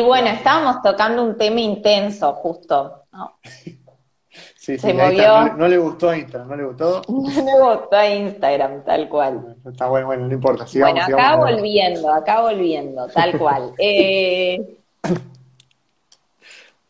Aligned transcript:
Y 0.00 0.02
bueno, 0.02 0.28
estábamos 0.28 0.80
tocando 0.80 1.22
un 1.22 1.36
tema 1.36 1.60
intenso, 1.60 2.32
justo. 2.34 3.04
Sí, 4.56 4.78
sí, 4.78 4.92
no, 4.92 5.68
le 5.68 5.78
gustó 5.78 6.10
a 6.10 6.18
Instagram, 6.18 6.48
no 6.48 6.56
le 6.56 6.64
gustó. 6.64 7.02
No 7.08 7.28
le 7.28 7.76
gustó 7.76 7.96
a 7.96 8.06
Instagram, 8.06 8.84
tal 8.84 9.08
cual. 9.08 9.56
Está 9.66 9.88
bueno, 9.88 10.06
bueno, 10.06 10.26
no 10.26 10.34
importa. 10.34 10.66
bueno, 10.78 11.02
acá 11.02 11.36
volviendo, 11.36 12.12
acá 12.12 12.40
volviendo, 12.42 13.08
tal 13.08 13.38
cual. 13.38 13.72
Eh, 13.78 14.78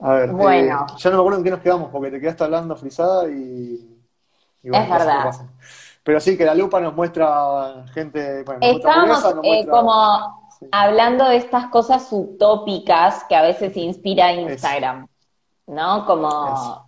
a 0.00 0.12
ver, 0.12 0.30
bueno. 0.30 0.86
Eh, 0.88 0.94
ya 0.98 1.10
no 1.10 1.16
me 1.16 1.20
acuerdo 1.20 1.38
en 1.38 1.44
qué 1.44 1.50
nos 1.50 1.60
quedamos, 1.60 1.90
porque 1.90 2.10
te 2.10 2.20
quedaste 2.20 2.44
hablando 2.44 2.76
frisada 2.76 3.28
y. 3.28 3.98
es 4.62 4.90
verdad. 4.90 5.30
Pero 6.02 6.20
sí, 6.20 6.36
que 6.36 6.44
la 6.44 6.54
lupa 6.54 6.80
nos 6.80 6.94
muestra 6.94 7.84
gente. 7.94 8.42
Bueno, 8.42 8.60
Estamos 8.62 9.24
eh, 9.44 9.66
como 9.66 10.39
hablando 10.70 11.28
de 11.28 11.36
estas 11.36 11.66
cosas 11.66 12.08
utópicas 12.10 13.24
que 13.28 13.36
a 13.36 13.42
veces 13.42 13.76
inspira 13.76 14.32
Instagram, 14.32 15.06
¿no? 15.66 16.06
Como 16.06 16.86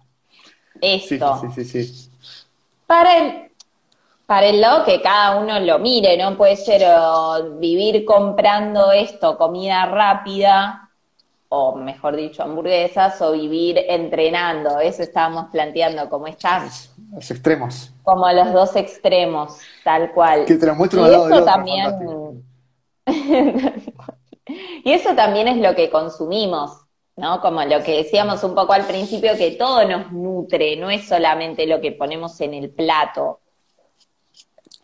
esto. 0.80 1.40
Sí, 1.40 1.64
sí, 1.64 1.64
sí, 1.64 1.84
sí, 1.84 2.10
Para 2.86 3.16
el, 3.16 3.50
para 4.26 4.46
el 4.46 4.60
lado 4.60 4.84
que 4.84 5.00
cada 5.00 5.38
uno 5.38 5.58
lo 5.60 5.78
mire, 5.78 6.16
¿no? 6.16 6.36
Puede 6.36 6.56
ser 6.56 6.82
vivir 7.58 8.04
comprando 8.04 8.92
esto, 8.92 9.38
comida 9.38 9.86
rápida, 9.86 10.90
o 11.48 11.76
mejor 11.76 12.16
dicho, 12.16 12.42
hamburguesas, 12.42 13.20
o 13.20 13.32
vivir 13.32 13.78
entrenando. 13.88 14.80
Eso 14.80 15.02
estábamos 15.02 15.50
planteando, 15.50 16.08
como 16.08 16.26
estás. 16.26 16.94
Los 17.12 17.30
extremos. 17.30 17.92
Como 18.02 18.30
los 18.32 18.52
dos 18.52 18.74
extremos, 18.76 19.58
tal 19.84 20.12
cual. 20.12 20.46
Que 20.46 20.54
te 20.54 20.66
lo 20.66 20.74
muestro 20.74 21.06
y 21.06 21.14
eso 21.14 21.44
también. 21.44 21.84
Y 23.06 24.92
eso 24.92 25.14
también 25.14 25.48
es 25.48 25.56
lo 25.58 25.74
que 25.74 25.90
consumimos, 25.90 26.84
¿no? 27.16 27.40
Como 27.40 27.62
lo 27.64 27.82
que 27.82 27.96
decíamos 27.98 28.42
un 28.44 28.54
poco 28.54 28.72
al 28.72 28.86
principio, 28.86 29.36
que 29.36 29.52
todo 29.52 29.86
nos 29.88 30.12
nutre, 30.12 30.76
no 30.76 30.90
es 30.90 31.06
solamente 31.06 31.66
lo 31.66 31.80
que 31.80 31.92
ponemos 31.92 32.40
en 32.40 32.54
el 32.54 32.70
plato. 32.70 33.40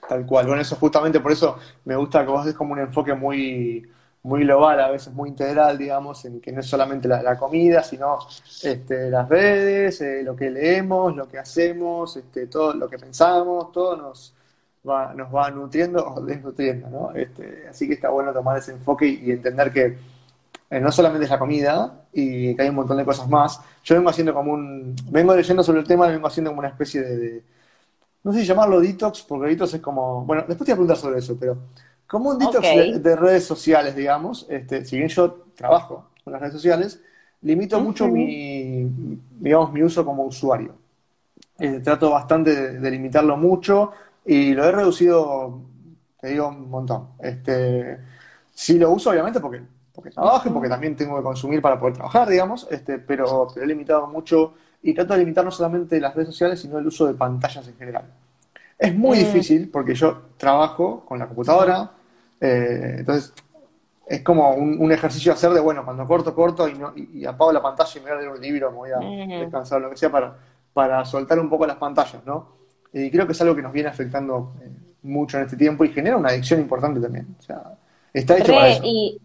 Tal 0.08 0.24
cual. 0.24 0.46
Bueno, 0.46 0.62
eso 0.62 0.77
justamente 0.77 1.20
por 1.20 1.33
eso 1.33 1.58
me 1.84 1.96
gusta 1.96 2.24
que 2.24 2.30
vos 2.30 2.44
des 2.44 2.55
como 2.55 2.72
un 2.72 2.80
enfoque 2.80 3.14
muy 3.14 3.86
muy 4.22 4.42
global, 4.42 4.80
a 4.80 4.91
veces 4.91 5.12
muy 5.12 5.30
integral, 5.30 5.78
digamos, 5.78 6.24
en 6.24 6.41
que 6.41 6.52
no 6.52 6.61
es 6.61 6.66
solamente 6.66 7.08
la, 7.08 7.39
comida, 7.39 7.83
sino 7.83 8.19
este, 8.62 9.11
las 9.11 9.28
redes, 9.28 10.00
eh, 10.00 10.22
lo 10.22 10.34
que 10.36 10.50
leemos, 10.50 11.16
lo 11.16 11.28
que 11.28 11.39
hacemos, 11.39 12.16
este, 12.16 12.46
todo 12.46 12.74
lo 12.74 12.89
que 12.89 12.98
pensamos, 12.98 13.72
todo 13.72 13.96
nos 13.96 14.34
va, 14.89 15.14
nos 15.14 15.34
va 15.34 15.50
nutriendo 15.50 16.06
o 16.06 16.20
desnutriendo, 16.20 16.89
¿no? 16.89 17.12
Este, 17.14 17.67
así 17.69 17.86
que 17.86 17.94
está 17.94 18.11
bueno 18.11 18.33
tomar 18.33 18.58
ese 18.58 18.72
enfoque 18.72 19.06
y, 19.06 19.30
entender 19.30 19.73
que 19.73 19.98
eh, 20.70 20.80
no 20.80 20.90
solamente 20.92 21.24
es 21.24 21.30
la 21.30 21.39
comida 21.39 22.05
y 22.12 22.55
que 22.55 22.62
hay 22.62 22.68
un 22.68 22.77
montón 22.77 22.96
de 22.96 23.05
cosas 23.05 23.29
más. 23.29 23.61
Yo 23.85 23.95
vengo 23.95 24.11
haciendo 24.11 24.35
como 24.35 24.52
un, 24.52 24.95
vengo 25.11 25.35
leyendo 25.35 25.62
sobre 25.62 25.80
el 25.80 25.86
tema, 25.86 26.08
vengo 26.08 26.27
haciendo 26.27 26.51
como 26.51 26.61
una 26.61 26.68
especie 26.68 27.02
de, 27.02 27.42
no 28.24 28.33
sé 28.33 28.40
si 28.40 28.46
llamarlo 28.46 28.80
detox, 28.80 29.23
porque 29.23 29.48
detox 29.48 29.74
es 29.74 29.80
como, 29.80 30.24
bueno, 30.24 30.45
después 30.46 30.67
te 30.67 30.73
voy 30.73 30.73
a 30.73 30.77
preguntar 30.77 30.96
sobre 30.96 31.18
eso, 31.18 31.36
pero 31.39 31.58
como 32.07 32.30
un 32.30 32.39
detox 32.39 33.02
de, 33.02 33.17
redes 33.17 33.45
sociales, 33.45 33.95
digamos. 33.95 34.46
Este, 34.48 34.85
si 34.85 34.96
bien 34.96 35.08
yo 35.08 35.45
trabajo 35.55 36.11
con 36.24 36.33
las 36.33 36.41
redes 36.41 36.55
sociales, 36.55 37.01
limito 37.42 37.80
mucho 37.80 38.08
mi, 38.08 38.86
digamos, 39.39 39.73
mi 39.73 39.83
uso 39.83 40.05
como 40.05 40.24
usuario. 40.24 40.74
Eh, 41.58 41.80
trato 41.83 42.11
bastante 42.11 42.79
de, 42.79 42.91
limitarlo 42.91 43.36
mucho 43.36 43.91
y 44.28 44.52
lo 44.52 44.64
he 44.66 44.72
reducido, 44.72 45.62
te 46.20 46.28
digo, 46.28 46.48
un 46.48 46.68
montón. 46.68 47.12
Este, 47.18 47.98
sí 48.52 48.78
lo 48.78 48.90
uso, 48.90 49.08
obviamente, 49.08 49.40
porque, 49.40 49.62
porque 49.90 50.11
trabajo 50.11 50.50
y 50.50 50.52
porque 50.52 50.68
también 50.68 50.94
tengo 50.94 51.16
que 51.16 51.22
consumir 51.22 51.62
para 51.62 51.80
poder 51.80 51.94
trabajar, 51.94 52.28
digamos, 52.28 52.68
este, 52.70 52.98
pero, 52.98 53.48
pero 53.55 53.64
he 53.64 53.67
limitado 53.67 54.06
mucho 54.06 54.52
y 54.83 54.92
trato 54.92 55.14
de 55.14 55.20
limitar 55.20 55.46
no 55.46 55.50
solamente 55.50 55.98
las 55.98 56.14
redes 56.14 56.28
sociales, 56.28 56.61
sino 56.61 56.77
el 56.77 56.86
uso 56.86 57.06
de 57.06 57.14
pantallas 57.14 57.67
en 57.68 57.77
general. 57.78 58.05
Es 58.78 58.94
muy 58.94 59.17
mm. 59.17 59.20
difícil 59.20 59.70
porque 59.70 59.94
yo 59.94 60.24
trabajo 60.36 61.06
con 61.06 61.18
la 61.18 61.27
computadora, 61.27 61.90
eh, 62.38 62.96
entonces, 62.98 63.33
es 64.06 64.22
como 64.22 64.50
un, 64.52 64.92
ejercicio 64.92 65.33
hacer 65.33 65.52
de, 65.52 65.61
bueno, 65.61 65.86
cuando 65.86 66.06
corto, 66.06 66.34
corto 66.34 66.68
y, 66.68 66.74
no, 66.74 66.92
y, 66.94 67.24
apago 67.24 67.50
la 67.50 67.62
pantalla 67.62 67.90
y 67.94 68.00
me 68.00 68.11
voy 68.11 68.12
a 68.12 68.20
leer 68.20 68.33
un 68.33 68.40
libro, 68.42 68.70
me 68.72 68.77
voy 68.77 68.90
a 68.90 68.98
descansar, 69.38 69.80
lo 69.80 69.88
que 69.88 69.96
sea, 69.96 70.11
para, 70.11 70.36
para 70.74 71.02
soltar 71.06 71.38
un 71.38 71.48
poco 71.48 71.67
las 71.67 71.77
pantallas, 71.77 72.22
¿no? 72.27 72.58
Y 72.92 73.10
creo 73.10 73.26
que 73.26 73.32
es 73.32 73.40
algo 73.40 73.54
que 73.54 73.62
nos 73.62 73.72
viene 73.72 73.88
afectando 73.88 74.54
eh, 74.62 74.70
mucho 75.02 75.38
en 75.38 75.44
este 75.44 75.56
tiempo 75.56 75.84
y 75.84 75.90
genera 75.90 76.16
una 76.16 76.30
adicción 76.30 76.60
importante 76.60 77.00
también. 77.00 77.36
O 77.38 77.42
sea, 77.42 77.62
está 78.12 78.38
hecho 78.38 78.52
para 78.52 78.68
eso. 78.68 78.82
Y, 78.84 79.20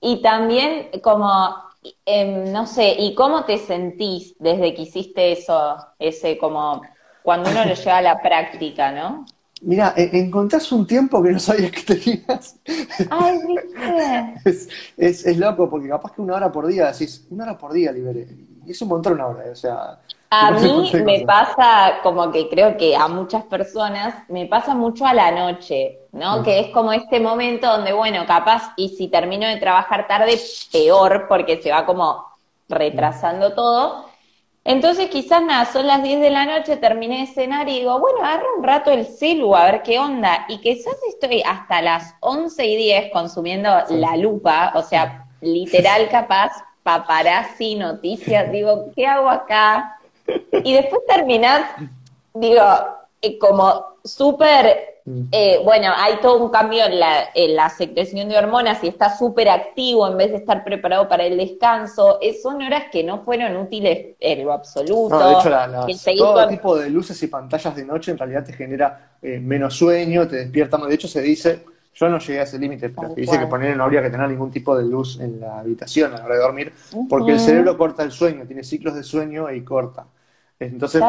y 0.00 0.22
también 0.22 0.88
como, 1.02 1.54
em, 2.04 2.52
no 2.52 2.66
sé, 2.66 2.94
¿y 2.98 3.14
cómo 3.14 3.44
te 3.44 3.58
sentís 3.58 4.34
desde 4.38 4.74
que 4.74 4.82
hiciste 4.82 5.32
eso, 5.32 5.76
ese 5.98 6.38
como, 6.38 6.82
cuando 7.22 7.50
uno 7.50 7.64
lo 7.64 7.74
lleva 7.74 7.98
a 7.98 8.02
la 8.02 8.22
práctica, 8.22 8.92
¿no? 8.92 9.26
Mira, 9.62 9.94
encontrás 9.96 10.70
un 10.70 10.86
tiempo 10.86 11.22
que 11.22 11.32
no 11.32 11.38
sabías 11.38 11.70
que 11.70 11.82
tenías. 11.82 12.56
Ay, 13.08 13.38
¿viste? 14.44 14.68
es, 14.98 15.36
loco, 15.38 15.68
porque 15.70 15.88
capaz 15.88 16.12
que 16.12 16.20
una 16.20 16.34
hora 16.34 16.52
por 16.52 16.66
día 16.66 16.92
decís, 16.92 17.26
una 17.30 17.44
hora 17.44 17.58
por 17.58 17.72
día 17.72 17.90
liberé. 17.90 18.28
Y 18.66 18.72
es 18.72 18.82
un 18.82 18.88
montón 18.88 19.14
una 19.14 19.26
hora, 19.28 19.44
o 19.50 19.54
sea. 19.54 19.98
A 20.28 20.50
mí 20.50 20.90
me 21.04 21.20
pasa 21.20 22.00
como 22.02 22.32
que 22.32 22.48
creo 22.48 22.76
que 22.76 22.96
a 22.96 23.06
muchas 23.06 23.44
personas 23.44 24.28
me 24.28 24.46
pasa 24.46 24.74
mucho 24.74 25.06
a 25.06 25.14
la 25.14 25.30
noche, 25.30 26.00
¿no? 26.12 26.42
Que 26.42 26.58
es 26.58 26.68
como 26.70 26.92
este 26.92 27.20
momento 27.20 27.68
donde, 27.68 27.92
bueno, 27.92 28.26
capaz, 28.26 28.72
y 28.76 28.88
si 28.88 29.08
termino 29.08 29.46
de 29.46 29.56
trabajar 29.58 30.08
tarde, 30.08 30.38
peor, 30.72 31.26
porque 31.28 31.62
se 31.62 31.70
va 31.70 31.86
como 31.86 32.26
retrasando 32.68 33.54
todo 33.54 34.06
entonces 34.66 35.10
quizás 35.10 35.44
nada, 35.44 35.64
son 35.66 35.86
las 35.86 36.02
10 36.02 36.18
de 36.18 36.30
la 36.30 36.44
noche, 36.44 36.76
terminé 36.76 37.20
de 37.20 37.26
cenar 37.28 37.68
y 37.68 37.78
digo, 37.78 38.00
bueno, 38.00 38.18
agarro 38.18 38.48
un 38.58 38.64
rato 38.64 38.90
el 38.90 39.06
celu 39.06 39.54
a 39.54 39.66
ver 39.66 39.82
qué 39.82 40.00
onda. 40.00 40.44
Y 40.48 40.58
quizás 40.58 40.96
estoy 41.08 41.40
hasta 41.42 41.80
las 41.82 42.16
11 42.18 42.66
y 42.66 42.76
10 42.76 43.12
consumiendo 43.12 43.70
la 43.90 44.16
lupa, 44.16 44.72
o 44.74 44.82
sea, 44.82 45.28
literal 45.40 46.08
capaz, 46.10 46.50
paparazzi, 46.86 47.74
noticias, 47.74 48.52
digo, 48.52 48.92
¿qué 48.94 49.08
hago 49.08 49.28
acá? 49.28 49.98
Y 50.52 50.72
después 50.72 51.02
terminás, 51.08 51.62
digo, 52.32 52.62
eh, 53.20 53.36
como 53.38 53.96
súper 54.04 54.96
Mm. 55.06 55.28
Eh, 55.30 55.60
bueno, 55.64 55.92
hay 55.96 56.16
todo 56.20 56.42
un 56.42 56.50
cambio 56.50 56.82
en 56.84 56.98
la, 57.56 57.70
secreción 57.70 58.28
de 58.28 58.36
hormonas 58.36 58.82
y 58.82 58.88
está 58.88 59.16
súper 59.16 59.48
activo 59.48 60.08
en 60.08 60.16
vez 60.16 60.32
de 60.32 60.38
estar 60.38 60.64
preparado 60.64 61.08
para 61.08 61.24
el 61.24 61.36
descanso. 61.36 62.18
son 62.42 62.60
horas 62.60 62.84
que 62.90 63.04
no 63.04 63.22
fueron 63.22 63.56
útiles 63.56 64.16
en 64.18 64.44
lo 64.44 64.52
absoluto. 64.52 65.16
de 65.86 65.92
hecho, 65.92 66.10
todo 66.16 66.48
tipo 66.48 66.76
de 66.76 66.90
luces 66.90 67.22
y 67.22 67.28
pantallas 67.28 67.76
de 67.76 67.84
noche 67.84 68.10
en 68.10 68.18
realidad 68.18 68.44
te 68.44 68.52
genera 68.52 69.12
eh, 69.22 69.38
menos 69.38 69.74
sueño, 69.74 70.26
te 70.26 70.36
despierta 70.36 70.76
más. 70.76 70.88
De 70.88 70.96
hecho, 70.96 71.08
se 71.08 71.22
dice, 71.22 71.64
yo 71.96 72.10
no 72.10 72.18
llegué 72.18 72.40
a 72.40 72.42
ese 72.42 72.58
límite, 72.58 72.90
pero 72.90 73.14
se 73.14 73.20
dice 73.22 73.38
que 73.38 73.46
poner 73.46 73.74
no 73.74 73.84
habría 73.84 74.02
que 74.02 74.10
tener 74.10 74.28
ningún 74.28 74.50
tipo 74.50 74.76
de 74.76 74.84
luz 74.84 75.18
en 75.18 75.40
la 75.40 75.60
habitación 75.60 76.12
a 76.12 76.18
la 76.18 76.24
hora 76.26 76.34
de 76.34 76.40
dormir, 76.42 76.72
porque 77.08 77.32
el 77.32 77.40
cerebro 77.40 77.78
corta 77.78 78.02
el 78.02 78.12
sueño, 78.12 78.46
tiene 78.46 78.62
ciclos 78.62 78.94
de 78.94 79.02
sueño 79.02 79.50
y 79.50 79.64
corta. 79.64 80.06
Entonces, 80.58 81.02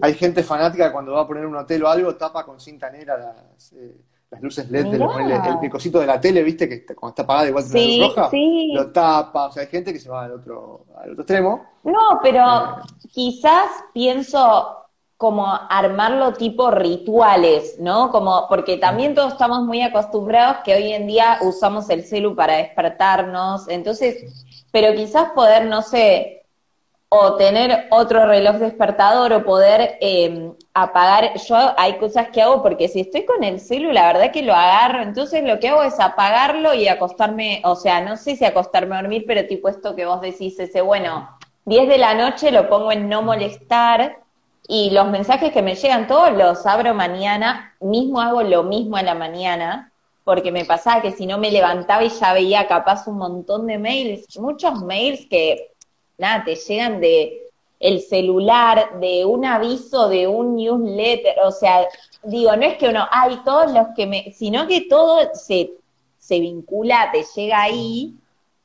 hay 0.00 0.14
gente 0.14 0.44
fanática 0.44 0.86
que 0.86 0.92
cuando 0.92 1.12
va 1.12 1.22
a 1.22 1.26
poner 1.26 1.44
un 1.44 1.56
hotel 1.56 1.82
o 1.82 1.88
algo, 1.88 2.14
tapa 2.14 2.44
con 2.44 2.60
cinta 2.60 2.88
negra 2.88 3.16
las, 3.16 3.72
eh, 3.72 3.96
luces 4.40 4.70
LED, 4.70 4.86
del, 4.86 5.02
el, 5.02 5.70
cosito 5.70 6.00
de 6.00 6.06
la 6.06 6.20
tele, 6.20 6.42
¿viste? 6.42 6.68
Que 6.68 6.86
cuando 6.86 7.10
está 7.10 7.22
apagada 7.22 7.48
igual 7.48 7.64
la 7.72 7.80
luz 7.80 8.16
roja, 8.16 8.30
lo 8.74 8.90
tapa. 8.90 9.46
O 9.46 9.52
sea, 9.52 9.62
hay 9.62 9.68
gente 9.68 9.92
que 9.92 9.98
se 9.98 10.08
va 10.08 10.24
al 10.24 10.32
otro, 10.32 10.86
al 10.96 11.10
otro 11.10 11.22
extremo. 11.22 11.66
No, 11.84 12.20
pero 12.22 12.42
eh. 12.42 13.08
quizás 13.10 13.68
pienso 13.92 14.81
como 15.22 15.46
armarlo 15.70 16.32
tipo 16.32 16.72
rituales, 16.72 17.76
¿no? 17.78 18.10
Como, 18.10 18.48
porque 18.48 18.76
también 18.76 19.14
todos 19.14 19.34
estamos 19.34 19.60
muy 19.62 19.80
acostumbrados 19.80 20.56
que 20.64 20.74
hoy 20.74 20.92
en 20.92 21.06
día 21.06 21.38
usamos 21.42 21.88
el 21.90 22.02
celu 22.02 22.34
para 22.34 22.56
despertarnos, 22.56 23.68
entonces, 23.68 24.44
pero 24.72 24.92
quizás 24.96 25.30
poder, 25.30 25.66
no 25.66 25.82
sé, 25.82 26.42
o 27.08 27.36
tener 27.36 27.86
otro 27.90 28.26
reloj 28.26 28.56
despertador 28.56 29.32
o 29.32 29.44
poder 29.44 29.96
em, 30.00 30.54
apagar. 30.74 31.34
Yo 31.36 31.56
hay 31.76 31.98
cosas 31.98 32.30
que 32.30 32.42
hago 32.42 32.60
porque 32.60 32.88
si 32.88 33.02
estoy 33.02 33.24
con 33.24 33.44
el 33.44 33.60
celu, 33.60 33.92
la 33.92 34.12
verdad 34.12 34.32
que 34.32 34.42
lo 34.42 34.54
agarro, 34.54 35.02
entonces 35.02 35.44
lo 35.44 35.60
que 35.60 35.68
hago 35.68 35.84
es 35.84 36.00
apagarlo 36.00 36.74
y 36.74 36.88
acostarme, 36.88 37.62
o 37.64 37.76
sea, 37.76 38.00
no 38.00 38.16
sé 38.16 38.34
si 38.34 38.44
acostarme 38.44 38.96
a 38.96 39.02
dormir, 39.02 39.22
pero 39.24 39.46
tipo 39.46 39.68
esto 39.68 39.94
que 39.94 40.04
vos 40.04 40.20
decís, 40.20 40.58
ese, 40.58 40.80
bueno, 40.80 41.28
10 41.66 41.88
de 41.88 41.98
la 41.98 42.14
noche 42.14 42.50
lo 42.50 42.68
pongo 42.68 42.90
en 42.90 43.08
no 43.08 43.22
molestar 43.22 44.22
y 44.68 44.90
los 44.90 45.08
mensajes 45.08 45.52
que 45.52 45.62
me 45.62 45.74
llegan 45.74 46.06
todos 46.06 46.32
los 46.32 46.64
abro 46.66 46.94
mañana, 46.94 47.74
mismo 47.80 48.20
hago 48.20 48.42
lo 48.42 48.62
mismo 48.62 48.96
a 48.96 49.02
la 49.02 49.14
mañana, 49.14 49.92
porque 50.24 50.52
me 50.52 50.64
pasaba 50.64 51.02
que 51.02 51.12
si 51.12 51.26
no 51.26 51.38
me 51.38 51.50
levantaba 51.50 52.04
y 52.04 52.08
ya 52.08 52.32
veía 52.32 52.68
capaz 52.68 53.06
un 53.08 53.18
montón 53.18 53.66
de 53.66 53.78
mails, 53.78 54.38
muchos 54.38 54.82
mails 54.82 55.26
que 55.28 55.72
nada, 56.18 56.44
te 56.44 56.54
llegan 56.54 57.00
de 57.00 57.38
el 57.80 58.00
celular, 58.00 59.00
de 59.00 59.24
un 59.24 59.44
aviso, 59.44 60.08
de 60.08 60.28
un 60.28 60.54
newsletter, 60.54 61.34
o 61.44 61.50
sea, 61.50 61.84
digo, 62.22 62.54
no 62.54 62.64
es 62.64 62.78
que 62.78 62.88
uno, 62.88 63.04
hay 63.10 63.36
todos 63.44 63.72
los 63.72 63.88
que 63.96 64.06
me, 64.06 64.32
sino 64.32 64.68
que 64.68 64.82
todo 64.82 65.30
se, 65.34 65.72
se 66.18 66.38
vincula, 66.38 67.10
te 67.12 67.24
llega 67.34 67.62
ahí 67.62 68.14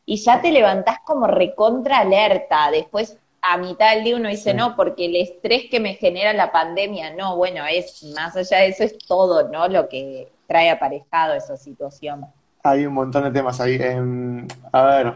y 0.06 0.18
ya 0.18 0.40
te 0.40 0.52
levantás 0.52 1.00
como 1.04 1.26
recontra 1.26 2.00
alerta. 2.00 2.70
Después, 2.70 3.18
a 3.50 3.58
mitad 3.58 3.94
del 3.94 4.04
día 4.04 4.16
uno 4.18 4.30
dice, 4.30 4.54
no, 4.54 4.76
porque 4.76 5.06
el 5.06 5.16
estrés 5.16 5.70
que 5.70 5.80
me 5.80 5.96
genera 5.96 6.34
la 6.34 6.52
pandemia, 6.52 7.14
no, 7.14 7.38
bueno, 7.38 7.64
es 7.66 8.04
más 8.16 8.36
allá 8.36 8.60
de 8.60 8.70
eso, 8.70 8.84
es 8.84 8.98
todo, 8.98 9.50
¿no? 9.50 9.68
Lo 9.68 9.88
que 9.88 10.30
trae 10.48 10.70
aparejado 10.70 11.34
esa 11.34 11.56
situación. 11.56 12.26
Hay 12.64 12.86
un 12.86 12.94
montón 12.94 13.24
de 13.24 13.32
temas 13.32 13.60
ahí. 13.62 13.78
Em, 13.80 14.46
a 14.72 14.84
ver, 14.84 15.14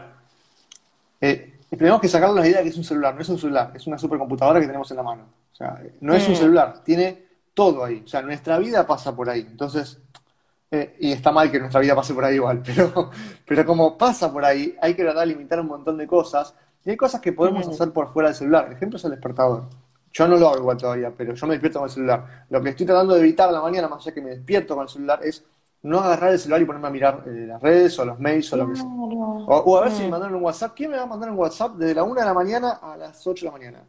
eh, 1.20 1.52
tenemos 1.68 2.00
que 2.00 2.08
sacar 2.08 2.30
la 2.30 2.46
idea 2.46 2.58
de 2.58 2.64
que 2.64 2.70
es 2.70 2.76
un 2.76 2.84
celular, 2.84 3.14
no 3.14 3.20
es 3.20 3.28
un 3.28 3.38
celular, 3.38 3.72
es 3.74 3.86
una 3.86 3.98
supercomputadora 3.98 4.60
que 4.60 4.66
tenemos 4.66 4.90
en 4.90 4.96
la 4.96 5.02
mano. 5.02 5.22
O 5.52 5.54
sea, 5.54 5.82
no 6.00 6.14
es 6.14 6.26
un 6.26 6.32
mm. 6.32 6.36
celular, 6.36 6.84
tiene 6.84 7.24
todo 7.52 7.84
ahí. 7.84 8.02
O 8.04 8.08
sea, 8.08 8.22
nuestra 8.22 8.58
vida 8.58 8.86
pasa 8.86 9.14
por 9.14 9.28
ahí. 9.28 9.40
Entonces, 9.40 10.00
eh, 10.70 10.96
y 11.00 11.12
está 11.12 11.32
mal 11.32 11.50
que 11.50 11.60
nuestra 11.60 11.80
vida 11.80 11.94
pase 11.94 12.14
por 12.14 12.24
ahí 12.24 12.36
igual, 12.36 12.62
pero, 12.66 13.10
pero 13.46 13.66
como 13.66 13.98
pasa 13.98 14.32
por 14.32 14.42
ahí, 14.44 14.74
hay 14.80 14.94
que 14.94 15.02
tratar 15.02 15.20
de 15.20 15.34
limitar 15.34 15.60
un 15.60 15.66
montón 15.66 15.98
de 15.98 16.06
cosas. 16.06 16.54
Y 16.84 16.90
hay 16.90 16.96
cosas 16.96 17.20
que 17.20 17.32
podemos 17.32 17.66
hacer 17.68 17.92
por 17.92 18.08
fuera 18.08 18.28
del 18.28 18.36
celular. 18.36 18.66
El 18.66 18.72
ejemplo 18.72 18.96
es 18.96 19.04
el 19.04 19.12
despertador. 19.12 19.64
Yo 20.12 20.28
no 20.28 20.36
lo 20.36 20.48
hago 20.48 20.58
igual 20.58 20.76
todavía, 20.76 21.12
pero 21.16 21.34
yo 21.34 21.46
me 21.46 21.54
despierto 21.54 21.78
con 21.78 21.88
el 21.88 21.94
celular. 21.94 22.46
Lo 22.50 22.62
que 22.62 22.70
estoy 22.70 22.86
tratando 22.86 23.14
de 23.14 23.20
evitar 23.20 23.48
a 23.48 23.52
la 23.52 23.62
mañana, 23.62 23.88
más 23.88 24.02
allá 24.02 24.12
que 24.12 24.20
me 24.20 24.30
despierto 24.30 24.74
con 24.74 24.82
el 24.82 24.88
celular, 24.88 25.20
es 25.22 25.44
no 25.82 26.00
agarrar 26.00 26.32
el 26.32 26.38
celular 26.38 26.62
y 26.62 26.64
ponerme 26.64 26.88
a 26.88 26.90
mirar 26.90 27.24
eh, 27.26 27.46
las 27.46 27.60
redes 27.60 27.98
o 27.98 28.04
los 28.04 28.18
mails 28.18 28.52
o 28.52 28.56
lo 28.56 28.68
que 28.68 28.76
sea. 28.76 28.84
O, 28.86 29.78
a 29.78 29.80
ver 29.82 29.92
si 29.92 30.02
me 30.02 30.10
mandaron 30.10 30.36
un 30.36 30.42
WhatsApp. 30.42 30.72
¿Quién 30.76 30.90
me 30.90 30.96
va 30.96 31.04
a 31.04 31.06
mandar 31.06 31.30
un 31.30 31.38
WhatsApp 31.38 31.76
desde 31.76 31.94
la 31.94 32.04
1 32.04 32.14
de 32.14 32.26
la 32.26 32.34
mañana 32.34 32.70
a 32.82 32.96
las 32.96 33.26
8 33.26 33.46
de 33.46 33.50
la 33.50 33.58
mañana? 33.58 33.84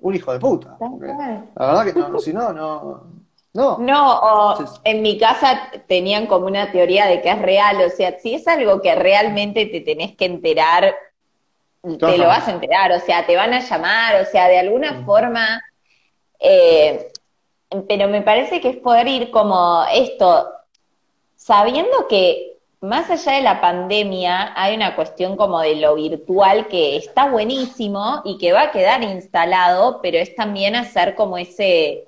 Un 0.00 0.14
hijo 0.14 0.32
de 0.32 0.40
puta. 0.40 0.76
la 0.80 1.66
verdad 1.66 1.84
que 1.84 1.92
no, 1.92 2.18
si 2.18 2.32
no, 2.32 2.52
no. 2.52 3.22
No, 3.54 3.78
no 3.78 4.80
en 4.82 5.02
mi 5.02 5.18
casa 5.18 5.70
tenían 5.86 6.26
como 6.26 6.46
una 6.46 6.72
teoría 6.72 7.06
de 7.06 7.20
que 7.20 7.30
es 7.30 7.42
real, 7.42 7.82
o 7.86 7.90
sea, 7.90 8.18
si 8.18 8.32
es 8.32 8.48
algo 8.48 8.80
que 8.80 8.94
realmente 8.94 9.66
te 9.66 9.82
tenés 9.82 10.16
que 10.16 10.24
enterar, 10.24 10.94
te 11.82 12.18
lo 12.18 12.26
vas 12.26 12.46
a 12.48 12.52
enterar, 12.52 12.92
o 12.92 13.00
sea, 13.00 13.26
te 13.26 13.36
van 13.36 13.52
a 13.52 13.60
llamar, 13.60 14.22
o 14.22 14.24
sea, 14.24 14.48
de 14.48 14.58
alguna 14.58 15.04
forma, 15.04 15.62
eh, 16.38 17.10
pero 17.88 18.08
me 18.08 18.22
parece 18.22 18.60
que 18.60 18.70
es 18.70 18.76
poder 18.76 19.08
ir 19.08 19.30
como 19.30 19.84
esto, 19.92 20.48
sabiendo 21.36 22.06
que 22.08 22.52
más 22.80 23.10
allá 23.10 23.32
de 23.32 23.42
la 23.42 23.60
pandemia 23.60 24.52
hay 24.56 24.74
una 24.74 24.96
cuestión 24.96 25.36
como 25.36 25.60
de 25.60 25.76
lo 25.76 25.94
virtual 25.94 26.66
que 26.66 26.96
está 26.96 27.30
buenísimo 27.30 28.22
y 28.24 28.38
que 28.38 28.52
va 28.52 28.62
a 28.62 28.70
quedar 28.72 29.02
instalado, 29.02 30.00
pero 30.02 30.18
es 30.18 30.34
también 30.34 30.74
hacer 30.74 31.14
como 31.14 31.38
ese 31.38 32.04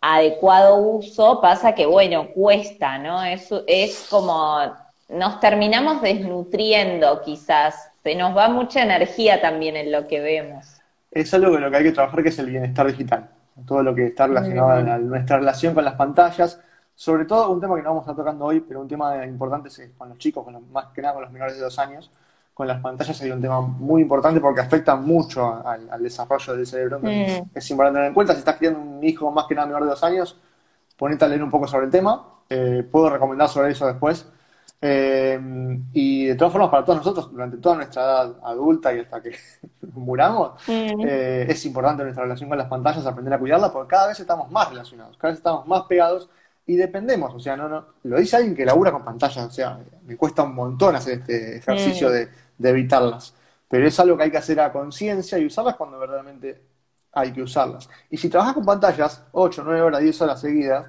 adecuado 0.00 0.76
uso, 0.76 1.40
pasa 1.40 1.74
que 1.74 1.86
bueno, 1.86 2.28
cuesta, 2.34 2.98
¿no? 2.98 3.22
Es, 3.22 3.48
es 3.68 4.08
como 4.10 4.58
nos 5.08 5.38
terminamos 5.38 6.02
desnutriendo 6.02 7.22
quizás, 7.22 7.91
se 8.02 8.14
nos 8.14 8.36
va 8.36 8.48
mucha 8.48 8.82
energía 8.82 9.40
también 9.40 9.76
en 9.76 9.92
lo 9.92 10.06
que 10.06 10.20
vemos. 10.20 10.80
Es 11.10 11.32
algo 11.34 11.52
con 11.52 11.60
lo 11.60 11.70
que 11.70 11.76
hay 11.76 11.84
que 11.84 11.92
trabajar 11.92 12.22
que 12.22 12.30
es 12.30 12.38
el 12.38 12.46
bienestar 12.46 12.86
digital, 12.86 13.28
todo 13.66 13.82
lo 13.82 13.94
que 13.94 14.06
está 14.06 14.26
relacionado 14.26 14.70
a 14.70 14.98
nuestra 14.98 15.38
relación 15.38 15.74
con 15.74 15.84
las 15.84 15.94
pantallas 15.94 16.60
sobre 16.94 17.24
todo 17.24 17.50
un 17.50 17.60
tema 17.60 17.76
que 17.76 17.82
no 17.82 17.90
vamos 17.90 18.02
a 18.02 18.10
estar 18.12 18.24
tocando 18.24 18.44
hoy, 18.44 18.60
pero 18.60 18.80
un 18.80 18.88
tema 18.88 19.24
importante 19.26 19.68
es 19.68 19.90
con 19.96 20.08
los 20.08 20.18
chicos, 20.18 20.44
con 20.44 20.70
más 20.70 20.86
que 20.94 21.02
nada 21.02 21.14
con 21.14 21.22
los 21.22 21.32
menores 21.32 21.56
de 21.56 21.62
dos 21.62 21.78
años. 21.78 22.10
Con 22.54 22.68
las 22.68 22.80
pantallas 22.80 23.20
hay 23.22 23.30
un 23.30 23.40
tema 23.40 23.62
muy 23.62 24.02
importante 24.02 24.38
porque 24.38 24.60
afecta 24.60 24.94
mucho 24.94 25.66
al, 25.66 26.02
desarrollo 26.02 26.54
del 26.54 26.66
cerebro. 26.66 27.00
Mm. 27.00 27.50
Es 27.54 27.70
importante 27.70 27.96
tener 27.96 28.08
en 28.08 28.14
cuenta. 28.14 28.34
Si 28.34 28.40
estás 28.40 28.56
criando 28.56 28.78
un 28.78 29.02
hijo 29.02 29.30
más 29.30 29.46
que 29.46 29.54
nada 29.54 29.66
menor 29.66 29.82
de 29.82 29.88
dos 29.88 30.04
años, 30.04 30.38
ponete 30.96 31.24
a 31.24 31.28
leer 31.28 31.42
un 31.42 31.50
poco 31.50 31.66
sobre 31.66 31.86
el 31.86 31.90
tema. 31.90 32.24
Eh, 32.50 32.86
puedo 32.88 33.08
recomendar 33.08 33.48
sobre 33.48 33.72
eso 33.72 33.86
después. 33.86 34.30
Eh, 34.84 35.40
y 35.92 36.26
de 36.26 36.34
todas 36.34 36.52
formas, 36.52 36.68
para 36.68 36.84
todos 36.84 36.98
nosotros, 36.98 37.30
durante 37.30 37.56
toda 37.58 37.76
nuestra 37.76 38.02
edad 38.02 38.36
adulta 38.42 38.92
y 38.92 38.98
hasta 38.98 39.22
que 39.22 39.36
muramos, 39.94 40.60
mm. 40.66 41.00
eh, 41.06 41.46
es 41.48 41.64
importante 41.66 42.02
nuestra 42.02 42.24
relación 42.24 42.48
con 42.48 42.58
las 42.58 42.66
pantallas, 42.66 43.06
aprender 43.06 43.32
a 43.32 43.38
cuidarla, 43.38 43.72
porque 43.72 43.90
cada 43.90 44.08
vez 44.08 44.18
estamos 44.18 44.50
más 44.50 44.70
relacionados, 44.70 45.16
cada 45.16 45.30
vez 45.30 45.38
estamos 45.38 45.68
más 45.68 45.82
pegados 45.82 46.28
y 46.66 46.74
dependemos, 46.74 47.32
o 47.32 47.38
sea, 47.38 47.56
no, 47.56 47.68
no, 47.68 47.86
lo 48.02 48.18
dice 48.18 48.36
alguien 48.36 48.56
que 48.56 48.64
labura 48.64 48.90
con 48.90 49.04
pantallas, 49.04 49.46
o 49.46 49.50
sea, 49.50 49.78
me 50.04 50.16
cuesta 50.16 50.42
un 50.42 50.54
montón 50.54 50.96
hacer 50.96 51.20
este 51.20 51.58
ejercicio 51.58 52.10
de, 52.10 52.28
evitarlas, 52.60 53.34
pero 53.68 53.86
es 53.86 53.98
algo 54.00 54.16
que 54.16 54.24
hay 54.24 54.30
que 54.32 54.38
hacer 54.38 54.58
a 54.60 54.72
conciencia 54.72 55.38
y 55.38 55.46
usarlas 55.46 55.76
cuando 55.76 55.98
verdaderamente 55.98 56.60
hay 57.12 57.32
que 57.32 57.42
usarlas. 57.42 57.88
Y 58.10 58.16
si 58.16 58.28
trabajas 58.28 58.54
con 58.54 58.64
pantallas 58.64 59.24
8, 59.32 59.62
9 59.64 59.80
horas, 59.80 60.00
10 60.00 60.22
horas 60.22 60.40
seguidas, 60.40 60.86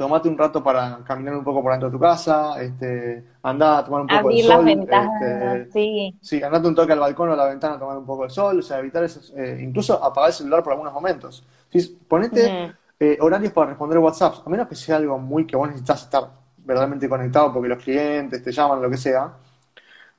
tomate 0.00 0.30
un 0.30 0.38
rato 0.38 0.62
para 0.62 1.00
caminar 1.04 1.36
un 1.36 1.44
poco 1.44 1.62
por 1.62 1.72
dentro 1.72 1.90
de 1.90 1.92
tu 1.92 2.00
casa, 2.00 2.58
este, 2.58 3.22
andá 3.42 3.76
a 3.76 3.84
tomar 3.84 4.00
un 4.00 4.06
poco 4.06 4.30
de 4.30 4.40
sol. 4.40 4.48
Las 4.48 4.64
ventanas, 4.64 5.22
este, 5.22 5.72
sí. 5.72 6.18
sí, 6.22 6.42
andate 6.42 6.68
un 6.68 6.74
toque 6.74 6.94
al 6.94 7.00
balcón 7.00 7.28
o 7.28 7.32
a 7.34 7.36
la 7.36 7.44
ventana 7.44 7.74
a 7.74 7.78
tomar 7.78 7.98
un 7.98 8.06
poco 8.06 8.24
de 8.24 8.30
sol, 8.30 8.60
o 8.60 8.62
sea, 8.62 8.78
evitar 8.78 9.04
eso, 9.04 9.20
eh, 9.36 9.60
incluso 9.60 10.02
apagar 10.02 10.30
el 10.30 10.34
celular 10.34 10.62
por 10.62 10.72
algunos 10.72 10.94
momentos. 10.94 11.44
¿Sí? 11.70 11.98
Ponete 12.08 12.72
eh, 12.98 13.18
horarios 13.20 13.52
para 13.52 13.68
responder 13.68 13.98
WhatsApp, 13.98 14.36
a 14.46 14.48
menos 14.48 14.68
que 14.68 14.74
sea 14.74 14.96
algo 14.96 15.18
muy 15.18 15.46
que 15.46 15.54
vos 15.54 15.68
necesitas 15.68 16.04
estar 16.04 16.30
verdaderamente 16.56 17.06
conectado 17.06 17.52
porque 17.52 17.68
los 17.68 17.84
clientes 17.84 18.42
te 18.42 18.52
llaman, 18.52 18.80
lo 18.80 18.88
que 18.88 18.96
sea. 18.96 19.30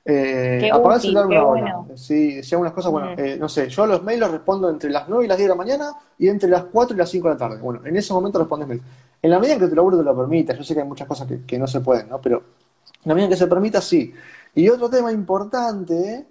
Eh, 0.04 0.70
apagar 0.72 0.98
el 0.98 1.00
celular 1.00 1.26
una 1.26 1.44
hora. 1.44 1.84
Sí, 1.96 2.40
si 2.44 2.54
algunas 2.54 2.72
cosas, 2.72 2.92
bueno, 2.92 3.14
eh, 3.16 3.36
no 3.36 3.48
sé, 3.48 3.68
yo 3.68 3.84
los 3.84 4.00
mails 4.04 4.20
los 4.20 4.30
respondo 4.30 4.70
entre 4.70 4.90
las 4.90 5.08
9 5.08 5.24
y 5.24 5.28
las 5.28 5.38
10 5.38 5.48
de 5.48 5.54
la 5.54 5.58
mañana 5.58 5.92
y 6.18 6.28
entre 6.28 6.48
las 6.48 6.66
4 6.66 6.94
y 6.94 6.98
las 6.98 7.10
5 7.10 7.26
de 7.26 7.34
la 7.34 7.38
tarde. 7.38 7.60
Bueno, 7.60 7.84
en 7.84 7.96
ese 7.96 8.12
momento 8.12 8.38
respondes 8.38 8.68
mails. 8.68 8.84
En 9.22 9.30
la 9.30 9.38
medida 9.38 9.54
en 9.54 9.60
que 9.60 9.68
tu 9.68 9.76
laburo 9.76 9.96
te 9.96 10.02
lo 10.02 10.16
permita, 10.16 10.54
yo 10.54 10.64
sé 10.64 10.74
que 10.74 10.80
hay 10.80 10.86
muchas 10.86 11.06
cosas 11.06 11.28
que, 11.46 11.58
no 11.58 11.68
se 11.68 11.80
pueden, 11.80 12.08
¿no? 12.08 12.20
Pero 12.20 12.38
en 12.38 13.08
la 13.08 13.14
medida 13.14 13.26
en 13.26 13.30
que 13.30 13.36
se 13.36 13.46
permita, 13.46 13.80
sí. 13.80 14.12
Y 14.54 14.68
otro 14.68 14.90
tema 14.90 15.12
importante, 15.12 16.26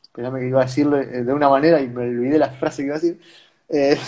espérame 0.00 0.38
que 0.38 0.46
iba 0.46 0.60
a 0.62 0.64
decirlo 0.64 0.98
de 0.98 1.32
una 1.32 1.48
manera 1.48 1.80
y 1.80 1.88
me 1.88 2.02
olvidé 2.02 2.38
la 2.38 2.50
frase 2.50 2.82
que 2.82 2.86
iba 2.86 2.96
a 2.96 3.00
decir. 3.00 3.20
Eh, 3.68 3.98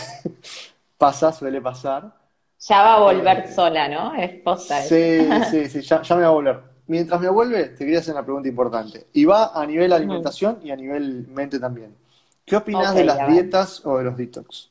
pasa, 0.98 1.32
suele 1.32 1.60
pasar. 1.60 2.12
Ya 2.60 2.82
va 2.82 2.94
a 2.94 3.00
volver 3.00 3.38
eh, 3.38 3.52
sola, 3.52 3.88
¿no? 3.88 4.14
Esposa. 4.14 4.80
Sí, 4.82 5.28
sí, 5.50 5.68
sí, 5.68 5.80
ya, 5.80 6.02
me 6.10 6.22
va 6.22 6.28
a 6.28 6.30
volver. 6.30 6.60
Mientras 6.86 7.20
me 7.20 7.28
vuelve, 7.28 7.64
te 7.70 7.78
quería 7.78 7.98
hacer 7.98 8.14
una 8.14 8.24
pregunta 8.24 8.48
importante. 8.48 9.06
Y 9.12 9.24
va 9.24 9.52
a 9.54 9.66
nivel 9.66 9.92
alimentación 9.92 10.60
y 10.62 10.70
a 10.70 10.76
nivel 10.76 11.26
mente 11.28 11.58
también. 11.58 11.96
¿Qué 12.44 12.56
opinas 12.56 12.94
de 12.94 13.04
las 13.04 13.28
dietas 13.28 13.84
o 13.84 13.98
de 13.98 14.04
los 14.04 14.16
detox? 14.16 14.70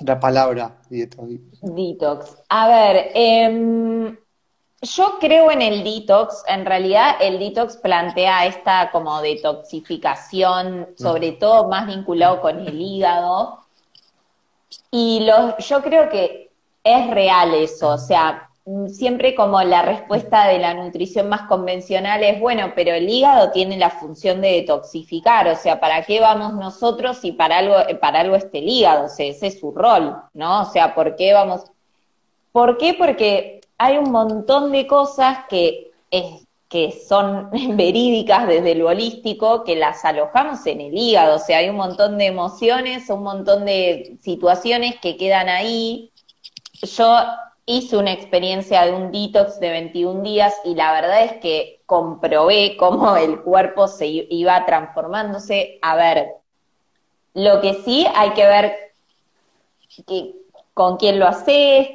La 0.00 0.20
palabra 0.20 0.78
detox. 0.90 1.28
Detox. 1.62 2.36
A 2.48 2.68
ver, 2.68 3.10
em, 3.14 4.16
yo 4.82 5.18
creo 5.18 5.50
en 5.50 5.62
el 5.62 5.82
detox. 5.82 6.42
En 6.46 6.66
realidad, 6.66 7.16
el 7.20 7.38
detox 7.38 7.76
plantea 7.78 8.46
esta 8.46 8.90
como 8.90 9.22
detoxificación, 9.22 10.88
sobre 10.98 11.32
todo 11.32 11.68
más 11.68 11.86
vinculado 11.86 12.40
con 12.42 12.60
el 12.60 12.80
hígado. 12.80 13.60
Y 14.90 15.26
yo 15.58 15.82
creo 15.82 16.08
que 16.10 16.50
es 16.84 17.10
real 17.10 17.54
eso, 17.54 17.88
o 17.88 17.98
sea, 17.98 18.45
siempre 18.88 19.36
como 19.36 19.62
la 19.62 19.82
respuesta 19.82 20.48
de 20.48 20.58
la 20.58 20.74
nutrición 20.74 21.28
más 21.28 21.42
convencional 21.42 22.24
es, 22.24 22.40
bueno, 22.40 22.72
pero 22.74 22.92
el 22.92 23.08
hígado 23.08 23.52
tiene 23.52 23.76
la 23.76 23.90
función 23.90 24.40
de 24.40 24.52
detoxificar, 24.52 25.46
o 25.46 25.54
sea, 25.54 25.78
¿para 25.78 26.02
qué 26.02 26.20
vamos 26.20 26.54
nosotros 26.54 27.18
si 27.18 27.30
para 27.30 27.58
algo, 27.58 27.76
para 28.00 28.20
algo 28.20 28.34
esté 28.34 28.58
el 28.58 28.68
hígado? 28.68 29.06
O 29.06 29.08
sea, 29.08 29.26
ese 29.26 29.48
es 29.48 29.60
su 29.60 29.70
rol, 29.70 30.16
¿no? 30.34 30.62
O 30.62 30.64
sea, 30.64 30.94
¿por 30.96 31.14
qué 31.14 31.32
vamos? 31.32 31.62
¿Por 32.50 32.76
qué? 32.76 32.94
Porque 32.94 33.60
hay 33.78 33.98
un 33.98 34.10
montón 34.10 34.72
de 34.72 34.86
cosas 34.88 35.38
que 35.48 35.92
es, 36.10 36.46
que 36.68 36.90
son 36.90 37.50
verídicas 37.76 38.48
desde 38.48 38.74
lo 38.74 38.88
holístico, 38.88 39.62
que 39.62 39.76
las 39.76 40.04
alojamos 40.04 40.66
en 40.66 40.80
el 40.80 40.94
hígado, 40.96 41.36
o 41.36 41.38
sea, 41.38 41.58
hay 41.58 41.68
un 41.68 41.76
montón 41.76 42.18
de 42.18 42.26
emociones, 42.26 43.10
un 43.10 43.22
montón 43.22 43.64
de 43.64 44.16
situaciones 44.22 44.96
que 45.00 45.16
quedan 45.16 45.48
ahí. 45.48 46.10
Yo 46.82 47.16
hice 47.66 47.96
una 47.96 48.12
experiencia 48.12 48.86
de 48.86 48.92
un 48.92 49.10
detox 49.10 49.58
de 49.58 49.70
21 49.70 50.22
días 50.22 50.54
y 50.64 50.76
la 50.76 50.92
verdad 50.92 51.24
es 51.24 51.32
que 51.34 51.82
comprobé 51.84 52.76
cómo 52.76 53.16
el 53.16 53.40
cuerpo 53.42 53.88
se 53.88 54.06
iba 54.06 54.64
transformándose. 54.64 55.78
A 55.82 55.96
ver, 55.96 56.28
lo 57.34 57.60
que 57.60 57.74
sí 57.84 58.06
hay 58.14 58.30
que 58.30 58.46
ver 58.46 58.76
que, 60.06 60.34
con 60.74 60.96
quién 60.96 61.18
lo 61.18 61.26
haces, 61.26 61.88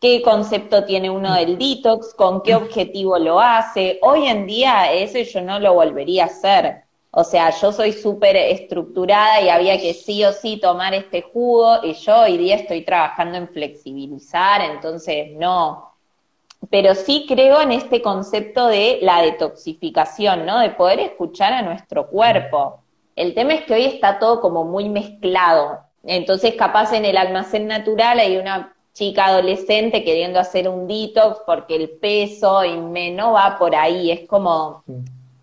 qué 0.00 0.22
concepto 0.22 0.84
tiene 0.84 1.08
uno 1.08 1.34
del 1.34 1.56
detox, 1.56 2.14
con 2.14 2.42
qué 2.42 2.56
objetivo 2.56 3.18
lo 3.18 3.40
hace. 3.40 4.00
Hoy 4.02 4.26
en 4.26 4.46
día 4.46 4.92
eso 4.92 5.18
yo 5.18 5.40
no 5.40 5.60
lo 5.60 5.74
volvería 5.74 6.24
a 6.24 6.26
hacer. 6.26 6.81
O 7.14 7.24
sea, 7.24 7.50
yo 7.50 7.72
soy 7.72 7.92
súper 7.92 8.36
estructurada 8.36 9.42
y 9.42 9.50
había 9.50 9.78
que 9.78 9.92
sí 9.92 10.24
o 10.24 10.32
sí 10.32 10.58
tomar 10.58 10.94
este 10.94 11.20
jugo 11.20 11.84
y 11.84 11.92
yo 11.92 12.20
hoy 12.22 12.38
día 12.38 12.56
estoy 12.56 12.86
trabajando 12.86 13.36
en 13.36 13.48
flexibilizar, 13.48 14.62
entonces 14.62 15.30
no. 15.32 15.92
Pero 16.70 16.94
sí 16.94 17.26
creo 17.28 17.60
en 17.60 17.72
este 17.72 18.00
concepto 18.00 18.66
de 18.66 18.98
la 19.02 19.20
detoxificación, 19.20 20.46
¿no? 20.46 20.58
De 20.60 20.70
poder 20.70 21.00
escuchar 21.00 21.52
a 21.52 21.60
nuestro 21.60 22.08
cuerpo. 22.08 22.80
El 23.14 23.34
tema 23.34 23.52
es 23.52 23.62
que 23.66 23.74
hoy 23.74 23.84
está 23.84 24.18
todo 24.18 24.40
como 24.40 24.64
muy 24.64 24.88
mezclado. 24.88 25.80
Entonces, 26.04 26.54
capaz 26.54 26.94
en 26.94 27.04
el 27.04 27.18
almacén 27.18 27.66
natural 27.66 28.20
hay 28.20 28.38
una 28.38 28.74
chica 28.94 29.26
adolescente 29.26 30.02
queriendo 30.02 30.38
hacer 30.40 30.66
un 30.66 30.86
detox 30.86 31.40
porque 31.44 31.76
el 31.76 31.90
peso 31.90 32.64
y 32.64 32.78
me 32.78 33.10
no 33.10 33.32
va 33.32 33.58
por 33.58 33.74
ahí, 33.74 34.10
es 34.10 34.26
como, 34.26 34.82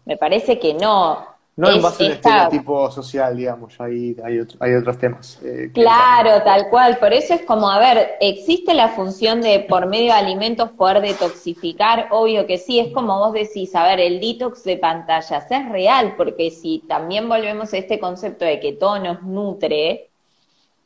me 0.05 0.17
parece 0.17 0.57
que 0.57 0.73
no. 0.73 1.29
No 1.59 1.69
en 1.69 1.81
base 1.81 2.05
al 2.05 2.11
estereotipo 2.13 2.89
social, 2.89 3.35
digamos, 3.35 3.79
hay, 3.81 4.15
hay, 4.23 4.39
hay 4.59 4.73
otros 4.75 4.97
temas. 4.97 5.39
Eh, 5.43 5.69
claro, 5.73 6.41
tal 6.43 6.69
cual. 6.69 6.97
Por 6.99 7.11
eso 7.11 7.33
es 7.33 7.41
como, 7.41 7.69
a 7.69 7.79
ver, 7.79 8.11
¿existe 8.21 8.73
la 8.73 8.87
función 8.87 9.41
de 9.41 9.59
por 9.59 9.85
medio 9.85 10.13
de 10.13 10.19
alimentos 10.19 10.69
poder 10.71 11.01
detoxificar? 11.01 12.07
Obvio 12.11 12.47
que 12.47 12.57
sí, 12.57 12.79
es 12.79 12.93
como 12.93 13.19
vos 13.19 13.33
decís, 13.33 13.75
a 13.75 13.83
ver, 13.83 13.99
el 13.99 14.21
detox 14.21 14.63
de 14.63 14.77
pantallas 14.77 15.51
es 15.51 15.69
real, 15.69 16.13
porque 16.15 16.49
si 16.49 16.79
también 16.87 17.27
volvemos 17.27 17.73
a 17.73 17.77
este 17.77 17.99
concepto 17.99 18.45
de 18.45 18.61
que 18.61 18.71
todo 18.71 18.97
nos 18.99 19.21
nutre, 19.23 20.09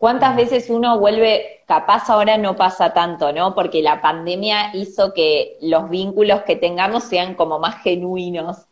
¿Cuántas 0.03 0.35
veces 0.35 0.69
uno 0.69 0.99
vuelve, 0.99 1.61
capaz 1.65 2.09
ahora 2.09 2.37
no 2.37 2.57
pasa 2.57 2.91
tanto, 2.93 3.31
¿no? 3.31 3.55
Porque 3.55 3.81
la 3.81 4.01
pandemia 4.01 4.75
hizo 4.75 5.13
que 5.13 5.57
los 5.61 5.89
vínculos 5.89 6.41
que 6.41 6.57
tengamos 6.57 7.05
sean 7.05 7.35
como 7.35 7.57
más 7.57 7.81
genuinos. 7.83 8.65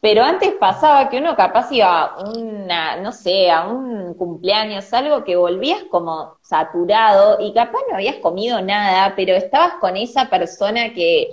Pero 0.00 0.22
antes 0.22 0.54
pasaba 0.54 1.10
que 1.10 1.18
uno 1.18 1.36
capaz 1.36 1.70
iba 1.72 2.04
a 2.04 2.30
una, 2.30 2.96
no 2.96 3.12
sé, 3.12 3.50
a 3.50 3.68
un 3.68 4.14
cumpleaños, 4.14 4.92
algo 4.94 5.24
que 5.24 5.36
volvías 5.36 5.82
como 5.90 6.38
saturado 6.40 7.38
y 7.40 7.52
capaz 7.52 7.80
no 7.88 7.96
habías 7.96 8.16
comido 8.16 8.62
nada, 8.62 9.12
pero 9.14 9.34
estabas 9.34 9.74
con 9.74 9.96
esa 9.96 10.30
persona 10.30 10.94
que 10.94 11.28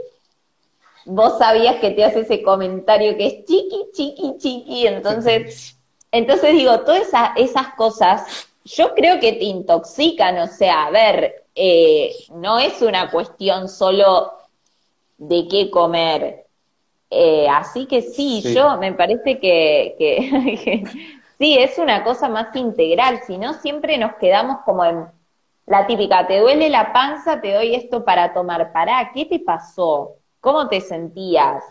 vos 1.05 1.37
sabías 1.37 1.77
que 1.77 1.91
te 1.91 2.03
hace 2.03 2.21
ese 2.21 2.43
comentario 2.43 3.15
que 3.15 3.27
es 3.27 3.45
chiqui, 3.45 3.89
chiqui, 3.93 4.37
chiqui. 4.37 4.87
Entonces, 4.87 5.77
entonces 6.11 6.51
digo, 6.51 6.81
todas 6.81 7.07
esas 7.37 7.69
cosas 7.75 8.47
yo 8.65 8.93
creo 8.93 9.19
que 9.19 9.33
te 9.33 9.45
intoxican, 9.45 10.37
o 10.39 10.47
sea, 10.47 10.87
a 10.87 10.91
ver, 10.91 11.45
eh, 11.55 12.13
no 12.33 12.59
es 12.59 12.81
una 12.81 13.09
cuestión 13.09 13.69
solo 13.69 14.33
de 15.17 15.47
qué 15.47 15.71
comer. 15.71 16.46
Eh, 17.09 17.47
así 17.49 17.85
que 17.85 18.01
sí, 18.01 18.41
yo 18.53 18.77
me 18.77 18.93
parece 18.93 19.39
que, 19.39 19.95
que, 19.97 20.83
sí, 21.37 21.57
es 21.57 21.77
una 21.77 22.03
cosa 22.03 22.27
más 22.27 22.55
integral, 22.55 23.19
si 23.25 23.37
no 23.37 23.53
siempre 23.53 23.97
nos 23.97 24.15
quedamos 24.15 24.57
como 24.65 24.83
en 24.83 25.05
la 25.65 25.85
típica, 25.85 26.27
te 26.27 26.39
duele 26.39 26.69
la 26.69 26.91
panza, 26.93 27.41
te 27.41 27.53
doy 27.53 27.75
esto 27.75 28.03
para 28.03 28.33
tomar, 28.33 28.71
pará, 28.71 29.11
¿qué 29.13 29.25
te 29.25 29.39
pasó? 29.39 30.15
¿Cómo 30.39 30.67
te 30.67 30.81
sentías? 30.81 31.63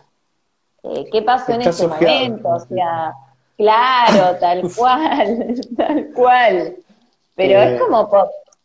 Eh, 0.83 1.09
¿Qué 1.11 1.23
pasó 1.23 1.53
en 1.53 1.63
ese 1.63 1.89
momento? 1.89 2.49
O 2.49 2.61
sea, 2.61 3.13
claro, 3.57 4.39
tal 4.39 4.63
cual, 4.77 5.61
tal 5.77 6.13
cual. 6.15 6.77
Pero 7.35 7.61
es 7.61 7.73
eh, 7.73 7.79
como 7.79 8.09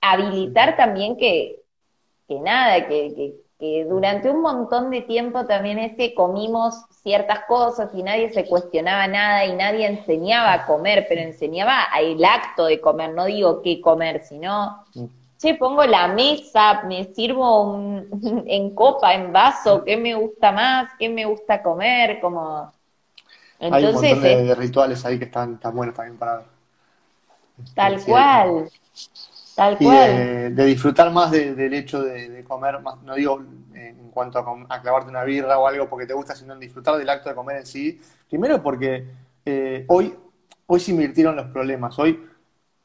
habilitar 0.01 0.75
también 0.75 1.17
que, 1.17 1.61
que 2.27 2.39
nada, 2.39 2.87
que, 2.87 3.13
que, 3.15 3.33
que, 3.61 3.85
durante 3.85 4.31
un 4.31 4.41
montón 4.41 4.89
de 4.89 5.01
tiempo 5.01 5.45
también 5.45 5.77
es 5.77 5.95
que 5.95 6.15
comimos 6.15 6.83
ciertas 7.03 7.45
cosas 7.47 7.91
y 7.93 8.01
nadie 8.01 8.33
se 8.33 8.47
cuestionaba 8.47 9.07
nada 9.07 9.45
y 9.45 9.53
nadie 9.53 9.85
enseñaba 9.85 10.51
a 10.51 10.65
comer, 10.65 11.05
pero 11.07 11.21
enseñaba 11.21 11.85
el 11.99 12.25
acto 12.25 12.65
de 12.65 12.81
comer, 12.81 13.13
no 13.13 13.25
digo 13.25 13.61
qué 13.61 13.79
comer, 13.79 14.23
sino, 14.23 14.83
mm. 14.95 15.05
che, 15.37 15.53
pongo 15.53 15.85
la 15.85 16.07
mesa, 16.07 16.81
me 16.87 17.13
sirvo 17.13 17.61
un, 17.61 18.43
en 18.47 18.73
copa, 18.73 19.13
en 19.13 19.31
vaso, 19.31 19.83
qué 19.85 19.95
me 19.95 20.15
gusta 20.15 20.51
más, 20.51 20.89
qué 20.97 21.07
me 21.07 21.25
gusta 21.25 21.61
comer, 21.61 22.19
como... 22.19 22.71
Entonces, 23.59 24.03
Hay 24.03 24.13
un 24.15 24.21
montón 24.21 24.47
de, 24.47 24.55
rituales 24.55 25.05
ahí 25.05 25.19
que 25.19 25.25
están, 25.25 25.53
están 25.53 25.75
buenos 25.75 25.95
también 25.95 26.17
para. 26.17 26.45
Tal 27.75 28.03
cual. 28.03 28.71
Tal 29.55 29.77
cual. 29.77 30.55
De, 30.55 30.65
disfrutar 30.65 31.11
más 31.11 31.31
del 31.31 31.73
hecho 31.73 32.01
de, 32.01 32.43
comer, 32.43 32.79
más, 32.79 33.01
no 33.03 33.15
digo 33.15 33.41
en 33.73 34.09
cuanto 34.11 34.39
a, 34.39 34.81
clavarte 34.81 35.09
una 35.09 35.23
birra 35.23 35.57
o 35.57 35.67
algo 35.67 35.89
porque 35.89 36.05
te 36.05 36.13
gusta, 36.13 36.35
sino 36.35 36.53
en 36.53 36.59
disfrutar 36.59 36.97
del 36.97 37.09
acto 37.09 37.29
de 37.29 37.35
comer 37.35 37.57
en 37.57 37.65
sí. 37.65 37.99
Primero 38.29 38.61
porque 38.61 39.05
eh, 39.45 39.85
hoy, 39.87 40.15
hoy 40.67 40.79
se 40.79 40.91
invirtieron 40.91 41.35
los 41.35 41.47
problemas. 41.47 41.97
Hoy, 41.99 42.27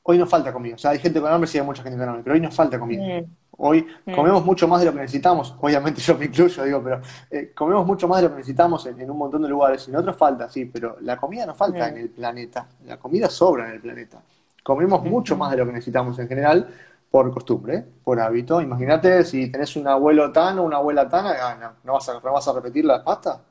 hoy 0.02 0.18
nos 0.18 0.28
falta 0.28 0.52
comida. 0.52 0.74
O 0.74 0.78
sea, 0.78 0.92
hay 0.92 0.98
gente 0.98 1.20
con 1.20 1.32
hambre, 1.32 1.48
sí 1.48 1.58
hay 1.58 1.64
mucha 1.64 1.82
gente 1.82 1.98
con 1.98 2.08
hambre, 2.08 2.22
pero 2.22 2.34
hoy 2.34 2.40
nos 2.40 2.54
falta 2.54 2.78
comida. 2.78 3.20
Mm. 3.20 3.24
Hoy 3.58 3.86
mm. 4.04 4.14
comemos 4.14 4.44
mucho 4.44 4.68
más 4.68 4.80
de 4.80 4.86
lo 4.86 4.92
que 4.92 5.00
necesitamos, 5.00 5.54
obviamente 5.60 6.00
yo 6.02 6.16
me 6.18 6.26
incluyo, 6.26 6.62
digo, 6.64 6.82
pero 6.82 7.00
eh, 7.30 7.52
comemos 7.54 7.86
mucho 7.86 8.06
más 8.06 8.20
de 8.20 8.24
lo 8.24 8.30
que 8.30 8.36
necesitamos 8.36 8.84
en, 8.86 9.10
un 9.10 9.16
montón 9.16 9.42
de 9.42 9.48
lugares. 9.48 9.88
En 9.88 9.96
otros 9.96 10.16
falta, 10.16 10.48
sí, 10.48 10.66
pero 10.66 10.98
la 11.00 11.16
comida 11.16 11.46
no 11.46 11.54
falta 11.54 11.86
mm. 11.86 11.88
en 11.88 11.96
el 11.98 12.10
planeta. 12.10 12.68
La 12.84 12.98
comida 12.98 13.28
sobra 13.28 13.68
en 13.68 13.74
el 13.74 13.80
planeta. 13.80 14.22
Comemos 14.66 15.04
mucho 15.04 15.36
más 15.36 15.52
de 15.52 15.58
lo 15.58 15.64
que 15.64 15.70
necesitamos 15.70 16.18
en 16.18 16.26
general 16.26 16.68
por 17.08 17.32
costumbre, 17.32 17.84
por 18.02 18.18
hábito. 18.18 18.60
Imagínate 18.60 19.22
si 19.22 19.48
tenés 19.48 19.76
un 19.76 19.86
abuelo 19.86 20.32
tan 20.32 20.58
o 20.58 20.64
una 20.64 20.78
abuela 20.78 21.08
tan, 21.08 21.24
ah, 21.24 21.72
no, 21.84 21.92
vas 21.92 22.08
a, 22.08 22.18
vas 22.18 22.48
a 22.48 22.52
repetir 22.52 22.84
la 22.84 23.04
pasta. 23.04 23.42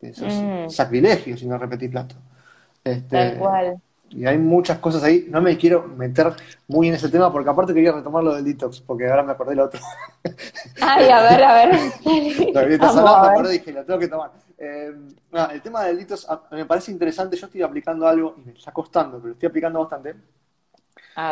Eso 0.00 0.26
es 0.26 0.34
mm. 0.34 0.70
sacrilegio 0.70 1.36
si 1.36 1.44
no 1.44 1.58
repetís 1.58 1.90
plato. 1.90 2.14
Este, 2.84 3.16
Tal 3.16 3.36
cual. 3.36 3.82
Y 4.10 4.26
hay 4.26 4.38
muchas 4.38 4.78
cosas 4.78 5.02
ahí. 5.02 5.26
No 5.28 5.40
me 5.40 5.56
quiero 5.56 5.86
meter 5.86 6.32
muy 6.66 6.88
en 6.88 6.94
ese 6.94 7.08
tema 7.08 7.32
porque 7.32 7.50
aparte 7.50 7.74
quería 7.74 7.92
retomar 7.92 8.24
lo 8.24 8.34
del 8.34 8.44
detox, 8.44 8.80
porque 8.80 9.08
ahora 9.08 9.22
me 9.22 9.32
acordé 9.32 9.54
lo 9.54 9.64
otro. 9.64 9.80
Ay, 10.80 11.08
a 11.08 11.20
ver, 11.22 11.42
a 11.42 11.54
ver. 11.54 11.74
Estás 12.70 12.96
hablando, 12.96 13.22
me 13.22 13.28
acordé 13.28 13.52
dije, 13.52 13.72
lo 13.72 13.84
tengo 13.84 13.98
que 13.98 14.08
tomar. 14.08 14.30
Eh, 14.56 14.92
el 15.52 15.62
tema 15.62 15.84
del 15.84 15.96
delitos 15.96 16.26
me 16.50 16.64
parece 16.64 16.90
interesante. 16.90 17.36
Yo 17.36 17.46
estoy 17.46 17.62
aplicando 17.62 18.08
algo 18.08 18.34
y 18.38 18.46
me 18.46 18.52
está 18.52 18.72
costando, 18.72 19.20
pero 19.20 19.34
estoy 19.34 19.48
aplicando 19.48 19.80
bastante. 19.80 20.14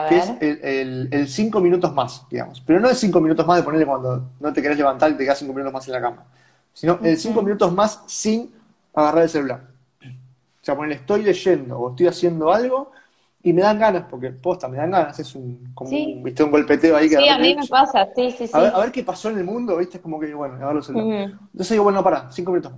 Que 0.09 0.19
es 0.19 0.33
el, 0.41 1.29
cinco 1.29 1.61
minutos 1.61 1.93
más, 1.95 2.27
digamos. 2.29 2.61
Pero 2.67 2.81
no 2.81 2.91
es 2.91 2.99
cinco 2.99 3.21
minutos 3.21 3.47
más 3.47 3.59
de 3.59 3.63
ponerle 3.63 3.87
cuando 3.87 4.31
no 4.41 4.53
te 4.53 4.61
querés 4.61 4.77
levantar 4.77 5.13
y 5.13 5.15
te 5.15 5.25
quedas 5.25 5.39
cinco 5.39 5.53
minutos 5.53 5.73
más 5.73 5.87
en 5.87 5.93
la 5.93 6.01
cama. 6.01 6.25
Sino 6.73 6.99
el 7.03 7.17
cinco 7.17 7.41
minutos 7.43 7.73
más 7.73 8.03
sin 8.07 8.53
agarrar 8.93 9.23
el 9.23 9.29
celular. 9.29 9.76
O 10.67 10.69
sea, 10.69 10.75
ponerle 10.75 10.97
estoy 10.97 11.23
leyendo 11.23 11.79
o 11.79 11.91
estoy 11.91 12.09
haciendo 12.09 12.53
algo 12.53 12.91
y 13.41 13.53
me 13.53 13.63
dan 13.63 13.79
ganas, 13.79 14.07
porque 14.11 14.31
posta, 14.31 14.67
me 14.67 14.79
dan 14.79 14.91
ganas, 14.91 15.17
es 15.17 15.33
un, 15.37 15.71
como 15.73 15.91
un, 15.91 16.25
¿viste? 16.25 16.43
un 16.43 16.51
golpeteo 16.51 16.97
ahí 16.97 17.09
que 17.09 17.19
Sí, 17.19 17.29
a 17.29 17.39
mí 17.39 17.55
me 17.55 17.65
pasa, 17.69 18.09
sí, 18.17 18.33
sí, 18.33 18.49
sí. 18.49 18.53
A 18.53 18.81
ver, 18.81 18.91
qué 18.91 19.05
pasó 19.05 19.31
en 19.31 19.39
el 19.39 19.45
mundo, 19.45 19.77
¿viste? 19.77 19.99
Es 19.99 20.03
como 20.03 20.19
que, 20.19 20.35
bueno, 20.35 20.57
agarro 20.57 20.79
el 20.79 20.85
celular. 20.85 21.07
Entonces 21.07 21.71
digo, 21.71 21.85
bueno, 21.85 22.03
para, 22.03 22.33
cinco 22.33 22.51
minutos 22.51 22.73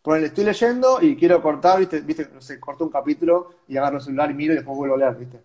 Ponele, 0.00 0.28
estoy 0.28 0.44
leyendo 0.44 1.02
y 1.02 1.16
quiero 1.16 1.42
cortar, 1.42 1.78
¿viste? 1.78 2.00
¿viste? 2.00 2.30
No 2.32 2.40
sé, 2.40 2.58
corto 2.58 2.84
un 2.84 2.90
capítulo 2.90 3.50
y 3.68 3.76
agarro 3.76 3.98
el 3.98 4.02
celular 4.02 4.30
y 4.30 4.34
miro 4.34 4.54
y 4.54 4.56
después 4.56 4.74
vuelvo 4.74 4.94
a 4.94 4.98
leer, 4.98 5.16
¿viste? 5.16 5.42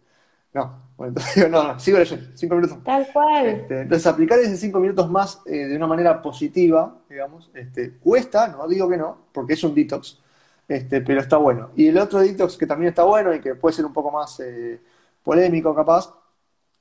No, 0.54 0.84
bueno, 0.96 1.10
entonces 1.10 1.36
digo, 1.36 1.50
no, 1.50 1.64
no, 1.68 1.80
sigo 1.82 1.98
leyendo, 1.98 2.28
cinco 2.34 2.56
minutos. 2.56 2.78
Tal 2.86 3.12
cual. 3.12 3.46
Este, 3.46 3.82
entonces, 3.82 4.08
aplicar 4.08 4.40
ese 4.40 4.56
cinco 4.56 4.80
minutos 4.80 5.12
más 5.12 5.42
eh, 5.48 5.68
de 5.68 5.76
una 5.76 5.88
manera 5.88 6.22
positiva, 6.22 6.96
digamos, 7.10 7.52
este, 7.54 7.98
cuesta, 7.98 8.48
no 8.48 8.66
digo 8.70 8.88
que 8.88 8.96
no, 8.96 9.18
porque 9.34 9.54
es 9.54 9.64
un 9.66 9.76
detox, 9.76 10.22
este, 10.72 11.02
pero 11.02 11.20
está 11.20 11.36
bueno. 11.36 11.72
Y 11.76 11.88
el 11.88 11.98
otro 11.98 12.20
detox 12.20 12.58
que 12.58 12.66
también 12.66 12.90
está 12.90 13.04
bueno 13.04 13.34
y 13.34 13.42
que 13.42 13.56
puede 13.56 13.76
ser 13.76 13.86
un 13.86 13.92
poco 13.92 14.10
más 14.10 14.40
eh, 14.40 14.80
polémico, 15.22 15.76
capaz, 15.76 16.14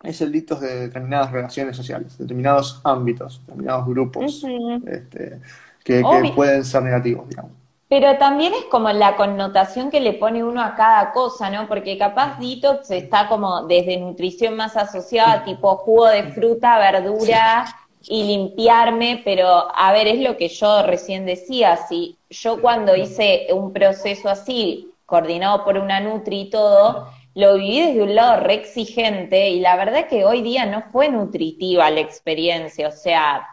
es 0.03 0.21
el 0.21 0.31
detox 0.31 0.61
de 0.61 0.81
determinadas 0.83 1.33
relaciones 1.33 1.77
sociales, 1.77 2.17
determinados 2.17 2.81
ámbitos, 2.85 3.41
determinados 3.41 3.87
grupos, 3.87 4.47
este, 4.87 5.41
que 5.83 6.03
pueden 6.37 6.65
ser 6.65 6.83
negativos, 6.83 7.29
digamos. 7.29 7.53
Pero 7.89 8.17
también 8.19 8.53
es 8.55 8.67
como 8.71 8.89
la 8.93 9.17
connotación 9.17 9.91
que 9.91 9.99
le 9.99 10.13
pone 10.13 10.45
uno 10.45 10.63
a 10.63 10.77
cada 10.77 11.11
cosa, 11.11 11.51
¿no? 11.51 11.67
Porque 11.67 11.99
capaz 11.99 12.39
detox 12.39 12.93
está 12.93 13.27
como 13.27 13.67
desde 13.67 13.97
nutrición 13.99 14.57
más 14.57 14.77
asociada, 14.77 15.45
tipo 15.45 15.77
jugo 15.79 16.07
de 16.07 16.23
fruta, 16.33 16.79
verdura 16.79 17.67
y 18.03 18.25
limpiarme, 18.25 19.23
pero 19.25 19.67
a 19.75 19.93
ver, 19.93 20.07
es 20.09 20.21
lo 20.21 20.37
que 20.37 20.49
yo 20.49 20.83
recién 20.83 21.27
decía, 21.27 21.77
si 21.77 22.19
yo 22.31 22.61
cuando 22.61 22.97
hice 22.97 23.49
un 23.53 23.73
proceso 23.73 24.29
así, 24.29 24.91
coordinado 25.07 25.65
por 25.65 25.77
una 25.77 26.01
Nutri 26.01 26.43
y 26.43 26.51
todo, 26.51 27.09
lo 27.35 27.55
viví 27.55 27.81
desde 27.81 28.03
un 28.03 28.15
lado 28.15 28.41
re 28.41 28.55
exigente 28.55 29.51
y 29.51 29.61
la 29.61 29.77
verdad 29.77 30.07
que 30.09 30.25
hoy 30.25 30.43
día 30.43 30.67
no 30.67 30.85
fue 30.91 31.09
nutritiva 31.09 31.91
la 31.91 32.01
experiencia, 32.01 32.89
o 32.89 32.93
sea, 32.93 33.47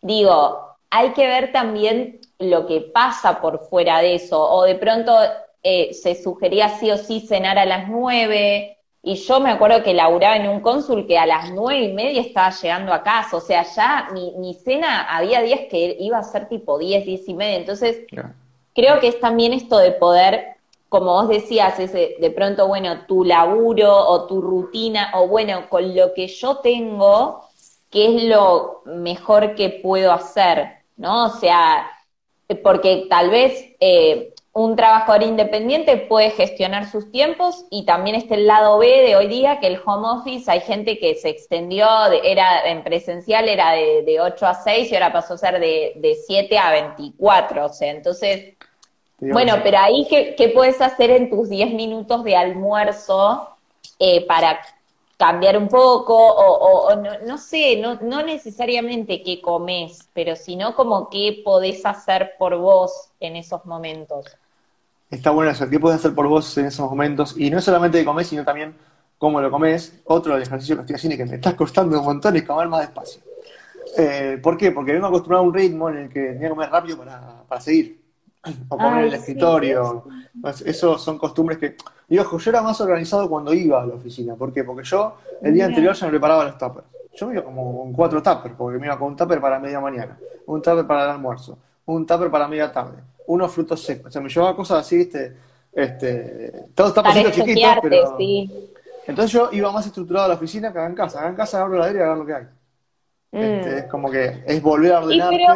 digo, 0.00 0.76
hay 0.90 1.10
que 1.10 1.26
ver 1.26 1.52
también 1.52 2.20
lo 2.38 2.66
que 2.66 2.80
pasa 2.80 3.40
por 3.40 3.60
fuera 3.68 4.00
de 4.00 4.16
eso, 4.16 4.40
o 4.40 4.64
de 4.64 4.74
pronto 4.74 5.16
eh, 5.62 5.92
se 5.92 6.20
sugería 6.20 6.70
sí 6.78 6.90
o 6.90 6.96
sí 6.96 7.20
cenar 7.20 7.58
a 7.58 7.66
las 7.66 7.88
nueve, 7.88 8.78
y 9.02 9.14
yo 9.14 9.40
me 9.40 9.50
acuerdo 9.50 9.82
que 9.82 9.94
laburaba 9.94 10.36
en 10.36 10.48
un 10.48 10.60
cónsul 10.60 11.06
que 11.06 11.18
a 11.18 11.24
las 11.24 11.50
nueve 11.52 11.84
y 11.84 11.92
media 11.92 12.20
estaba 12.20 12.50
llegando 12.50 12.92
a 12.92 13.02
casa, 13.02 13.36
o 13.36 13.40
sea, 13.40 13.62
ya 13.62 14.08
mi, 14.12 14.54
cena 14.54 15.02
había 15.02 15.40
días 15.40 15.60
que 15.70 15.96
iba 15.98 16.18
a 16.18 16.22
ser 16.22 16.48
tipo 16.48 16.78
diez, 16.78 17.06
diez 17.06 17.26
y 17.26 17.34
media, 17.34 17.56
entonces 17.56 18.04
creo 18.74 19.00
que 19.00 19.08
es 19.08 19.18
también 19.18 19.54
esto 19.54 19.78
de 19.78 19.92
poder, 19.92 20.56
como 20.90 21.12
vos 21.12 21.28
decías, 21.28 21.78
ese, 21.78 22.16
de 22.20 22.30
pronto, 22.30 22.66
bueno, 22.68 23.06
tu 23.06 23.24
laburo 23.24 23.96
o 23.96 24.26
tu 24.26 24.42
rutina, 24.42 25.12
o 25.14 25.28
bueno, 25.28 25.68
con 25.70 25.96
lo 25.96 26.12
que 26.12 26.26
yo 26.28 26.58
tengo, 26.58 27.48
¿qué 27.90 28.16
es 28.16 28.24
lo 28.24 28.82
mejor 28.84 29.54
que 29.54 29.80
puedo 29.82 30.12
hacer? 30.12 30.80
¿No? 30.96 31.26
O 31.26 31.30
sea, 31.30 31.90
porque 32.62 33.06
tal 33.08 33.30
vez, 33.30 33.74
eh, 33.80 34.34
un 34.52 34.74
trabajador 34.74 35.22
independiente 35.22 35.96
puede 35.96 36.30
gestionar 36.30 36.90
sus 36.90 37.10
tiempos 37.12 37.66
y 37.70 37.84
también 37.84 38.16
está 38.16 38.34
el 38.34 38.48
lado 38.48 38.78
B 38.78 38.86
de 38.86 39.14
hoy 39.14 39.28
día, 39.28 39.60
que 39.60 39.68
el 39.68 39.80
home 39.84 40.08
office 40.08 40.50
hay 40.50 40.60
gente 40.60 40.98
que 40.98 41.14
se 41.14 41.28
extendió, 41.28 41.86
era 42.24 42.68
en 42.68 42.82
presencial, 42.82 43.48
era 43.48 43.72
de, 43.72 44.18
8 44.20 44.46
a 44.46 44.54
6 44.54 44.90
y 44.90 44.94
ahora 44.94 45.12
pasó 45.12 45.34
a 45.34 45.38
ser 45.38 45.60
de, 45.60 45.92
de 45.96 46.16
7 46.26 46.58
a 46.58 46.72
24, 46.72 47.66
o 47.66 47.68
sea, 47.68 47.92
entonces, 47.92 48.54
bueno, 49.20 49.60
pero 49.62 49.78
ahí, 49.78 50.06
¿qué, 50.10 50.34
¿qué, 50.34 50.48
puedes 50.48 50.80
hacer 50.80 51.10
en 51.10 51.30
tus 51.30 51.48
10 51.48 51.72
minutos 51.74 52.24
de 52.24 52.36
almuerzo 52.36 53.56
eh, 54.00 54.26
para 54.26 54.60
cambiar 55.16 55.58
un 55.58 55.68
poco, 55.68 56.16
o, 56.16 56.96
no, 56.96 57.10
no, 57.20 57.38
sé, 57.38 57.76
no, 57.76 57.96
no 58.00 58.22
necesariamente 58.22 59.22
qué 59.22 59.42
comes, 59.42 60.08
pero 60.14 60.34
sino 60.34 60.74
como 60.74 61.10
qué 61.10 61.42
podés 61.44 61.84
hacer 61.84 62.32
por 62.38 62.56
vos 62.56 63.10
en 63.20 63.36
esos 63.36 63.66
momentos. 63.66 64.24
Está 65.10 65.30
bueno 65.30 65.50
eso, 65.50 65.68
qué 65.68 65.80
podés 65.80 65.98
hacer 65.98 66.14
por 66.14 66.28
vos 66.28 66.56
en 66.58 66.66
esos 66.66 66.88
momentos, 66.88 67.34
y 67.36 67.50
no 67.50 67.60
solamente 67.60 67.98
de 67.98 68.04
comer, 68.04 68.24
sino 68.24 68.44
también 68.44 68.74
cómo 69.18 69.40
lo 69.40 69.50
comes. 69.50 70.00
Otro 70.04 70.34
del 70.34 70.42
ejercicio 70.42 70.76
que 70.76 70.82
estoy 70.82 70.96
haciendo 70.96 71.14
y 71.14 71.18
que 71.18 71.26
me 71.26 71.34
está 71.34 71.56
costando 71.56 71.98
un 71.98 72.04
montón 72.04 72.36
es 72.36 72.44
comer 72.44 72.68
más 72.68 72.80
despacio. 72.82 73.22
Eh, 73.98 74.38
¿Por 74.40 74.56
qué? 74.56 74.70
Porque 74.70 74.92
vengo 74.92 75.06
acostumbrado 75.06 75.44
a 75.44 75.46
un 75.46 75.54
ritmo 75.54 75.88
en 75.88 75.96
el 75.96 76.08
que 76.08 76.20
tenía 76.20 76.42
que 76.42 76.50
comer 76.50 76.70
rápido 76.70 76.98
para, 76.98 77.42
para 77.48 77.60
seguir. 77.60 78.00
O 78.68 78.78
comer 78.78 79.00
en 79.00 79.08
el 79.08 79.14
escritorio. 79.14 80.04
Eso 80.64 80.96
son 80.96 81.18
costumbres 81.18 81.58
que 81.58 81.76
y 82.10 82.18
ojo, 82.18 82.38
yo 82.38 82.50
era 82.50 82.60
más 82.60 82.80
organizado 82.80 83.30
cuando 83.30 83.54
iba 83.54 83.80
a 83.80 83.86
la 83.86 83.94
oficina. 83.94 84.34
¿Por 84.34 84.52
qué? 84.52 84.64
Porque 84.64 84.82
yo 84.82 85.14
el 85.42 85.54
día 85.54 85.66
anterior 85.66 85.94
ya 85.94 86.06
me 86.06 86.10
preparaba 86.10 86.44
los 86.44 86.58
tuppers. 86.58 86.86
Yo 87.14 87.28
me 87.28 87.34
iba 87.34 87.44
como 87.44 87.78
con 87.78 87.92
cuatro 87.92 88.20
tuppers, 88.20 88.54
porque 88.58 88.80
me 88.80 88.86
iba 88.86 88.98
con 88.98 89.08
un 89.08 89.16
tupper 89.16 89.40
para 89.40 89.60
media 89.60 89.78
mañana, 89.80 90.18
un 90.46 90.60
tupper 90.60 90.86
para 90.88 91.04
el 91.04 91.10
almuerzo, 91.10 91.56
un 91.86 92.04
tupper 92.04 92.28
para 92.28 92.48
media 92.48 92.72
tarde, 92.72 92.98
unos 93.26 93.52
frutos 93.52 93.82
secos. 93.82 94.06
O 94.06 94.10
sea, 94.10 94.20
me 94.20 94.28
llevaba 94.28 94.56
cosas 94.56 94.86
así, 94.86 94.96
¿viste? 94.96 95.36
Este, 95.72 96.66
todos 96.74 96.94
tapercitos 96.94 97.32
chiquitos, 97.32 97.76
pero... 97.82 98.16
Entonces 99.06 99.32
yo 99.32 99.48
iba 99.52 99.72
más 99.72 99.86
estructurado 99.86 100.26
a 100.26 100.28
la 100.28 100.34
oficina 100.34 100.72
que 100.72 100.78
a 100.78 100.86
en 100.86 100.94
casa. 100.94 101.20
Acá 101.20 101.28
en 101.28 101.36
casa 101.36 101.62
abro 101.62 101.78
la 101.78 101.86
aire 101.86 101.98
y 101.98 102.02
a 102.02 102.08
ver 102.08 102.18
lo 102.18 102.26
que 102.26 102.34
hay. 102.34 102.44
Este, 103.32 103.70
mm. 103.70 103.78
es 103.78 103.84
como 103.84 104.10
que 104.10 104.42
es 104.46 104.62
volver 104.62 104.92
a 104.92 105.00
ordenarte. 105.00 105.46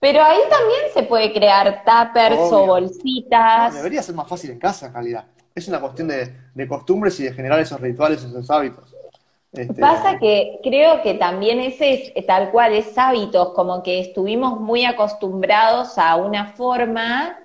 Pero, 0.00 0.22
ahí 0.22 0.38
también 0.48 0.80
se 0.94 1.02
puede 1.02 1.32
crear 1.32 1.82
tuppers 1.84 2.38
o 2.38 2.66
bolsitas. 2.66 3.74
debería 3.74 4.02
ser 4.02 4.14
más 4.14 4.28
fácil 4.28 4.50
en 4.50 4.58
casa, 4.58 4.86
en 4.86 4.92
realidad 4.92 5.24
es 5.58 5.68
una 5.68 5.80
cuestión 5.80 6.08
de, 6.08 6.68
costumbres 6.68 7.18
y 7.20 7.24
de 7.24 7.32
generar 7.32 7.60
esos 7.60 7.80
rituales, 7.80 8.22
esos 8.22 8.50
hábitos. 8.50 8.94
Este, 9.52 9.80
Pasa 9.80 10.18
que 10.18 10.60
creo 10.62 11.02
que 11.02 11.14
también 11.14 11.60
ese 11.60 12.12
es 12.14 12.26
tal 12.26 12.50
cual, 12.50 12.74
es 12.74 12.96
hábitos, 12.98 13.50
como 13.54 13.82
que 13.82 14.00
estuvimos 14.00 14.60
muy 14.60 14.84
acostumbrados 14.84 15.96
a 15.96 16.16
una 16.16 16.52
forma 16.52 17.38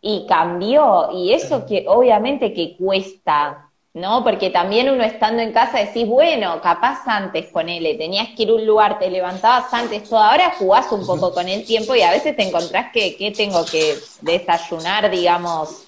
y 0.00 0.26
cambió, 0.26 1.10
y 1.12 1.32
eso 1.32 1.66
que 1.66 1.84
obviamente 1.88 2.52
que 2.52 2.76
cuesta, 2.76 3.70
¿no? 3.94 4.22
Porque 4.22 4.50
también 4.50 4.90
uno 4.90 5.02
estando 5.02 5.42
en 5.42 5.52
casa 5.52 5.78
decís, 5.78 6.06
bueno, 6.06 6.60
capaz 6.60 7.00
antes, 7.06 7.46
ponele, 7.46 7.94
tenías 7.94 8.28
que 8.36 8.44
ir 8.44 8.50
a 8.50 8.54
un 8.54 8.66
lugar, 8.66 8.98
te 8.98 9.10
levantabas 9.10 9.72
antes, 9.72 10.08
todo, 10.08 10.20
ahora 10.20 10.52
jugás 10.58 10.92
un 10.92 11.04
poco 11.04 11.32
con 11.32 11.48
el 11.48 11.64
tiempo 11.64 11.94
y 11.94 12.02
a 12.02 12.10
veces 12.10 12.36
te 12.36 12.46
encontrás 12.46 12.92
que, 12.92 13.16
que 13.16 13.32
tengo 13.32 13.64
que 13.64 13.94
desayunar, 14.20 15.10
digamos, 15.10 15.84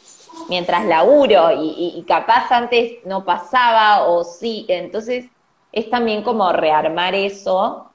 mientras 0.48 0.84
laburo 0.86 1.50
y, 1.52 2.02
capaz 2.06 2.50
antes 2.50 2.94
no 3.04 3.24
pasaba 3.24 4.08
o 4.08 4.24
sí, 4.24 4.64
entonces 4.68 5.26
es 5.72 5.88
también 5.90 6.22
como 6.22 6.52
rearmar 6.52 7.14
eso, 7.14 7.90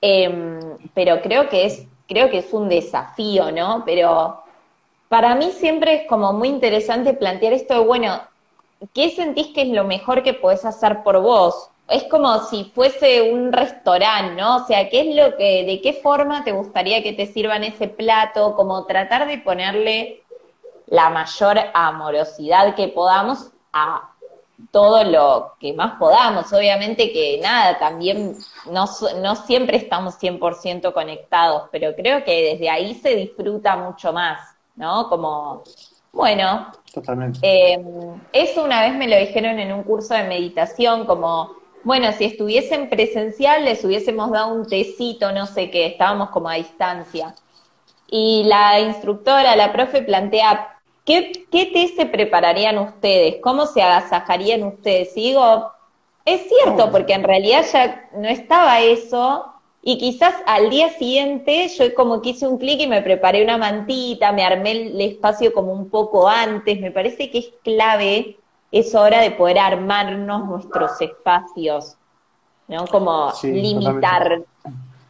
em, 0.00 0.60
pero 0.94 1.20
creo 1.20 1.48
que 1.48 1.66
es, 1.66 1.86
creo 2.06 2.30
que 2.30 2.38
es 2.38 2.52
un 2.52 2.68
desafío, 2.68 3.50
¿no? 3.52 3.82
Pero 3.84 4.42
para 5.08 5.34
mí 5.34 5.50
siempre 5.52 5.94
es 5.94 6.08
como 6.08 6.32
muy 6.32 6.48
interesante 6.48 7.14
plantear 7.14 7.52
esto 7.52 7.74
de, 7.74 7.80
bueno, 7.80 8.20
¿qué 8.94 9.10
sentís 9.10 9.48
que 9.48 9.62
es 9.62 9.68
lo 9.68 9.84
mejor 9.84 10.22
que 10.22 10.34
podés 10.34 10.64
hacer 10.64 11.02
por 11.02 11.20
vos? 11.20 11.70
Es 11.88 12.04
como 12.04 12.38
si 12.44 12.64
fuese 12.74 13.32
un 13.32 13.52
restaurante, 13.52 14.34
¿no? 14.40 14.56
O 14.56 14.66
sea, 14.66 14.88
¿qué 14.90 15.00
es 15.00 15.16
lo 15.16 15.36
que, 15.36 15.64
de 15.64 15.80
qué 15.80 15.94
forma 15.94 16.44
te 16.44 16.52
gustaría 16.52 17.02
que 17.02 17.14
te 17.14 17.26
sirvan 17.26 17.64
ese 17.64 17.88
plato? 17.88 18.54
Como 18.54 18.84
tratar 18.84 19.26
de 19.26 19.38
ponerle 19.38 20.22
la 20.86 21.10
mayor 21.10 21.58
amorosidad 21.72 22.74
que 22.74 22.88
podamos 22.88 23.50
a 23.72 24.10
todo 24.70 25.04
lo 25.04 25.54
que 25.60 25.72
más 25.72 25.98
podamos. 25.98 26.52
Obviamente 26.52 27.12
que 27.12 27.40
nada, 27.42 27.78
también 27.78 28.36
no, 28.70 28.86
no 29.20 29.36
siempre 29.36 29.76
estamos 29.76 30.18
100% 30.20 30.92
conectados, 30.92 31.68
pero 31.70 31.94
creo 31.94 32.24
que 32.24 32.52
desde 32.52 32.68
ahí 32.68 32.94
se 32.94 33.14
disfruta 33.14 33.76
mucho 33.76 34.12
más, 34.12 34.40
¿no? 34.76 35.08
Como, 35.08 35.62
bueno. 36.12 36.70
Totalmente. 36.92 37.38
Em, 37.42 38.20
eso 38.32 38.64
una 38.64 38.82
vez 38.82 38.94
me 38.94 39.08
lo 39.08 39.16
dijeron 39.16 39.58
en 39.58 39.72
un 39.72 39.82
curso 39.84 40.14
de 40.14 40.24
meditación, 40.24 41.06
como, 41.06 41.52
bueno, 41.84 42.10
si 42.12 42.24
estuviesen 42.24 42.90
presencial 42.90 43.64
les 43.64 43.84
hubiésemos 43.84 44.30
dado 44.30 44.54
un 44.54 44.66
tecito, 44.66 45.32
no 45.32 45.46
sé 45.46 45.70
qué, 45.70 45.86
estábamos 45.86 46.30
como 46.30 46.48
a 46.48 46.54
distancia. 46.54 47.34
Y 48.10 48.44
la 48.44 48.80
instructora, 48.80 49.54
la 49.54 49.70
profe, 49.72 50.02
plantea, 50.02 50.77
¿Qué, 51.08 51.46
té 51.50 51.88
se 51.96 52.04
prepararían 52.04 52.76
ustedes? 52.76 53.36
¿Cómo 53.42 53.64
se 53.64 53.80
agasajarían 53.80 54.62
ustedes? 54.62 55.16
Y 55.16 55.28
digo, 55.28 55.72
es 56.26 56.42
cierto, 56.48 56.90
porque 56.90 57.14
en 57.14 57.24
realidad 57.24 57.64
ya 57.72 58.10
no 58.14 58.28
estaba 58.28 58.80
eso, 58.80 59.46
y 59.80 59.96
quizás 59.96 60.34
al 60.44 60.68
día 60.68 60.90
siguiente 60.90 61.66
yo 61.68 61.94
como 61.94 62.20
que 62.20 62.30
hice 62.30 62.46
un 62.46 62.58
clic 62.58 62.80
y 62.80 62.86
me 62.86 63.00
preparé 63.00 63.42
una 63.42 63.56
mantita, 63.56 64.32
me 64.32 64.44
armé 64.44 64.72
el 64.72 65.00
espacio 65.00 65.54
como 65.54 65.72
un 65.72 65.88
poco 65.88 66.28
antes, 66.28 66.78
me 66.78 66.90
parece 66.90 67.30
que 67.30 67.38
es 67.38 67.50
clave 67.64 68.36
esa 68.70 69.00
hora 69.00 69.22
de 69.22 69.30
poder 69.30 69.60
armarnos 69.60 70.44
nuestros 70.46 71.00
espacios, 71.00 71.96
¿no? 72.66 72.86
Como 72.86 73.32
limitar 73.44 74.42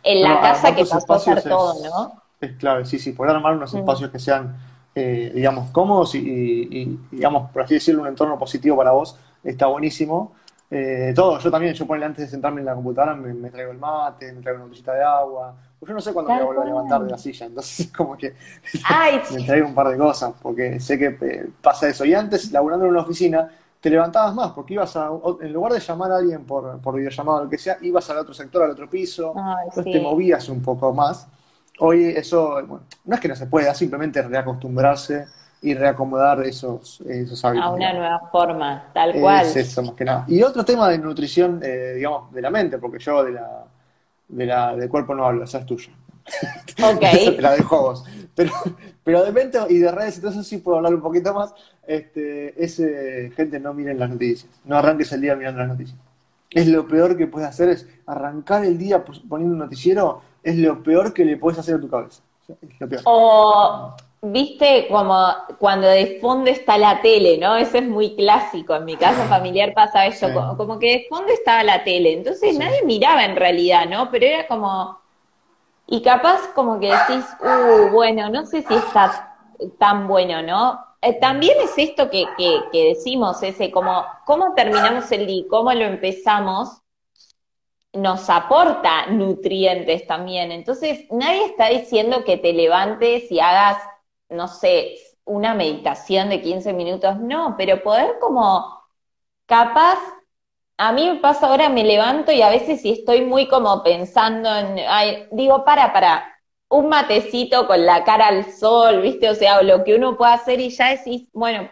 en 0.05 0.23
la 0.23 0.41
casa 0.41 0.77
que 0.77 0.85
pasó 0.85 1.15
a 1.15 1.19
ser 1.19 1.43
todo, 1.43 1.75
¿no? 1.83 2.23
Es 2.41 2.53
clave, 2.53 2.85
sí, 2.85 3.01
sí, 3.01 3.11
poder 3.11 3.35
armar 3.35 3.57
unos 3.57 3.75
mm. 3.75 3.79
espacios 3.79 4.11
que 4.13 4.21
sean 4.21 4.68
eh, 5.01 5.31
digamos, 5.33 5.71
cómodos 5.71 6.17
y, 6.17 6.99
digamos, 7.11 7.53
por 7.53 7.63
así 7.63 7.75
decirlo, 7.75 8.03
un 8.03 8.09
entorno 8.09 8.37
positivo 8.37 8.77
para 8.77 8.91
vos, 8.91 9.17
está 9.45 9.67
buenísimo. 9.67 10.33
Eh, 10.69 11.13
todo, 11.15 11.39
yo 11.39 11.51
también, 11.53 11.73
yo 11.73 11.87
ponle 11.87 12.05
antes 12.05 12.25
de 12.25 12.31
sentarme 12.31 12.61
en 12.61 12.67
la 12.67 12.75
computadora, 12.75 13.15
me, 13.15 13.49
traigo 13.49 13.71
el 13.71 13.79
mate, 13.79 14.33
me 14.33 14.43
traigo 14.43 14.57
una 14.57 14.65
botellita 14.65 14.93
de 14.93 15.03
agua, 15.05 15.55
pues 15.79 15.89
yo 15.89 15.95
no 15.95 16.01
sé 16.01 16.13
cuándo 16.13 16.31
me 16.31 16.39
voy 16.39 16.43
a 16.43 16.47
volver 16.47 16.63
a 16.63 16.67
levantar 16.67 17.05
de 17.05 17.11
la 17.11 17.17
silla, 17.17 17.47
entonces 17.47 17.93
como 17.97 18.17
que 18.17 18.35
me 19.35 19.45
traigo 19.45 19.69
un 19.69 19.75
par 19.75 19.89
de 19.89 19.97
cosas, 19.97 20.35
porque 20.43 20.81
sé 20.81 20.99
que 20.99 21.17
eh, 21.21 21.49
pasa 21.63 21.89
eso. 21.89 22.05
Y 22.05 22.13
antes, 22.13 22.51
laburando 22.51 22.85
en 22.87 22.91
una 22.91 23.03
oficina, 23.03 23.49
te 23.81 23.89
levantabas 23.89 24.35
más, 24.35 24.51
porque 24.51 24.75
ibas 24.75 24.97
a, 24.97 25.11
en 25.41 25.53
lugar 25.53 25.75
de 25.75 25.81
llamar 25.81 26.11
a 26.11 26.17
alguien 26.17 26.45
por, 26.45 26.81
por 26.81 26.97
videollamada 26.97 27.39
o 27.39 27.45
lo 27.45 27.51
que 27.51 27.59
sea, 27.59 27.79
ibas 27.81 28.11
al 28.11 28.19
otro 28.19 28.35
sector, 28.35 28.65
al 28.65 28.73
otro 28.73 28.91
piso, 28.91 29.33
entonces 29.65 29.93
te 29.93 30.01
movías 30.01 30.49
un 30.49 30.61
poco 30.61 30.93
más. 30.93 31.29
Hoy 31.81 32.07
eso, 32.07 32.55
bueno, 32.67 32.85
no 33.05 33.15
es 33.15 33.21
que 33.21 33.29
no 33.29 33.37
se 33.37 33.47
pueda, 33.47 33.75
simplemente 33.75 34.21
reacostumbrarse 34.23 35.27
y 35.61 35.75
reacomodar 35.75 36.43
esos, 36.43 37.01
esos 37.03 37.45
hábitos. 37.45 37.67
A 37.67 37.71
una 37.71 37.93
nueva 37.93 38.21
forma, 38.31 38.91
tal 38.93 39.13
cual. 39.21 39.47
Es 39.47 39.57
eso, 39.57 39.83
más 39.83 39.95
que 39.95 40.05
nada. 40.05 40.25
Y 40.29 40.43
otro 40.43 40.65
tema 40.65 40.89
de 40.89 40.99
nutrición, 40.99 41.61
eh, 41.63 41.95
digamos, 41.97 42.33
de 42.33 42.43
la 42.43 42.51
mente, 42.51 42.79
porque 42.79 42.99
yo 42.99 43.25
de 43.25 43.33
la, 43.33 43.65
de 44.29 44.47
la 44.47 44.77
del 44.77 44.89
cuerpo 44.89 45.15
no 45.15 45.25
hablo, 45.25 45.45
esa 45.45 45.59
es 45.59 45.67
tuya. 45.67 45.91
Ok. 46.83 47.03
la 47.41 47.53
dejo 47.53 47.77
a 47.77 47.81
vos. 47.81 48.05
Pero, 48.35 48.53
pero 49.03 49.25
de 49.25 49.33
mente 49.33 49.59
y 49.69 49.79
de 49.79 49.91
redes, 49.91 50.17
entonces 50.17 50.47
sí 50.47 50.59
puedo 50.59 50.77
hablar 50.77 50.95
un 50.95 51.03
poquito 51.03 51.35
más. 51.35 51.55
Este, 51.87 52.63
ese, 52.63 53.33
gente, 53.35 53.59
no 53.59 53.75
miren 53.75 53.99
las 53.99 54.11
noticias. 54.11 54.51
No 54.65 54.77
arranques 54.77 55.11
el 55.13 55.23
día 55.23 55.35
mirando 55.35 55.61
las 55.61 55.69
noticias. 55.69 55.99
Es 56.51 56.67
lo 56.67 56.89
peor 56.89 57.17
que 57.17 57.27
puedes 57.27 57.49
hacer, 57.49 57.69
es 57.69 57.87
arrancar 58.07 58.65
el 58.65 58.79
día 58.79 59.05
poniendo 59.05 59.55
un 59.55 59.59
noticiero 59.59 60.23
es 60.43 60.57
lo 60.57 60.83
peor 60.83 61.13
que 61.13 61.25
le 61.25 61.37
puedes 61.37 61.59
hacer 61.59 61.77
a 61.77 61.81
tu 61.81 61.89
cabeza. 61.89 62.23
O, 63.05 63.95
viste, 64.23 64.87
como 64.89 65.29
cuando 65.59 65.87
de 65.87 66.19
fondo 66.21 66.51
está 66.51 66.79
la 66.79 67.03
tele, 67.03 67.39
¿no? 67.39 67.57
Eso 67.57 67.79
es 67.79 67.87
muy 67.87 68.17
clásico. 68.17 68.75
En 68.75 68.85
mi 68.85 68.97
caso 68.97 69.23
familiar 69.29 69.75
pasa 69.75 70.07
eso, 70.07 70.29
como, 70.57 70.79
que 70.79 70.87
de 70.87 71.07
fondo 71.09 71.33
estaba 71.33 71.63
la 71.63 71.85
tele. 71.85 72.15
Entonces 72.15 72.57
nadie 72.59 72.83
miraba 72.85 73.25
en 73.25 73.37
realidad, 73.37 73.87
¿no? 73.89 74.11
Pero 74.11 74.27
era 74.27 74.47
como. 74.47 74.99
Y 75.87 76.03
capaz 76.03 76.53
como 76.55 76.79
que 76.79 76.89
decís, 76.89 77.25
uh, 77.41 77.91
bueno, 77.91 78.29
no 78.29 78.45
sé 78.45 78.63
si 78.63 78.75
está 78.75 79.37
tan 79.79 80.07
bueno, 80.07 80.43
¿no? 80.43 80.79
Eh, 81.01 81.15
también 81.21 81.57
es 81.61 81.77
esto 81.77 82.11
que, 82.11 82.27
que, 82.37 82.85
decimos, 82.89 83.43
ese 83.43 83.71
como, 83.71 84.05
¿cómo 84.27 84.55
terminamos 84.55 85.11
el 85.13 85.27
día? 85.27 85.45
¿Cómo 85.49 85.73
lo 85.73 85.85
empezamos? 85.85 86.83
nos 87.93 88.29
aporta 88.31 89.07
nutrientes 89.07 90.07
también. 90.07 90.53
Entonces, 90.53 91.07
nadie 91.11 91.47
está 91.47 91.69
diciendo 91.69 92.25
que 92.25 92.37
te 92.37 92.53
levantes 92.53 93.31
y 93.31 93.41
hagas, 93.41 93.79
no 94.29 94.49
sé, 94.49 94.95
una 95.25 95.55
meditación 95.55 96.29
de 96.31 96.41
15 96.41 96.73
minutos, 96.73 97.19
no, 97.19 97.55
pero 97.57 97.83
poder 97.83 98.19
como 98.21 98.79
capaz, 99.47 99.99
a 100.79 100.93
mí 100.93 101.07
me 101.11 101.17
pasa 101.17 101.49
ahora, 101.49 101.69
me 101.69 101.85
levanto 101.85 102.33
y 102.33 102.43
a 102.43 102.51
veces 102.51 102.83
si 102.83 102.93
estoy 102.93 103.23
muy 103.23 103.49
como 103.49 103.83
pensando 103.83 104.49
en, 104.55 104.79
digo, 105.33 105.65
para, 105.65 105.93
para, 105.93 106.38
un 106.69 106.89
matecito 106.89 107.67
con 107.67 107.85
la 107.87 108.05
cara 108.05 108.29
al 108.29 108.53
sol, 108.53 109.01
¿viste? 109.03 109.31
O 109.31 109.35
sea, 109.35 109.63
lo 109.63 109.85
que 109.85 109.95
uno 109.95 110.17
puede 110.17 110.33
hacer 110.35 110.61
y 110.61 110.71
ya 110.71 110.91
decís, 110.91 111.29
bueno, 111.33 111.69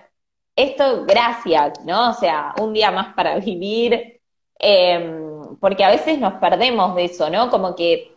esto, 0.57 1.05
gracias, 1.07 1.85
¿no? 1.85 2.11
O 2.11 2.15
sea, 2.15 2.55
un 2.61 2.73
día 2.73 2.91
más 2.91 3.15
para 3.15 3.37
vivir, 3.41 4.21
em, 4.59 5.57
porque 5.61 5.85
a 5.85 5.91
veces 5.91 6.19
nos 6.19 6.35
perdemos 6.35 6.95
de 6.97 7.05
eso, 7.05 7.31
¿no? 7.31 7.51
Como 7.51 7.75
que 7.77 8.15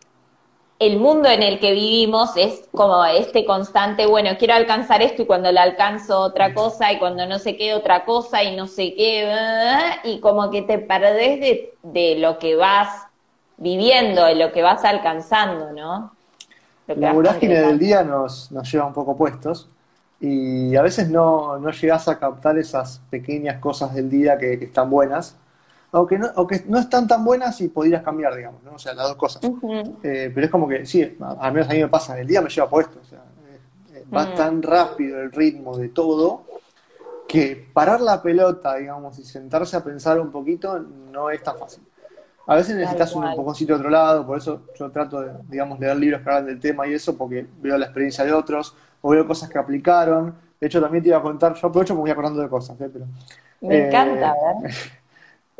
el 0.78 0.98
mundo 0.98 1.28
en 1.28 1.42
el 1.42 1.60
que 1.60 1.72
vivimos 1.72 2.36
es 2.36 2.68
como 2.72 3.04
este 3.04 3.44
constante, 3.44 4.06
bueno, 4.06 4.30
quiero 4.38 4.54
alcanzar 4.54 5.02
esto 5.02 5.22
y 5.22 5.26
cuando 5.26 5.52
lo 5.52 5.60
alcanzo 5.60 6.20
otra 6.20 6.54
cosa 6.54 6.90
y 6.92 6.98
cuando 6.98 7.26
no 7.26 7.38
sé 7.38 7.56
qué 7.56 7.74
otra 7.74 8.06
cosa 8.06 8.42
y 8.42 8.56
no 8.56 8.66
sé 8.66 8.94
qué, 8.94 9.30
y 10.04 10.20
como 10.20 10.50
que 10.50 10.62
te 10.62 10.78
perdés 10.78 11.68
de 11.82 12.16
lo 12.16 12.38
que 12.38 12.56
vas 12.56 13.06
viviendo, 13.58 14.24
de 14.24 14.36
lo 14.36 14.52
que 14.52 14.62
vas 14.62 14.84
alcanzando, 14.84 15.72
¿no? 15.72 16.12
La 16.96 17.12
vorágine 17.12 17.60
del 17.60 17.78
día 17.78 18.02
nos, 18.02 18.50
nos 18.52 18.70
lleva 18.70 18.86
un 18.86 18.92
poco 18.92 19.16
puestos 19.16 19.68
y 20.20 20.76
a 20.76 20.82
veces 20.82 21.08
no, 21.08 21.58
no 21.58 21.70
llegás 21.70 22.08
a 22.08 22.18
captar 22.18 22.58
esas 22.58 23.00
pequeñas 23.10 23.58
cosas 23.58 23.94
del 23.94 24.10
día 24.10 24.38
que, 24.38 24.58
que 24.58 24.64
están 24.66 24.90
buenas 24.90 25.36
aunque 25.92 26.18
no, 26.18 26.28
aunque 26.36 26.62
no 26.66 26.78
están 26.78 27.08
tan 27.08 27.24
buenas 27.24 27.60
y 27.60 27.68
podrías 27.68 28.02
cambiar, 28.02 28.34
digamos, 28.36 28.62
¿no? 28.62 28.74
O 28.74 28.78
sea, 28.78 28.94
las 28.94 29.08
dos 29.08 29.16
cosas. 29.16 29.42
Eh, 30.02 30.30
pero 30.32 30.46
es 30.46 30.50
como 30.50 30.68
que, 30.68 30.86
sí, 30.86 31.16
al 31.20 31.52
menos 31.52 31.68
a 31.68 31.72
mí 31.72 31.80
me 31.80 31.88
pasa, 31.88 32.18
el 32.18 32.26
día 32.26 32.40
me 32.40 32.48
lleva 32.48 32.68
puesto, 32.68 33.00
o 33.00 33.04
sea, 33.04 33.22
eh, 33.92 34.04
va 34.14 34.34
tan 34.34 34.62
rápido 34.62 35.20
el 35.20 35.32
ritmo 35.32 35.76
de 35.76 35.88
todo 35.88 36.44
que 37.26 37.68
parar 37.72 38.00
la 38.00 38.22
pelota, 38.22 38.76
digamos, 38.76 39.18
y 39.18 39.24
sentarse 39.24 39.76
a 39.76 39.84
pensar 39.84 40.20
un 40.20 40.30
poquito 40.30 40.78
no 40.78 41.30
es 41.30 41.42
tan 41.42 41.58
fácil. 41.58 41.82
A 42.46 42.56
veces 42.56 42.74
necesitas 42.76 43.14
un 43.14 43.34
poquito 43.36 43.74
de 43.74 43.78
otro 43.78 43.90
lado, 43.90 44.26
por 44.26 44.38
eso 44.38 44.62
yo 44.78 44.90
trato 44.90 45.20
de, 45.20 45.32
digamos, 45.48 45.78
leer 45.78 45.96
libros 45.96 46.22
que 46.22 46.28
hablan 46.28 46.46
del 46.46 46.60
tema 46.60 46.86
y 46.88 46.94
eso, 46.94 47.16
porque 47.16 47.46
veo 47.60 47.78
la 47.78 47.86
experiencia 47.86 48.24
de 48.24 48.32
otros, 48.32 48.74
o 49.02 49.10
veo 49.10 49.26
cosas 49.26 49.48
que 49.48 49.58
aplicaron. 49.58 50.34
De 50.60 50.66
hecho, 50.66 50.80
también 50.80 51.02
te 51.02 51.10
iba 51.10 51.18
a 51.18 51.22
contar, 51.22 51.54
yo 51.54 51.68
aprovecho 51.68 51.94
me 51.94 52.00
voy 52.00 52.10
acordando 52.10 52.42
de 52.42 52.48
cosas, 52.48 52.80
¿eh? 52.80 52.90
pero... 52.92 53.06
Me 53.60 53.86
encanta, 53.86 54.34
¿verdad? 54.34 54.70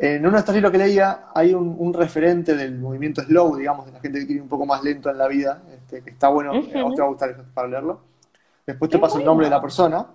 En 0.03 0.25
uno 0.25 0.31
de 0.31 0.39
estos 0.39 0.55
libros 0.55 0.71
que 0.71 0.79
leía 0.79 1.25
hay 1.35 1.53
un, 1.53 1.93
referente 1.93 2.55
del 2.55 2.79
movimiento 2.79 3.21
slow, 3.21 3.55
digamos, 3.55 3.85
de 3.85 3.91
la 3.91 3.99
gente 3.99 4.19
que 4.21 4.25
tiene 4.25 4.41
un 4.41 4.47
poco 4.47 4.65
más 4.65 4.83
lento 4.83 5.11
en 5.11 5.17
la 5.19 5.27
vida, 5.27 5.61
este, 5.71 6.01
que 6.01 6.09
está 6.09 6.27
bueno, 6.29 6.53
a 6.53 6.55
vos 6.55 6.95
te 6.95 7.01
va 7.01 7.05
a 7.05 7.09
gustar 7.09 7.29
eso 7.29 7.43
para 7.53 7.67
leerlo. 7.67 8.01
Después 8.65 8.89
te 8.89 8.97
paso 8.97 9.19
el 9.19 9.25
nombre 9.25 9.45
de 9.45 9.51
la 9.51 9.61
persona, 9.61 10.07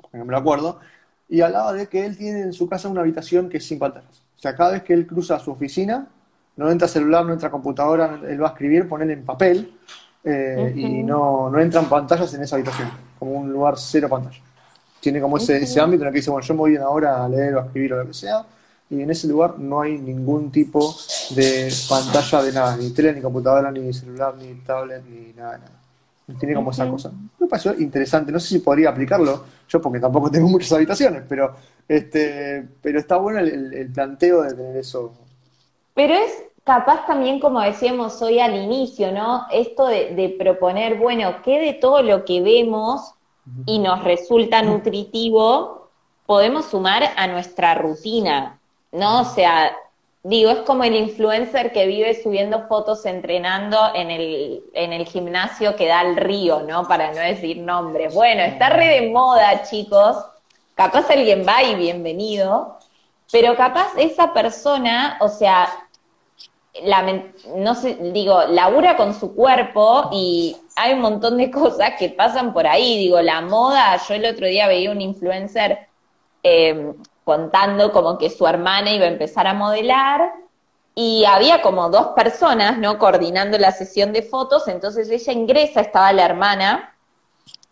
porque 0.00 0.16
no 0.16 0.24
me 0.24 0.32
lo 0.32 0.38
acuerdo, 0.38 0.80
y 1.28 1.42
hablaba 1.42 1.74
de 1.74 1.86
que 1.86 2.06
él 2.06 2.16
tiene 2.16 2.40
en 2.40 2.54
su 2.54 2.66
casa 2.66 2.88
una 2.88 3.02
habitación 3.02 3.50
que 3.50 3.58
es 3.58 3.66
sin 3.66 3.78
pantallas. 3.78 4.22
O 4.40 4.42
sea, 4.42 4.56
cada 4.56 4.70
vez 4.70 4.82
que 4.82 4.94
él 4.94 5.06
cruza 5.06 5.38
su 5.38 5.50
oficina, 5.50 6.08
no 6.56 6.70
entra 6.70 6.88
celular, 6.88 7.26
no 7.26 7.34
entra 7.34 7.50
computadora, 7.50 8.18
él 8.26 8.42
va 8.42 8.48
a 8.48 8.50
escribir, 8.52 8.88
poner 8.88 9.10
en 9.10 9.22
papel, 9.22 9.70
eh, 10.24 10.72
y 10.74 11.02
no, 11.02 11.50
no 11.50 11.60
entran 11.60 11.90
pantallas 11.90 12.32
en 12.32 12.42
esa 12.42 12.56
habitación, 12.56 12.90
como 13.18 13.32
un 13.32 13.52
lugar 13.52 13.74
cero 13.76 14.08
pantalla. 14.08 14.40
Tiene 14.98 15.20
como 15.20 15.36
ese, 15.36 15.58
ese 15.58 15.78
ámbito 15.78 16.04
en 16.04 16.08
el 16.08 16.14
que 16.14 16.20
dice, 16.20 16.30
bueno, 16.30 16.46
yo 16.46 16.54
me 16.54 16.60
voy 16.60 16.76
ahora 16.76 17.22
a 17.22 17.28
leer 17.28 17.54
o 17.56 17.60
a 17.60 17.66
escribir 17.66 17.92
o 17.92 17.98
lo 17.98 18.06
que 18.06 18.14
sea, 18.14 18.46
y 18.88 19.02
en 19.02 19.10
ese 19.10 19.28
lugar 19.28 19.58
no 19.58 19.82
hay 19.82 19.98
ningún 19.98 20.50
tipo 20.50 20.96
de 21.34 21.70
pantalla 21.86 22.42
de 22.42 22.52
nada, 22.52 22.76
ni 22.78 22.94
tele, 22.94 23.12
ni 23.12 23.20
computadora, 23.20 23.70
ni 23.70 23.92
celular, 23.92 24.36
ni 24.36 24.54
tablet, 24.62 25.04
ni 25.04 25.34
nada, 25.34 25.58
nada. 25.58 25.79
Tiene 26.38 26.54
como 26.54 26.70
esa 26.70 26.88
cosa. 26.88 27.12
Me 27.38 27.46
pareció 27.46 27.74
interesante, 27.78 28.32
no 28.32 28.40
sé 28.40 28.48
si 28.48 28.58
podría 28.60 28.90
aplicarlo, 28.90 29.44
yo 29.68 29.80
porque 29.80 30.00
tampoco 30.00 30.30
tengo 30.30 30.48
muchas 30.50 30.72
habitaciones, 30.72 31.24
pero 31.28 31.54
este, 31.88 32.68
pero 32.82 32.98
está 32.98 33.16
bueno 33.16 33.40
el, 33.40 33.90
planteo 33.92 34.42
de 34.42 34.54
tener 34.54 34.76
eso. 34.76 35.12
Pero 35.94 36.14
es 36.14 36.44
capaz 36.64 37.06
también, 37.06 37.40
como 37.40 37.60
decíamos 37.60 38.20
hoy 38.22 38.38
al 38.40 38.54
inicio, 38.54 39.12
¿no? 39.12 39.46
Esto 39.52 39.86
de, 39.86 40.14
de 40.14 40.28
proponer, 40.38 40.98
bueno, 40.98 41.36
¿qué 41.42 41.58
de 41.58 41.74
todo 41.74 42.02
lo 42.02 42.24
que 42.24 42.40
vemos 42.42 43.14
y 43.66 43.80
nos 43.80 44.04
resulta 44.04 44.62
nutritivo 44.62 45.88
podemos 46.26 46.66
sumar 46.66 47.02
a 47.16 47.26
nuestra 47.26 47.74
rutina? 47.74 48.60
¿no? 48.92 49.20
O 49.20 49.24
sea, 49.24 49.72
digo, 50.22 50.50
es 50.50 50.58
como 50.60 50.84
el 50.84 50.94
influencer 50.94 51.72
que 51.72 51.86
vive 51.86 52.20
subiendo 52.22 52.66
fotos 52.68 53.06
entrenando 53.06 53.78
en 53.94 54.10
el, 54.10 54.62
en 54.74 54.92
el 54.92 55.06
gimnasio 55.06 55.76
que 55.76 55.86
da 55.86 56.00
al 56.00 56.16
río, 56.16 56.60
¿no? 56.62 56.86
Para 56.86 57.12
no 57.12 57.20
decir 57.20 57.58
nombres. 57.58 58.14
Bueno, 58.14 58.42
está 58.42 58.68
re 58.68 59.00
de 59.00 59.10
moda, 59.10 59.62
chicos. 59.62 60.16
Capaz 60.74 61.10
alguien 61.10 61.44
va 61.46 61.62
y 61.62 61.74
bienvenido, 61.74 62.78
pero 63.32 63.56
capaz 63.56 63.92
esa 63.96 64.32
persona, 64.32 65.18
o 65.20 65.28
sea, 65.28 65.68
no 67.56 67.74
sé, 67.74 67.96
digo, 68.12 68.44
labura 68.44 68.96
con 68.96 69.18
su 69.18 69.34
cuerpo 69.34 70.08
y 70.12 70.56
hay 70.76 70.94
un 70.94 71.00
montón 71.00 71.36
de 71.36 71.50
cosas 71.50 71.92
que 71.98 72.10
pasan 72.10 72.52
por 72.52 72.66
ahí. 72.66 72.98
Digo, 72.98 73.20
la 73.20 73.40
moda, 73.40 73.98
yo 74.08 74.14
el 74.14 74.24
otro 74.26 74.46
día 74.46 74.68
veía 74.68 74.90
un 74.90 75.00
influencer 75.00 75.88
eh, 76.42 76.94
contando 77.30 77.92
como 77.92 78.18
que 78.18 78.28
su 78.28 78.44
hermana 78.44 78.90
iba 78.90 79.04
a 79.04 79.08
empezar 79.08 79.46
a 79.46 79.54
modelar 79.54 80.32
y 80.96 81.24
había 81.24 81.62
como 81.62 81.88
dos 81.88 82.08
personas, 82.08 82.76
¿no? 82.76 82.98
Coordinando 82.98 83.56
la 83.56 83.70
sesión 83.70 84.12
de 84.12 84.22
fotos, 84.22 84.66
entonces 84.66 85.08
ella 85.08 85.32
ingresa, 85.32 85.80
estaba 85.80 86.12
la 86.12 86.24
hermana 86.24 86.96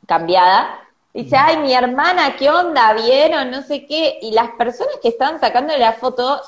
cambiada, 0.07 0.79
dice, 1.13 1.37
ay, 1.37 1.57
mi 1.57 1.75
hermana, 1.75 2.37
¿qué 2.37 2.49
onda? 2.49 2.93
¿Vieron? 2.93 3.51
No 3.51 3.63
sé 3.63 3.85
qué, 3.85 4.21
y 4.23 4.31
las 4.31 4.51
personas 4.51 4.95
que 5.03 5.09
estaban 5.09 5.41
sacando 5.41 5.77
la 5.77 5.95
foto 5.95 6.41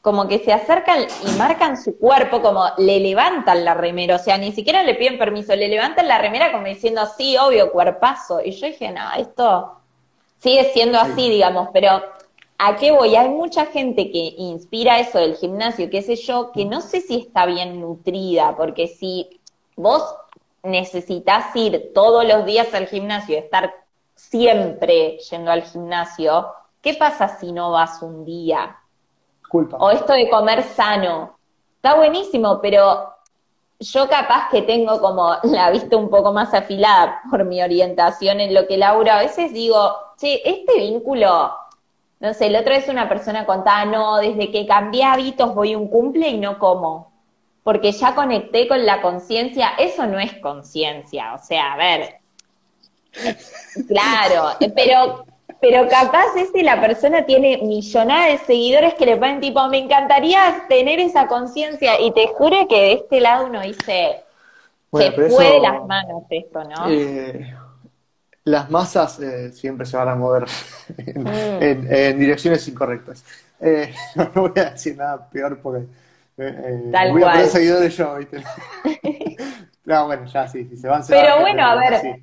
como 0.00 0.28
que 0.28 0.38
se 0.38 0.52
acercan 0.52 1.00
y 1.26 1.30
marcan 1.36 1.76
su 1.76 1.98
cuerpo, 1.98 2.40
como 2.40 2.66
le 2.78 3.00
levantan 3.00 3.64
la 3.64 3.74
remera, 3.74 4.14
o 4.14 4.20
sea, 4.20 4.38
ni 4.38 4.52
siquiera 4.52 4.84
le 4.84 4.94
piden 4.94 5.18
permiso, 5.18 5.56
le 5.56 5.66
levantan 5.66 6.06
la 6.06 6.18
remera 6.18 6.52
como 6.52 6.66
diciendo, 6.66 7.02
sí, 7.16 7.36
obvio, 7.36 7.72
cuerpazo. 7.72 8.40
Y 8.44 8.52
yo 8.52 8.68
dije, 8.68 8.92
no, 8.92 9.12
esto 9.18 9.80
sigue 10.38 10.70
siendo 10.72 11.00
así, 11.00 11.30
digamos, 11.30 11.70
pero 11.72 12.02
¿A 12.58 12.76
qué 12.76 12.92
voy? 12.92 13.16
Hay 13.16 13.28
mucha 13.28 13.66
gente 13.66 14.10
que 14.10 14.34
inspira 14.38 14.98
eso 14.98 15.18
del 15.18 15.36
gimnasio, 15.36 15.90
qué 15.90 16.02
sé 16.02 16.16
yo, 16.16 16.52
que 16.52 16.64
no 16.64 16.80
sé 16.80 17.00
si 17.00 17.16
está 17.16 17.46
bien 17.46 17.80
nutrida, 17.80 18.56
porque 18.56 18.86
si 18.86 19.40
vos 19.76 20.02
necesitas 20.62 21.54
ir 21.56 21.92
todos 21.94 22.24
los 22.24 22.46
días 22.46 22.72
al 22.72 22.86
gimnasio, 22.86 23.38
estar 23.38 23.74
siempre 24.14 25.18
yendo 25.18 25.50
al 25.50 25.62
gimnasio, 25.62 26.46
¿qué 26.80 26.94
pasa 26.94 27.28
si 27.38 27.52
no 27.52 27.72
vas 27.72 28.00
un 28.02 28.24
día? 28.24 28.78
Culpa. 29.48 29.76
O 29.78 29.90
esto 29.90 30.12
de 30.12 30.30
comer 30.30 30.62
sano. 30.62 31.38
Está 31.76 31.96
buenísimo, 31.96 32.60
pero 32.62 33.14
yo 33.78 34.08
capaz 34.08 34.48
que 34.50 34.62
tengo 34.62 35.00
como 35.00 35.36
la 35.42 35.70
vista 35.70 35.96
un 35.96 36.08
poco 36.08 36.32
más 36.32 36.54
afilada 36.54 37.20
por 37.30 37.44
mi 37.44 37.62
orientación 37.62 38.40
en 38.40 38.54
lo 38.54 38.66
que 38.66 38.76
Laura, 38.76 39.18
a 39.18 39.22
veces 39.22 39.52
digo, 39.52 39.94
che, 40.16 40.40
este 40.48 40.78
vínculo 40.78 41.52
no 42.20 42.32
sé, 42.32 42.46
el 42.46 42.56
otro 42.56 42.74
es 42.74 42.88
una 42.88 43.08
persona 43.08 43.44
contaba, 43.44 43.84
no, 43.84 44.16
desde 44.18 44.50
que 44.50 44.66
cambié 44.66 45.04
hábitos 45.04 45.54
voy 45.54 45.74
un 45.74 45.88
cumple 45.88 46.28
y 46.28 46.38
no 46.38 46.58
como. 46.58 47.12
Porque 47.62 47.92
ya 47.92 48.14
conecté 48.14 48.68
con 48.68 48.84
la 48.84 49.00
conciencia, 49.00 49.70
eso 49.78 50.06
no 50.06 50.18
es 50.18 50.34
conciencia, 50.34 51.34
o 51.34 51.38
sea, 51.38 51.72
a 51.72 51.76
ver. 51.76 52.16
Claro, 53.88 54.56
pero, 54.74 55.24
pero 55.60 55.88
capaz 55.88 56.26
es 56.36 56.50
la 56.62 56.80
persona 56.80 57.24
tiene 57.26 57.58
millonadas 57.58 58.40
de 58.40 58.46
seguidores 58.46 58.94
que 58.94 59.06
le 59.06 59.16
ponen 59.16 59.40
tipo, 59.40 59.66
me 59.68 59.78
encantaría 59.78 60.64
tener 60.68 61.00
esa 61.00 61.26
conciencia, 61.26 62.00
y 62.00 62.12
te 62.12 62.28
juro 62.28 62.68
que 62.68 62.80
de 62.80 62.92
este 62.92 63.20
lado 63.20 63.46
uno 63.46 63.60
dice, 63.62 64.24
se 64.92 65.12
fue 65.12 65.52
de 65.52 65.60
las 65.60 65.84
manos 65.86 66.24
esto, 66.30 66.64
¿no? 66.64 66.88
Eh, 66.88 67.54
las 68.44 68.70
masas 68.70 69.20
eh, 69.20 69.52
siempre 69.52 69.86
se 69.86 69.96
van 69.96 70.08
a 70.08 70.14
mover 70.14 70.44
en, 70.98 71.22
mm. 71.22 72.18
direcciones 72.18 72.66
incorrectas. 72.68 73.24
Eh, 73.60 73.94
no 74.16 74.30
voy 74.34 74.52
a 74.56 74.70
decir 74.70 74.96
nada 74.96 75.28
peor 75.30 75.58
porque 75.60 75.86
eh, 76.36 76.90
Tal 76.92 77.12
voy 77.12 77.22
cual. 77.22 77.38
a 77.38 77.46
seguidores 77.46 77.96
yo, 77.96 78.16
¿viste? 78.16 78.42
no, 79.84 80.06
bueno, 80.06 80.26
ya 80.26 80.48
sí, 80.48 80.64
si 80.64 80.76
se 80.76 80.88
van, 80.88 81.04
se 81.04 81.14
Pero 81.14 81.40
bueno, 81.40 81.64
a 81.64 81.76
ver, 81.76 82.20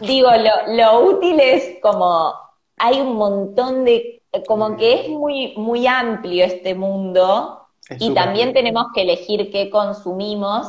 digo, 0.00 0.30
lo, 0.30 0.74
lo 0.74 1.00
útil 1.00 1.40
es 1.40 1.78
como 1.82 2.34
hay 2.82 3.00
un 3.00 3.14
montón 3.16 3.84
de, 3.84 4.22
como 4.46 4.76
que 4.76 5.02
es 5.02 5.08
muy, 5.08 5.54
muy 5.56 5.86
amplio 5.86 6.44
este 6.44 6.74
mundo 6.74 7.68
y 7.98 8.12
también 8.14 8.52
tenemos 8.52 8.86
que 8.94 9.02
elegir 9.02 9.50
qué 9.52 9.70
consumimos, 9.70 10.66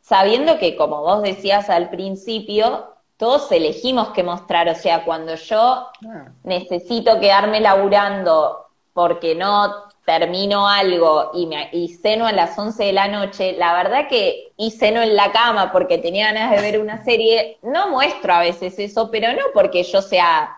sabiendo 0.00 0.58
que, 0.58 0.76
como 0.76 1.00
vos 1.00 1.22
decías 1.22 1.70
al 1.70 1.90
principio, 1.90 2.94
todos 3.18 3.50
elegimos 3.52 4.10
qué 4.10 4.22
mostrar, 4.22 4.68
o 4.68 4.74
sea, 4.74 5.04
cuando 5.04 5.34
yo 5.34 5.58
ah. 5.58 6.32
necesito 6.44 7.20
quedarme 7.20 7.60
laburando 7.60 8.66
porque 8.94 9.34
no 9.34 9.74
termino 10.06 10.66
algo 10.66 11.32
y, 11.34 11.46
me, 11.46 11.68
y 11.72 11.88
ceno 11.88 12.26
a 12.26 12.32
las 12.32 12.58
11 12.58 12.82
de 12.84 12.92
la 12.92 13.08
noche, 13.08 13.52
la 13.58 13.74
verdad 13.74 14.08
que 14.08 14.52
y 14.56 14.70
ceno 14.70 15.02
en 15.02 15.14
la 15.14 15.30
cama 15.32 15.70
porque 15.70 15.98
tenía 15.98 16.32
ganas 16.32 16.50
de 16.50 16.62
ver 16.62 16.80
una 16.80 17.04
serie, 17.04 17.58
no 17.62 17.90
muestro 17.90 18.32
a 18.32 18.40
veces 18.40 18.78
eso, 18.78 19.10
pero 19.10 19.32
no 19.32 19.42
porque 19.52 19.82
yo 19.82 20.00
sea 20.00 20.56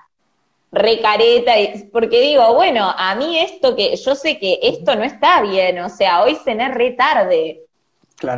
recareta, 0.71 1.53
porque 1.93 2.21
digo, 2.21 2.55
bueno, 2.55 2.95
a 2.97 3.15
mí 3.15 3.39
esto 3.39 3.75
que, 3.75 3.97
yo 3.97 4.15
sé 4.15 4.39
que 4.39 4.61
esto 4.63 4.95
no 4.95 5.03
está 5.03 5.43
bien, 5.43 5.81
o 5.81 5.89
sea, 5.89 6.23
hoy 6.23 6.37
cené 6.37 6.69
re 6.69 6.93
tarde, 6.93 7.63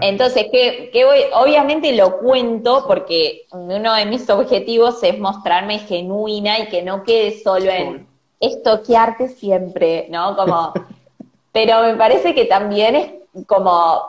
Entonces, 0.00 0.46
que, 0.52 0.90
que 0.92 1.04
voy, 1.04 1.20
obviamente 1.34 1.92
lo 1.92 2.18
cuento 2.18 2.84
porque 2.86 3.46
uno 3.52 3.94
de 3.94 4.06
mis 4.06 4.28
objetivos 4.30 5.02
es 5.02 5.18
mostrarme 5.18 5.80
genuina 5.80 6.58
y 6.60 6.68
que 6.68 6.82
no 6.82 7.02
quede 7.02 7.40
solo 7.42 7.70
en 7.70 8.06
estoquearte 8.38 9.28
siempre, 9.28 10.06
¿no? 10.10 10.36
Como, 10.36 10.72
pero 11.52 11.82
me 11.82 11.94
parece 11.94 12.34
que 12.34 12.44
también 12.44 12.96
es 12.96 13.46
como, 13.46 14.02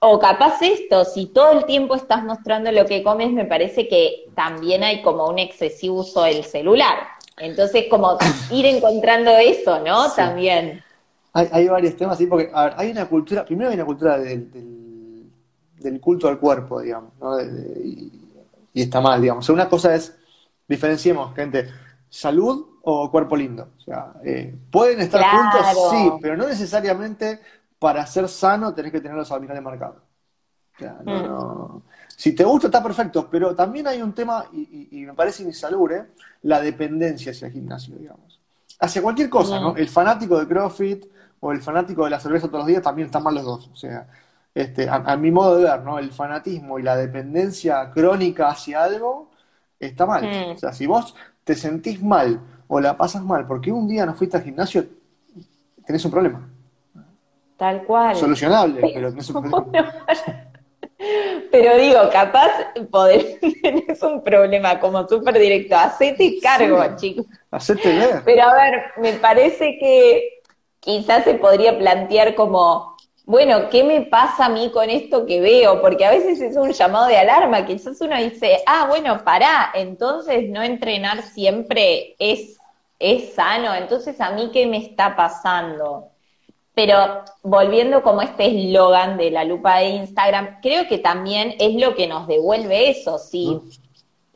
o 0.00 0.18
capaz 0.18 0.60
esto, 0.62 1.04
si 1.04 1.26
todo 1.26 1.52
el 1.52 1.64
tiempo 1.66 1.94
estás 1.94 2.24
mostrando 2.24 2.72
lo 2.72 2.84
que 2.86 3.02
comes, 3.02 3.30
me 3.30 3.44
parece 3.44 3.86
que 3.86 4.26
también 4.34 4.82
hay 4.82 5.02
como 5.02 5.28
un 5.28 5.38
excesivo 5.38 6.00
uso 6.00 6.22
del 6.24 6.44
celular. 6.44 6.96
Entonces, 7.38 7.86
como 7.88 8.18
ir 8.50 8.66
encontrando 8.66 9.30
eso, 9.38 9.80
¿no? 9.80 10.10
También. 10.12 10.82
Hay, 11.32 11.48
hay, 11.50 11.68
varios 11.68 11.96
temas, 11.96 12.18
sí, 12.18 12.26
porque 12.26 12.50
a 12.52 12.64
ver, 12.64 12.74
hay 12.76 12.90
una 12.90 13.08
cultura, 13.08 13.44
primero 13.44 13.70
hay 13.70 13.76
una 13.76 13.86
cultura 13.86 14.18
del 14.18 14.50
del 14.50 14.81
culto 16.00 16.28
al 16.28 16.38
cuerpo, 16.38 16.80
digamos, 16.80 17.12
¿no? 17.20 17.40
y, 17.40 18.10
está 18.74 19.00
mal, 19.00 19.20
digamos. 19.20 19.48
una 19.48 19.68
cosa 19.68 19.94
es, 19.94 20.16
diferenciemos, 20.66 21.34
gente, 21.34 21.68
salud 22.08 22.66
o 22.82 23.10
cuerpo 23.10 23.36
lindo. 23.36 23.70
O 23.78 23.80
sea, 23.80 24.12
eh, 24.24 24.54
pueden 24.70 25.00
estar 25.00 25.22
juntos, 25.22 25.90
sí, 25.90 26.10
pero 26.20 26.36
no 26.36 26.46
necesariamente 26.46 27.40
para 27.78 28.06
ser 28.06 28.28
sano 28.28 28.72
tenés 28.74 28.92
que 28.92 29.00
tener 29.00 29.16
los 29.16 29.30
abdominales 29.30 29.62
marcados. 29.62 30.02
O 30.74 30.78
sea, 30.78 30.98
mm. 31.04 31.82
Si 32.16 32.34
te 32.34 32.44
gusta, 32.44 32.68
está 32.68 32.82
perfecto, 32.82 33.28
pero 33.30 33.54
también 33.54 33.88
hay 33.88 34.00
un 34.00 34.12
tema, 34.12 34.44
y, 34.52 35.04
me 35.06 35.14
parece 35.14 35.42
insalubre, 35.42 36.12
la 36.42 36.60
dependencia 36.60 37.32
hacia 37.32 37.48
el 37.48 37.52
gimnasio, 37.52 37.96
digamos. 37.96 38.40
Hacia 38.78 39.02
cualquier 39.02 39.28
cosa, 39.28 39.58
¿no? 39.58 39.76
El 39.76 39.88
fanático 39.88 40.38
de 40.38 40.46
CrossFit 40.46 41.06
o 41.40 41.50
el 41.52 41.60
fanático 41.60 42.04
de 42.04 42.10
la 42.10 42.20
cerveza 42.20 42.46
todos 42.46 42.60
los 42.60 42.66
días 42.68 42.82
también 42.82 43.06
están 43.06 43.22
mal 43.22 43.34
los 43.34 43.44
dos. 43.44 43.70
O 43.72 43.76
sea, 43.76 44.06
este, 44.54 44.88
a, 44.88 45.16
mi 45.16 45.30
modo 45.30 45.58
de 45.58 45.64
ver, 45.64 45.82
¿no? 45.82 45.98
El 45.98 46.10
fanatismo 46.10 46.78
y 46.78 46.82
la 46.82 46.96
dependencia 46.96 47.90
crónica 47.90 48.48
hacia 48.48 48.84
algo 48.84 49.30
está 49.80 50.06
mal. 50.06 50.52
O 50.54 50.58
sea, 50.58 50.72
si 50.72 50.86
vos 50.86 51.14
te 51.44 51.54
sentís 51.54 52.02
mal 52.02 52.40
o 52.68 52.80
la 52.80 52.96
pasas 52.96 53.22
mal 53.22 53.46
porque 53.46 53.72
un 53.72 53.88
día 53.88 54.04
no 54.06 54.14
fuiste 54.14 54.36
al 54.36 54.42
gimnasio, 54.42 54.84
tenés 55.86 56.04
un 56.04 56.10
problema. 56.10 56.48
Tal 57.56 57.84
cual. 57.84 58.16
Solucionable, 58.16 58.80
pero 58.92 59.10
tenés 59.10 59.30
un 59.30 59.50
problema. 59.50 59.94
Pero 61.50 61.76
digo, 61.76 61.98
capaz 62.10 62.50
poder 62.90 63.38
tenés 63.62 64.02
un 64.02 64.22
problema 64.22 64.78
como 64.78 65.06
súper 65.08 65.38
directo. 65.38 65.76
Hacete 65.76 66.38
cargo, 66.40 66.80
chicos. 66.96 67.26
Hacete 67.50 67.98
ver. 67.98 68.22
Pero 68.24 68.42
a 68.42 68.54
ver, 68.54 68.82
me 68.98 69.12
parece 69.14 69.78
que 69.78 70.42
quizás 70.80 71.24
se 71.24 71.34
podría 71.34 71.76
plantear 71.78 72.34
como 72.34 72.91
bueno, 73.24 73.70
¿qué 73.70 73.84
me 73.84 74.02
pasa 74.02 74.46
a 74.46 74.48
mí 74.48 74.70
con 74.72 74.90
esto 74.90 75.26
que 75.26 75.40
veo? 75.40 75.80
Porque 75.80 76.04
a 76.04 76.10
veces 76.10 76.40
es 76.40 76.56
un 76.56 76.72
llamado 76.72 77.06
de 77.06 77.18
alarma, 77.18 77.64
quizás 77.64 78.00
uno 78.00 78.16
dice, 78.16 78.62
ah, 78.66 78.86
bueno, 78.88 79.22
pará, 79.24 79.70
entonces 79.74 80.48
no 80.48 80.62
entrenar 80.62 81.22
siempre 81.22 82.16
es, 82.18 82.58
es 82.98 83.34
sano, 83.34 83.74
entonces 83.74 84.20
a 84.20 84.32
mí 84.32 84.50
qué 84.52 84.66
me 84.66 84.78
está 84.78 85.14
pasando. 85.14 86.08
Pero 86.74 87.22
volviendo 87.42 88.02
como 88.02 88.22
este 88.22 88.46
eslogan 88.46 89.16
de 89.16 89.30
la 89.30 89.44
lupa 89.44 89.78
de 89.78 89.90
Instagram, 89.90 90.60
creo 90.60 90.88
que 90.88 90.98
también 90.98 91.54
es 91.60 91.74
lo 91.80 91.94
que 91.94 92.08
nos 92.08 92.26
devuelve 92.26 92.90
eso, 92.90 93.18
sí. 93.18 93.60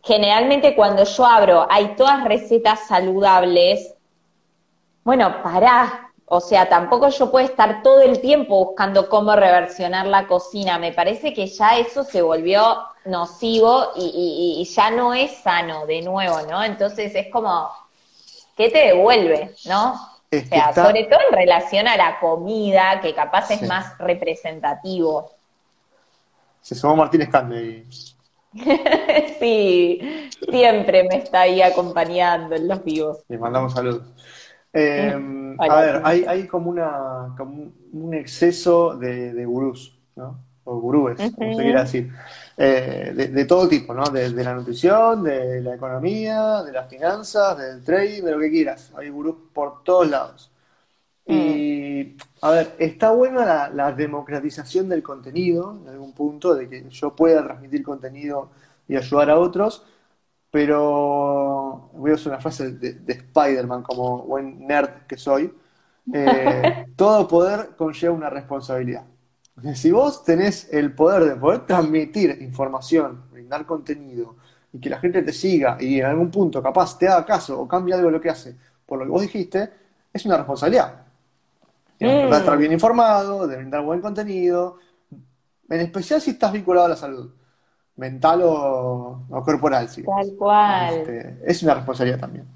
Generalmente 0.05 0.77
cuando 0.77 1.03
yo 1.03 1.27
abro, 1.27 1.67
hay 1.69 1.97
todas 1.97 2.23
recetas 2.23 2.87
saludables, 2.87 3.95
bueno, 5.03 5.43
pará, 5.43 6.06
o 6.29 6.41
sea, 6.41 6.69
tampoco 6.69 7.09
yo 7.09 7.31
puedo 7.31 7.47
estar 7.47 7.83
todo 7.83 8.01
el 8.01 8.21
tiempo 8.21 8.65
buscando 8.67 9.09
cómo 9.09 9.37
reversionar 9.37 10.07
la 10.07 10.27
cocina. 10.27 10.77
Me 10.77 10.93
parece 10.93 11.33
que 11.33 11.47
ya 11.47 11.79
eso 11.79 12.03
se 12.03 12.21
volvió 12.21 12.79
nocivo 13.05 13.93
y, 13.95 14.69
ya 14.75 14.91
no 14.91 15.15
es 15.15 15.37
sano 15.39 15.87
de 15.87 16.03
nuevo, 16.03 16.41
¿no? 16.51 16.65
Entonces 16.65 17.15
es 17.15 17.29
como, 17.31 17.71
¿qué 18.57 18.71
te 18.71 18.89
devuelve, 18.89 19.55
no? 19.67 19.93
o 19.93 20.49
sea, 20.49 20.75
sobre 20.75 21.05
todo 21.05 21.21
en 21.31 21.37
relación 21.37 21.87
a 21.87 21.97
la 21.97 22.19
comida, 22.19 23.01
que 23.01 23.15
capaz 23.15 23.51
es 23.53 23.63
más 23.63 23.97
representativo. 23.99 25.31
Se 26.61 26.75
sumó 26.75 26.97
Martínez 26.97 27.29
Cande 27.31 27.87
sí, 29.39 30.01
siempre 30.51 31.05
me 31.05 31.19
está 31.19 31.43
ahí 31.43 31.63
acompañando 31.63 32.57
en 32.57 32.67
los 32.67 32.83
vivos. 32.83 33.19
Le 33.29 33.39
mandamos 33.39 33.75
saludos. 33.75 34.03
Em, 34.79 35.57
a 35.59 35.81
ver, 35.81 36.01
hay, 36.05 36.25
hay 36.25 36.47
como, 36.47 36.71
una, 36.71 37.35
como 37.37 37.73
un 37.93 38.15
exceso 38.15 38.97
de, 38.97 39.33
de 39.33 39.47
gurús, 39.47 39.99
¿no? 40.17 40.45
O 40.65 40.81
gurúes, 40.81 41.17
como 41.35 41.57
se 41.57 41.63
quiera 41.63 41.83
decir. 41.85 42.13
Eh, 42.59 43.31
de, 43.33 43.45
todo 43.45 43.69
tipo, 43.69 43.95
¿no? 43.95 44.05
De, 44.05 44.31
la 44.31 44.55
nutrición, 44.55 45.23
de 45.23 45.61
la 45.61 45.77
economía, 45.77 46.63
de 46.63 46.73
las 46.73 46.89
finanzas, 46.91 47.57
del 47.57 47.85
trading, 47.85 48.23
de 48.23 48.33
lo 48.33 48.39
que 48.41 48.51
quieras. 48.51 48.93
Hay 48.97 49.09
gurús 49.09 49.37
por 49.53 49.85
todos 49.85 50.11
lados. 50.11 50.51
Y, 51.25 52.17
mm. 52.17 52.17
a 52.43 52.51
ver, 52.51 52.75
está 52.79 53.13
buena 53.13 53.69
la, 53.69 53.93
democratización 53.93 54.89
del 54.89 55.03
contenido, 55.03 55.79
en 55.83 55.89
algún 55.89 56.13
punto, 56.13 56.55
de 56.55 56.69
que 56.69 56.91
yo 56.91 57.15
pueda 57.15 57.45
transmitir 57.45 57.83
contenido 57.83 58.51
y 58.89 58.97
ayudar 58.97 59.31
a 59.31 59.39
otros, 59.39 59.85
pero 60.51 61.91
voy 61.93 62.11
a 62.11 62.15
usar 62.15 62.33
una 62.33 62.41
frase 62.41 62.73
de, 62.73 63.13
Spider-Man 63.13 63.83
como 63.83 64.23
buen 64.23 64.67
nerd 64.67 65.07
que 65.07 65.17
soy. 65.17 65.53
Eh, 66.13 66.87
todo 66.97 67.27
poder 67.27 67.71
conlleva 67.77 68.15
una 68.15 68.31
responsabilidad. 68.31 69.05
Si 69.75 69.91
vos 69.91 70.23
tenés 70.25 70.73
el 70.73 70.95
poder 70.95 71.25
de 71.25 71.37
poder 71.37 71.67
transmitir 71.67 72.39
información, 72.43 73.25
brindar 73.33 73.65
contenido 73.65 74.37
y 74.73 74.79
que 74.79 74.91
la 74.91 74.99
gente 74.99 75.23
te 75.23 75.33
siga 75.33 75.79
y 75.81 76.01
en 76.01 76.07
algún 76.07 76.31
punto 76.31 76.63
capaz 76.63 76.99
te 76.99 77.09
haga 77.09 77.25
caso 77.25 77.59
o 77.59 77.67
cambie 77.67 77.95
algo 77.95 78.09
de 78.09 78.13
lo 78.13 78.21
que 78.21 78.29
hace 78.29 78.57
por 78.87 79.01
lo 79.01 79.05
que 79.05 79.11
vos 79.11 79.23
dijiste, 79.23 79.71
es 80.13 80.25
una 80.25 80.39
responsabilidad. 80.39 81.03
De 81.99 82.29
estar 82.29 82.57
bien 82.57 82.73
informado, 82.73 83.47
de 83.47 83.57
brindar 83.57 83.83
buen 83.83 84.01
contenido, 84.01 84.79
en 85.69 85.81
especial 85.81 86.21
si 86.21 86.31
estás 86.31 86.53
vinculado 86.53 86.87
a 86.87 86.91
la 86.91 86.97
salud 86.97 87.33
mental 87.97 88.43
o, 88.45 89.23
corporal. 89.45 89.89
Sí. 89.89 90.03
Tal 90.03 90.37
cual. 90.37 90.95
Este, 90.95 91.37
es 91.45 91.63
una 91.63 91.75
responsabilidad 91.75 92.21
también. 92.21 92.47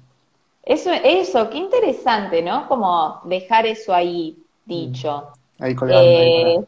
Eso, 0.63 0.91
eso, 0.91 1.49
qué 1.49 1.57
interesante, 1.57 2.41
¿no? 2.41 2.67
Como 2.67 3.21
dejar 3.25 3.65
eso 3.65 3.93
ahí 3.93 4.37
dicho. 4.65 5.29
Mm. 5.57 5.63
Ahí 5.63 5.75
colgando, 5.75 6.09
eh, 6.09 6.59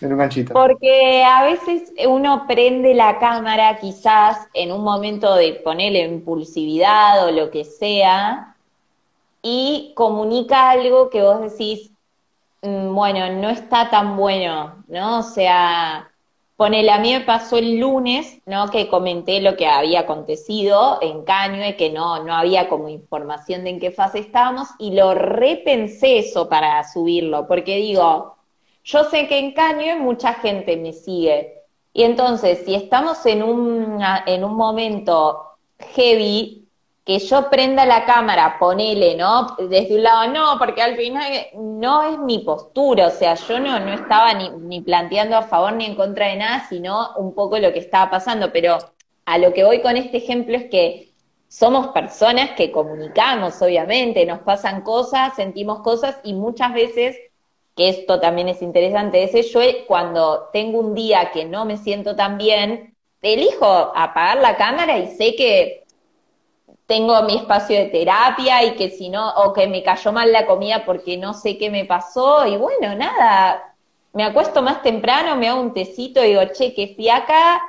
en 0.00 0.12
un 0.12 0.18
ganchito. 0.18 0.52
Porque 0.54 1.24
a 1.24 1.42
veces 1.44 1.92
uno 2.06 2.46
prende 2.46 2.94
la 2.94 3.18
cámara 3.18 3.76
quizás 3.78 4.46
en 4.54 4.70
un 4.70 4.84
momento 4.84 5.34
de 5.34 5.54
ponerle 5.64 6.02
impulsividad 6.02 7.26
o 7.26 7.32
lo 7.32 7.50
que 7.50 7.64
sea 7.64 8.54
y 9.42 9.92
comunica 9.96 10.70
algo 10.70 11.10
que 11.10 11.22
vos 11.22 11.40
decís, 11.40 11.90
mm, 12.62 12.94
bueno, 12.94 13.32
no 13.40 13.48
está 13.48 13.90
tan 13.90 14.16
bueno, 14.16 14.84
¿no? 14.88 15.18
O 15.18 15.22
sea, 15.22 16.10
Ponele, 16.56 16.90
a 16.90 16.98
mí 16.98 17.12
me 17.12 17.20
pasó 17.20 17.58
el 17.58 17.78
lunes, 17.78 18.40
¿no? 18.46 18.70
Que 18.70 18.88
comenté 18.88 19.40
lo 19.40 19.56
que 19.56 19.66
había 19.66 20.00
acontecido 20.00 20.98
en 21.02 21.22
Cañue, 21.22 21.76
que 21.76 21.90
no, 21.90 22.24
no 22.24 22.34
había 22.34 22.68
como 22.70 22.88
información 22.88 23.62
de 23.62 23.70
en 23.70 23.80
qué 23.80 23.90
fase 23.90 24.20
estábamos, 24.20 24.68
y 24.78 24.94
lo 24.94 25.14
repensé 25.14 26.18
eso 26.18 26.48
para 26.48 26.82
subirlo, 26.90 27.46
porque 27.46 27.76
digo, 27.76 28.36
yo 28.84 29.04
sé 29.04 29.28
que 29.28 29.38
en 29.38 29.52
Cañue 29.52 29.96
mucha 29.96 30.32
gente 30.32 30.78
me 30.78 30.94
sigue, 30.94 31.56
y 31.92 32.04
entonces, 32.04 32.62
si 32.64 32.74
estamos 32.74 33.24
en 33.26 33.42
un, 33.42 33.98
en 34.26 34.44
un 34.44 34.54
momento 34.54 35.42
heavy, 35.78 36.65
que 37.06 37.20
yo 37.20 37.48
prenda 37.48 37.86
la 37.86 38.04
cámara, 38.04 38.56
ponele, 38.58 39.14
¿no? 39.14 39.56
Desde 39.70 39.94
un 39.94 40.02
lado, 40.02 40.26
no, 40.32 40.58
porque 40.58 40.82
al 40.82 40.96
final 40.96 41.32
no 41.54 42.02
es 42.02 42.18
mi 42.18 42.40
postura, 42.40 43.06
o 43.06 43.10
sea, 43.10 43.34
yo 43.34 43.60
no, 43.60 43.78
no 43.78 43.92
estaba 43.92 44.34
ni, 44.34 44.50
ni 44.50 44.80
planteando 44.80 45.36
a 45.36 45.42
favor 45.42 45.74
ni 45.74 45.86
en 45.86 45.94
contra 45.94 46.26
de 46.26 46.36
nada, 46.36 46.66
sino 46.68 47.14
un 47.16 47.32
poco 47.32 47.60
lo 47.60 47.72
que 47.72 47.78
estaba 47.78 48.10
pasando, 48.10 48.52
pero 48.52 48.78
a 49.24 49.38
lo 49.38 49.52
que 49.54 49.62
voy 49.62 49.82
con 49.82 49.96
este 49.96 50.16
ejemplo 50.16 50.56
es 50.56 50.64
que 50.68 51.12
somos 51.46 51.88
personas 51.88 52.50
que 52.56 52.72
comunicamos, 52.72 53.62
obviamente, 53.62 54.26
nos 54.26 54.40
pasan 54.40 54.82
cosas, 54.82 55.36
sentimos 55.36 55.82
cosas 55.82 56.18
y 56.24 56.34
muchas 56.34 56.74
veces, 56.74 57.16
que 57.76 57.88
esto 57.88 58.18
también 58.18 58.48
es 58.48 58.62
interesante, 58.62 59.22
ese 59.22 59.42
yo 59.42 59.60
cuando 59.86 60.48
tengo 60.52 60.80
un 60.80 60.94
día 60.94 61.30
que 61.32 61.44
no 61.44 61.66
me 61.66 61.76
siento 61.76 62.16
tan 62.16 62.36
bien, 62.36 62.96
elijo 63.22 63.92
apagar 63.94 64.38
la 64.38 64.56
cámara 64.56 64.98
y 64.98 65.06
sé 65.16 65.36
que 65.36 65.85
tengo 66.86 67.20
mi 67.22 67.36
espacio 67.36 67.76
de 67.76 67.86
terapia 67.86 68.64
y 68.64 68.76
que 68.76 68.90
si 68.90 69.08
no, 69.08 69.28
o 69.28 69.52
que 69.52 69.66
me 69.66 69.82
cayó 69.82 70.12
mal 70.12 70.32
la 70.32 70.46
comida 70.46 70.84
porque 70.84 71.16
no 71.16 71.34
sé 71.34 71.58
qué 71.58 71.70
me 71.70 71.84
pasó, 71.84 72.46
y 72.46 72.56
bueno, 72.56 72.94
nada, 72.94 73.74
me 74.12 74.24
acuesto 74.24 74.62
más 74.62 74.82
temprano, 74.82 75.36
me 75.36 75.48
hago 75.48 75.60
un 75.60 75.74
tecito 75.74 76.24
y 76.24 76.28
digo, 76.28 76.42
che, 76.52 76.74
que 76.74 76.94
fiaca, 76.96 77.60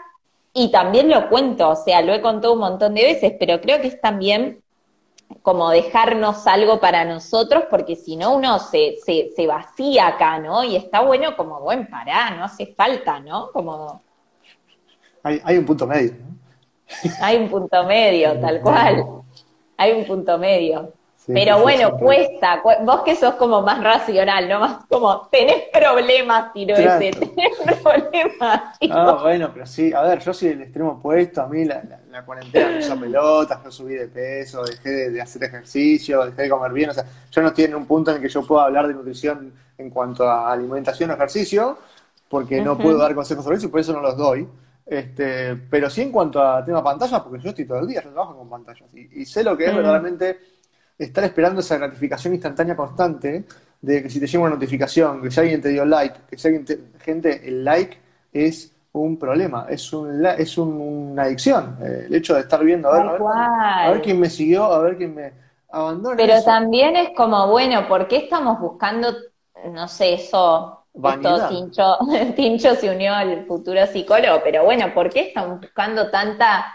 y 0.53 0.71
también 0.71 1.09
lo 1.09 1.29
cuento, 1.29 1.69
o 1.69 1.75
sea, 1.75 2.01
lo 2.01 2.13
he 2.13 2.21
contado 2.21 2.53
un 2.53 2.59
montón 2.59 2.93
de 2.93 3.03
veces, 3.03 3.33
pero 3.39 3.59
creo 3.59 3.81
que 3.81 3.87
es 3.87 3.99
también 3.99 4.61
como 5.41 5.69
dejarnos 5.71 6.47
algo 6.47 6.79
para 6.79 7.03
nosotros, 7.03 7.63
porque 7.69 7.95
si 7.95 8.15
no 8.15 8.35
uno 8.35 8.59
se, 8.59 8.95
se, 9.03 9.31
se 9.35 9.47
vacía 9.47 10.07
acá, 10.07 10.39
¿no? 10.39 10.63
Y 10.63 10.75
está 10.75 11.01
bueno 11.01 11.35
como, 11.35 11.59
bueno, 11.59 11.87
pará, 11.89 12.31
no 12.31 12.45
hace 12.45 12.67
falta, 12.67 13.19
¿no? 13.19 13.51
Como... 13.51 14.01
Hay, 15.23 15.41
hay 15.43 15.57
un 15.57 15.65
punto 15.65 15.85
medio, 15.85 16.13
¿no? 16.13 16.46
Hay 17.21 17.37
un 17.37 17.49
punto 17.49 17.83
medio, 17.85 18.39
tal 18.39 18.61
cual. 18.61 19.05
Hay 19.77 19.91
un 19.91 20.05
punto 20.05 20.37
medio. 20.37 20.93
Pero 21.27 21.59
bueno, 21.59 21.97
cuesta. 21.97 22.61
Vos 22.83 23.01
que 23.01 23.15
sos 23.15 23.35
como 23.35 23.61
más 23.61 23.83
racional, 23.83 24.47
¿no? 24.47 24.59
Más 24.61 24.85
como, 24.87 25.27
tenés 25.29 25.63
problemas, 25.73 26.53
tiro 26.53 26.73
ese, 26.75 27.11
tenés 27.11 27.57
problemas. 27.83 28.61
Ah, 28.89 29.19
bueno, 29.21 29.51
pero 29.53 29.65
sí, 29.65 29.91
a 29.91 30.03
ver, 30.03 30.19
yo 30.19 30.33
soy 30.33 30.49
el 30.49 30.61
extremo 30.61 30.91
opuesto. 30.91 31.41
A 31.41 31.47
mí 31.47 31.65
la, 31.65 31.83
la, 32.09 32.23
cuarentena 32.23 32.69
me 32.69 32.79
hizo 32.79 32.97
pelotas, 32.97 33.61
yo 33.63 33.71
subí 33.71 33.95
de 33.95 34.07
peso, 34.07 34.63
dejé 34.63 35.09
de, 35.09 35.21
hacer 35.21 35.43
ejercicio, 35.43 36.25
dejé 36.25 36.43
de 36.43 36.49
comer 36.49 36.71
bien. 36.71 36.91
O 36.91 36.93
sea, 36.93 37.03
yo 37.29 37.41
no 37.41 37.49
estoy 37.49 37.65
en 37.65 37.75
un 37.75 37.85
punto 37.85 38.11
en 38.11 38.17
el 38.17 38.23
que 38.23 38.29
yo 38.29 38.45
pueda 38.47 38.63
hablar 38.63 38.87
de 38.87 38.93
nutrición 38.93 39.53
en 39.77 39.89
cuanto 39.89 40.27
a 40.27 40.51
alimentación 40.51 41.11
o 41.11 41.13
ejercicio, 41.13 41.77
porque 42.29 42.61
no 42.61 42.77
puedo 42.77 42.97
dar 42.97 43.13
consejos 43.13 43.43
sobre 43.43 43.57
eso 43.57 43.67
y 43.67 43.69
por 43.69 43.81
eso 43.81 43.91
no 43.91 44.01
los 44.01 44.15
doy. 44.15 44.47
Este, 44.89 45.53
pero 45.69 45.89
sí 45.89 46.01
en 46.01 46.11
cuanto 46.13 46.41
a 46.41 46.63
tema 46.63 46.81
pantallas, 46.81 47.19
porque 47.21 47.43
yo 47.43 47.49
estoy 47.49 47.65
todo 47.65 47.79
el 47.79 47.87
día, 47.87 48.01
yo 48.01 48.11
trabajo 48.11 48.37
con 48.37 48.49
pantallas 48.49 48.87
y, 48.93 49.25
sé 49.25 49.43
lo 49.43 49.57
que 49.57 49.65
es 49.65 49.75
verdaderamente 49.75 50.39
estar 50.97 51.25
esperando 51.25 51.59
esa 51.59 51.77
gratificación 51.77 52.33
instantánea 52.33 52.75
constante 52.75 53.45
de 53.81 54.03
que 54.03 54.09
si 54.09 54.19
te 54.19 54.27
llega 54.27 54.43
una 54.43 54.55
notificación, 54.55 55.21
que 55.21 55.29
si 55.29 55.39
alguien 55.41 55.61
te 55.61 55.69
dio 55.69 55.83
like, 55.83 56.17
que 56.29 56.37
si 56.37 56.47
alguien 56.47 56.65
te, 56.65 56.79
gente, 56.99 57.47
el 57.47 57.65
like 57.65 57.97
es 58.31 58.71
un 58.93 59.19
problema, 59.19 59.67
es, 59.69 59.91
un, 59.91 60.25
es 60.25 60.57
una 60.57 61.23
adicción. 61.23 61.77
Eh, 61.81 62.05
el 62.07 62.15
hecho 62.15 62.35
de 62.35 62.41
estar 62.41 62.63
viendo, 62.63 62.89
a 62.89 62.97
ver, 62.97 63.21
a 63.21 63.91
ver, 63.91 64.01
quién 64.01 64.19
me 64.19 64.29
siguió, 64.29 64.63
a 64.63 64.79
ver 64.79 64.97
quién 64.97 65.13
me 65.13 65.33
abandona. 65.69 66.15
Pero 66.15 66.41
también 66.43 66.95
es 66.95 67.09
como, 67.15 67.49
bueno, 67.49 67.87
¿por 67.89 68.07
qué 68.07 68.17
estamos 68.17 68.57
buscando, 68.59 69.13
no 69.69 69.87
sé, 69.89 70.13
eso 70.13 70.85
esto, 71.03 71.49
Tincho, 71.49 71.97
Tincho 72.35 72.75
se 72.75 72.89
unió 72.89 73.13
al 73.13 73.45
futuro 73.45 73.85
psicólogo, 73.87 74.41
pero 74.43 74.63
bueno, 74.63 74.93
¿por 74.93 75.09
qué 75.09 75.27
están 75.27 75.59
buscando 75.59 76.09
tanta 76.09 76.73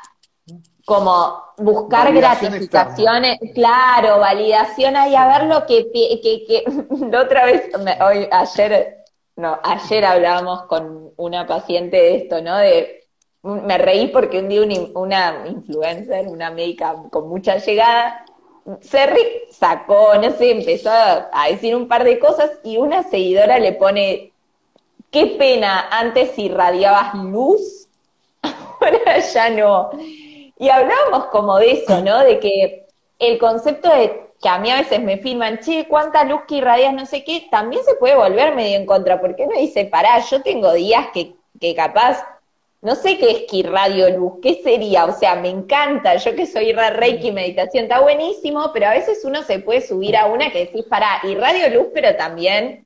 como 0.84 1.42
buscar 1.58 2.12
gratificaciones, 2.12 3.38
claro, 3.54 4.18
validación 4.18 4.96
ahí, 4.96 5.14
a 5.14 5.38
ver 5.38 5.48
lo 5.48 5.64
que, 5.66 5.90
que, 5.92 6.44
que 6.46 6.64
la 7.10 7.20
otra 7.20 7.46
vez, 7.46 7.70
hoy, 8.00 8.28
ayer, 8.30 9.04
no, 9.36 9.58
ayer 9.62 10.04
hablábamos 10.04 10.62
con 10.64 11.12
una 11.16 11.46
paciente 11.46 11.96
de 11.96 12.16
esto, 12.16 12.42
¿no? 12.42 12.56
De, 12.58 12.98
me 13.42 13.76
reí 13.78 14.08
porque 14.08 14.38
un 14.40 14.48
día 14.48 14.62
una 14.94 15.44
influencer, 15.46 16.28
una 16.28 16.50
médica 16.50 16.94
con 17.10 17.28
mucha 17.28 17.56
llegada, 17.56 18.24
Serri 18.80 19.22
sacó, 19.50 20.14
no 20.14 20.30
sé, 20.32 20.52
empezó 20.52 20.90
a 20.90 21.48
decir 21.50 21.74
un 21.74 21.88
par 21.88 22.04
de 22.04 22.18
cosas 22.18 22.50
y 22.62 22.76
una 22.76 23.02
seguidora 23.02 23.58
le 23.58 23.72
pone, 23.72 24.32
qué 25.10 25.26
pena, 25.38 25.88
antes 25.90 26.38
irradiabas 26.38 27.14
luz, 27.14 27.88
ahora 28.42 29.18
ya 29.18 29.50
no. 29.50 29.90
Y 30.58 30.68
hablábamos 30.68 31.26
como 31.26 31.58
de 31.58 31.72
eso, 31.72 32.00
¿no? 32.02 32.20
De 32.20 32.38
que 32.38 32.86
el 33.18 33.38
concepto 33.38 33.88
de 33.88 34.30
que 34.40 34.48
a 34.48 34.58
mí 34.58 34.70
a 34.70 34.78
veces 34.78 35.00
me 35.00 35.18
filman, 35.18 35.60
che, 35.60 35.86
cuánta 35.88 36.24
luz 36.24 36.42
que 36.48 36.56
irradias, 36.56 36.92
no 36.94 37.06
sé 37.06 37.24
qué, 37.24 37.46
también 37.50 37.84
se 37.84 37.94
puede 37.94 38.16
volver 38.16 38.54
medio 38.54 38.76
en 38.76 38.86
contra, 38.86 39.20
porque 39.20 39.44
uno 39.44 39.58
dice, 39.58 39.84
pará, 39.84 40.18
yo 40.18 40.42
tengo 40.42 40.72
días 40.72 41.06
que, 41.14 41.36
que 41.60 41.74
capaz 41.74 42.24
no 42.82 42.96
sé 42.96 43.16
qué 43.16 43.30
es 43.30 43.42
que 43.48 43.62
radio 43.62 44.10
luz, 44.18 44.32
¿qué 44.42 44.60
sería? 44.62 45.04
O 45.04 45.12
sea, 45.12 45.36
me 45.36 45.48
encanta, 45.48 46.16
yo 46.16 46.34
que 46.34 46.46
soy 46.46 46.72
reiki 46.72 47.30
meditación, 47.30 47.84
está 47.84 48.00
buenísimo, 48.00 48.70
pero 48.72 48.86
a 48.86 48.90
veces 48.90 49.24
uno 49.24 49.42
se 49.44 49.60
puede 49.60 49.80
subir 49.80 50.16
a 50.16 50.26
una 50.26 50.50
que 50.50 50.66
decís, 50.66 50.84
para, 50.86 51.20
y 51.22 51.36
radio 51.36 51.80
luz, 51.80 51.88
pero 51.94 52.16
también 52.16 52.84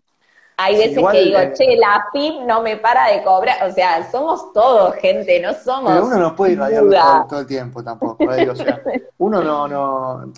hay 0.58 0.76
veces 0.76 1.02
que 1.10 1.24
digo, 1.24 1.38
che, 1.54 1.76
la 1.76 2.06
PIB 2.12 2.44
no 2.46 2.60
me 2.60 2.76
para 2.76 3.08
de 3.08 3.22
cobrar, 3.22 3.66
o 3.66 3.72
sea, 3.72 4.10
somos 4.10 4.52
todos 4.52 4.94
gente, 4.96 5.40
no 5.40 5.54
somos. 5.54 5.90
Pero 5.90 6.06
uno 6.06 6.18
no 6.18 6.36
puede 6.36 6.52
irradiar 6.52 7.26
todo, 7.26 7.40
el 7.40 7.46
tiempo 7.46 7.82
tampoco, 7.82 8.30
¿eh? 8.34 8.50
o 8.50 8.54
sea, 8.54 8.80
uno 9.16 9.42
no, 9.42 9.66
no, 9.66 10.32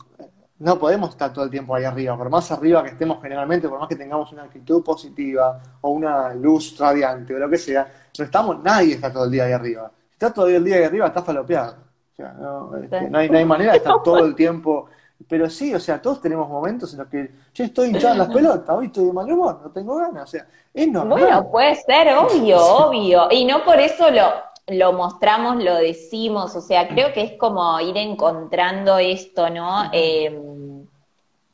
no 0.60 0.78
podemos 0.78 1.10
estar 1.10 1.32
todo 1.32 1.44
el 1.44 1.50
tiempo 1.50 1.74
ahí 1.74 1.84
arriba, 1.84 2.16
por 2.16 2.28
más 2.30 2.50
arriba 2.50 2.82
que 2.82 2.90
estemos 2.90 3.22
generalmente, 3.22 3.68
por 3.68 3.78
más 3.78 3.88
que 3.88 3.96
tengamos 3.96 4.32
una 4.32 4.44
actitud 4.44 4.82
positiva 4.82 5.60
o 5.80 5.90
una 5.90 6.34
luz 6.34 6.76
radiante 6.78 7.34
o 7.34 7.38
lo 7.38 7.48
que 7.48 7.58
sea, 7.58 7.86
no 8.18 8.24
estamos, 8.24 8.62
nadie 8.62 8.94
está 8.94 9.12
todo 9.12 9.24
el 9.24 9.30
día 9.30 9.44
ahí 9.44 9.52
arriba. 9.52 9.90
Si 10.08 10.14
está 10.14 10.32
todo 10.32 10.48
el 10.48 10.64
día 10.64 10.76
ahí 10.76 10.84
arriba, 10.84 11.06
está 11.06 11.22
falopeado. 11.22 11.76
O 12.12 12.16
sea, 12.16 12.32
no, 12.32 12.76
este, 12.76 13.08
no, 13.08 13.18
hay, 13.18 13.30
no 13.30 13.38
hay 13.38 13.44
manera 13.44 13.72
de 13.72 13.78
estar 13.78 13.94
todo 14.04 14.24
el 14.24 14.34
tiempo. 14.34 14.88
Pero 15.28 15.50
sí, 15.50 15.74
o 15.74 15.80
sea, 15.80 16.00
todos 16.00 16.20
tenemos 16.20 16.48
momentos 16.48 16.92
en 16.92 17.00
los 17.00 17.08
que 17.08 17.30
yo 17.52 17.64
estoy 17.64 17.88
hinchado 17.88 18.12
en 18.12 18.18
las 18.18 18.28
pelotas, 18.28 18.76
hoy 18.76 18.86
estoy 18.86 19.06
de 19.06 19.12
mal 19.12 19.30
humor, 19.30 19.60
no 19.64 19.70
tengo 19.70 19.96
ganas, 19.96 20.22
o 20.22 20.26
sea, 20.26 20.46
es 20.72 20.88
normal. 20.88 21.18
Bueno, 21.18 21.50
puede 21.50 21.74
ser, 21.74 22.14
obvio, 22.16 22.64
obvio. 22.64 23.28
Y 23.32 23.44
no 23.44 23.64
por 23.64 23.80
eso 23.80 24.10
lo, 24.10 24.32
lo 24.68 24.92
mostramos, 24.92 25.62
lo 25.62 25.76
decimos, 25.76 26.54
o 26.54 26.60
sea, 26.60 26.88
creo 26.88 27.12
que 27.12 27.22
es 27.22 27.32
como 27.38 27.80
ir 27.80 27.96
encontrando 27.96 28.98
esto, 28.98 29.48
¿no? 29.50 29.90
Em, 29.92 30.86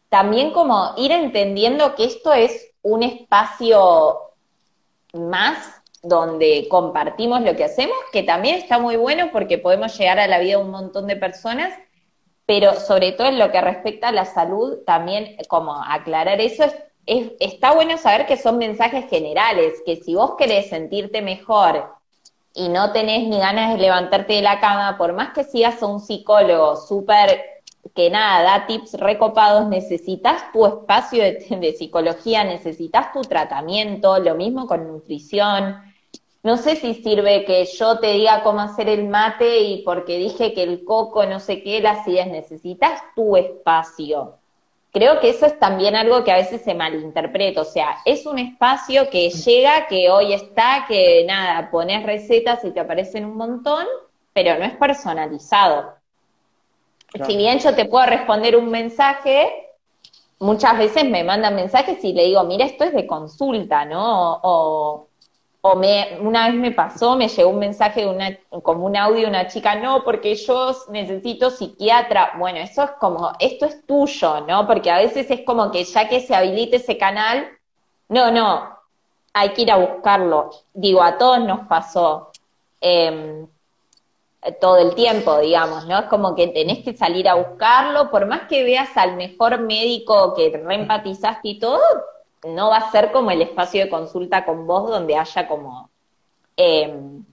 también 0.09 0.53
como 0.53 0.93
ir 0.97 1.13
entendiendo 1.13 1.95
que 1.95 2.05
esto 2.05 2.33
es 2.33 2.73
un 2.83 3.03
espacio 3.03 4.19
más 5.13 5.83
donde 6.03 6.67
compartimos 6.69 7.41
lo 7.41 7.57
que 7.57 7.65
hacemos, 7.65 7.97
que 8.13 8.23
también 8.23 8.57
está 8.57 8.79
muy 8.79 8.97
bueno 8.97 9.31
porque 9.33 9.59
podemos 9.59 9.97
llegar 9.97 10.19
a 10.19 10.27
la 10.27 10.39
vida 10.39 10.59
de 10.59 10.65
un 10.65 10.71
montón 10.71 11.07
de 11.07 11.17
personas, 11.17 11.73
pero 12.47 12.75
sobre 12.75 13.13
todo 13.13 13.29
en 13.29 13.39
lo 13.39 13.51
que 13.51 13.61
respecta 13.61 14.09
a 14.09 14.13
la 14.13 14.27
salud, 14.27 14.81
también 14.85 15.37
como 15.49 15.83
aclarar 15.83 16.41
eso, 16.41 16.65
es, 17.07 17.33
está 17.41 17.73
bueno 17.73 17.97
saber 17.97 18.27
que 18.27 18.37
son 18.37 18.59
mensajes 18.59 19.09
generales, 19.09 19.83
que 19.87 19.97
si 19.97 20.15
vos 20.15 20.35
querés 20.37 20.69
sentirte 20.69 21.23
mejor 21.23 21.94
y 22.55 22.69
no 22.69 22.93
tenés 22.93 23.29
ni 23.29 23.39
ganas 23.39 23.73
de 23.73 23.79
levantarte 23.79 24.35
de 24.35 24.43
la 24.43 24.61
cama, 24.61 24.97
por 24.97 25.13
más 25.13 25.33
que 25.33 25.45
sigas 25.45 25.83
a 25.83 25.87
un 25.87 26.01
psicólogo 26.01 26.77
súper 26.77 27.43
que 27.95 28.11
nada, 28.11 28.43
da 28.43 28.67
tips 28.67 28.95
recopados, 28.95 29.69
necesitas 29.69 30.53
tu 30.53 30.65
espacio 30.65 31.23
de, 31.25 31.75
psicología, 31.77 32.45
necesitas 32.45 33.13
tu 33.13 33.23
tratamiento, 33.23 34.19
lo 34.19 34.35
mismo 34.37 34.67
con 34.67 34.87
nutrición. 34.89 35.77
No 36.43 36.57
sé 36.57 36.77
si 36.77 36.95
sirve 36.95 37.45
que 37.45 37.65
yo 37.65 37.99
te 37.99 38.13
diga 38.13 38.43
cómo 38.43 38.61
hacer 38.61 38.89
el 38.89 39.09
mate 39.09 39.61
y 39.61 39.83
porque 39.83 40.19
dije 40.19 40.55
que 40.55 40.63
el 40.63 40.85
coco, 40.85 41.27
no 41.27 41.41
sé 41.41 41.63
qué, 41.63 41.81
la 41.81 41.93
acidez, 41.93 42.27
necesitas 42.29 43.03
tu 43.15 43.37
espacio 43.37 44.39
creo 44.95 45.19
que 45.19 45.31
eso 45.31 45.45
es 45.45 45.59
también 45.59 45.97
algo 45.97 46.23
que 46.23 46.31
a 46.31 46.37
veces 46.37 46.63
se 46.63 46.73
malinterpreta, 46.73 47.61
o 47.61 47.65
sea, 47.65 47.99
es 48.05 48.25
un 48.27 48.39
espacio 48.39 49.11
que 49.11 49.29
llega, 49.29 49.89
que 49.89 50.09
hoy 50.09 50.33
está, 50.33 50.85
que 50.87 51.25
nada, 51.27 51.69
pones 51.71 52.05
recetas 52.05 52.65
y 52.65 52.71
te 52.71 52.79
aparecen 52.79 53.25
un 53.25 53.37
montón, 53.37 53.85
pero 54.33 54.57
no 54.57 54.65
es 54.65 54.77
personalizado. 54.77 55.95
Si 57.27 57.37
bien 57.37 57.59
yo 57.59 57.75
te 57.75 57.87
puedo 57.87 58.07
responder 58.07 58.57
un 58.57 58.71
mensaje, 58.71 59.53
muchas 60.39 60.79
veces 60.79 61.05
me 61.05 61.25
mandan 61.25 61.57
mensajes 61.57 62.03
y 62.05 62.13
le 62.13 62.27
digo, 62.27 62.45
mira, 62.45 62.65
esto 62.65 62.85
es 62.85 62.93
de 62.93 63.07
consulta, 63.07 63.85
¿no? 63.85 64.41
O, 64.43 65.09
o 65.67 65.77
me, 65.77 66.19
una 66.21 66.49
vez 66.49 66.57
me 66.57 66.73
pasó, 66.73 67.17
me 67.17 67.27
llegó 67.27 67.49
un 67.49 67.59
mensaje 67.59 68.03
de 68.03 68.09
una, 68.09 68.39
como 68.63 68.85
un 68.85 68.99
audio 68.99 69.23
de 69.23 69.29
una 69.29 69.47
chica, 69.47 69.75
no, 69.77 70.05
porque 70.05 70.35
yo 70.35 70.77
necesito 70.91 71.49
psiquiatra. 71.49 72.33
Bueno, 72.39 72.59
eso 72.59 72.83
es 72.83 72.91
como, 73.01 73.33
esto 73.39 73.65
es 73.65 73.87
tuyo, 73.87 74.43
¿no? 74.43 74.67
Porque 74.67 74.91
a 74.91 74.99
veces 74.99 75.31
es 75.31 75.41
como 75.41 75.71
que 75.71 75.85
ya 75.85 76.07
que 76.07 76.21
se 76.21 76.35
habilite 76.35 76.77
ese 76.77 76.99
canal, 76.99 77.49
no, 78.11 78.31
no, 78.31 78.79
hay 79.33 79.55
que 79.55 79.63
ir 79.63 79.73
a 79.73 79.79
buscarlo. 79.79 80.51
Digo, 80.75 81.03
a 81.03 81.17
todos 81.17 81.41
nos 81.41 81.67
pasó 81.67 82.31
em, 82.83 83.47
todo 84.61 84.77
el 84.77 84.95
tiempo, 84.95 85.39
digamos, 85.39 85.87
¿no? 85.87 85.99
Es 86.01 86.07
como 86.09 86.35
que 86.35 86.49
tenés 86.49 86.85
que 86.85 86.95
salir 86.95 87.27
a 87.27 87.37
buscarlo, 87.37 88.11
por 88.11 88.27
más 88.27 88.43
que 88.49 88.65
veas 88.65 88.95
al 88.99 89.17
mejor 89.17 89.61
médico 89.61 90.35
que 90.35 90.51
reempatizaste 90.63 91.49
y 91.49 91.59
todo, 91.59 91.81
no 92.45 92.71
va 92.71 92.77
a 92.79 92.91
ser 92.91 93.11
como 93.13 93.31
el 93.31 93.43
espacio 93.43 93.85
de 93.85 93.91
consulta 93.91 94.45
con 94.45 94.67
vos 94.67 94.91
donde 94.91 95.17
haya 95.17 95.49
como 95.49 95.91
em, 96.57 97.25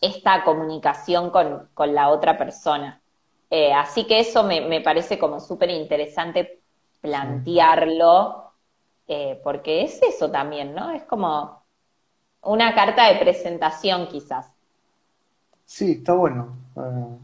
esta 0.00 0.44
comunicación 0.44 1.30
con, 1.30 1.68
la 1.94 2.08
otra 2.08 2.36
persona. 2.36 3.00
Eh, 3.48 3.72
así 3.72 4.06
que 4.06 4.20
eso 4.20 4.42
me, 4.42 4.80
parece 4.80 5.18
como 5.18 5.40
súper 5.40 5.70
interesante 5.70 6.60
plantearlo, 7.00 8.52
eh, 9.06 9.40
porque 9.44 9.82
es 9.82 10.02
eso 10.02 10.30
también, 10.30 10.74
¿no? 10.74 10.90
Es 10.90 11.04
como 11.04 11.62
una 12.42 12.74
carta 12.74 13.08
de 13.08 13.18
presentación 13.18 14.08
quizás. 14.08 14.52
Sí, 15.64 15.92
está 15.92 16.14
bueno. 16.14 16.56
Eh, 16.76 17.18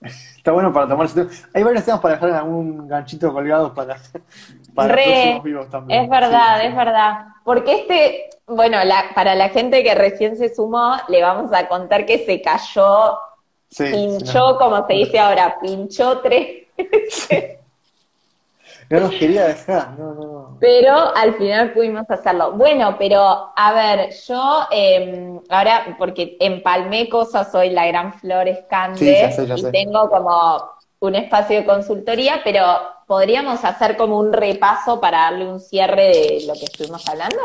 está 0.00 0.52
bueno 0.52 0.72
para 0.72 0.88
tomar 0.88 1.08
Hay 1.54 1.62
varios 1.62 1.84
temas 1.84 2.00
para 2.00 2.14
dejar 2.14 2.28
en 2.30 2.34
algún 2.36 2.88
ganchito 2.88 3.32
colgado 3.32 3.74
para, 3.74 3.96
es 5.88 6.08
verdad, 6.08 6.64
es 6.64 6.76
verdad. 6.76 7.26
Porque 7.44 7.74
este, 7.80 8.30
bueno, 8.46 8.78
para 9.14 9.34
la 9.34 9.48
gente 9.48 9.82
que 9.82 9.94
recién 9.94 10.36
se 10.36 10.54
sumó, 10.54 10.96
le 11.08 11.22
vamos 11.22 11.52
a 11.52 11.66
contar 11.68 12.06
que 12.06 12.24
se 12.24 12.40
cayó, 12.40 13.18
pinchó, 13.76 14.56
como 14.58 14.86
se 14.86 14.92
dice 14.94 15.18
ahora, 15.18 15.58
pinchó 15.60 16.20
tres 16.20 16.66
no 18.90 19.00
nos 19.00 19.14
quería 19.14 19.46
dejar, 19.46 19.98
no, 19.98 20.14
no, 20.14 20.24
no. 20.24 20.58
Pero 20.60 21.14
al 21.16 21.34
final 21.36 21.72
pudimos 21.72 22.04
hacerlo. 22.10 22.52
Bueno, 22.52 22.96
pero 22.98 23.52
a 23.54 23.72
ver, 23.72 24.10
yo 24.26 24.66
eh, 24.72 25.40
ahora, 25.50 25.94
porque 25.98 26.36
empalmé 26.40 27.08
cosas, 27.08 27.52
soy 27.52 27.70
la 27.70 27.86
gran 27.86 28.14
Flores 28.14 28.60
Cande 28.68 28.98
Sí, 28.98 29.16
ya 29.20 29.30
sé, 29.30 29.46
ya 29.46 29.54
y 29.54 29.62
sé. 29.62 29.70
tengo 29.70 30.08
como 30.10 30.62
un 31.00 31.14
espacio 31.14 31.58
de 31.58 31.64
consultoría, 31.66 32.40
pero 32.42 32.64
podríamos 33.06 33.64
hacer 33.64 33.96
como 33.96 34.18
un 34.18 34.32
repaso 34.32 35.00
para 35.00 35.18
darle 35.30 35.48
un 35.50 35.60
cierre 35.60 36.08
de 36.08 36.44
lo 36.46 36.54
que 36.58 36.64
estuvimos 36.64 37.06
hablando, 37.08 37.40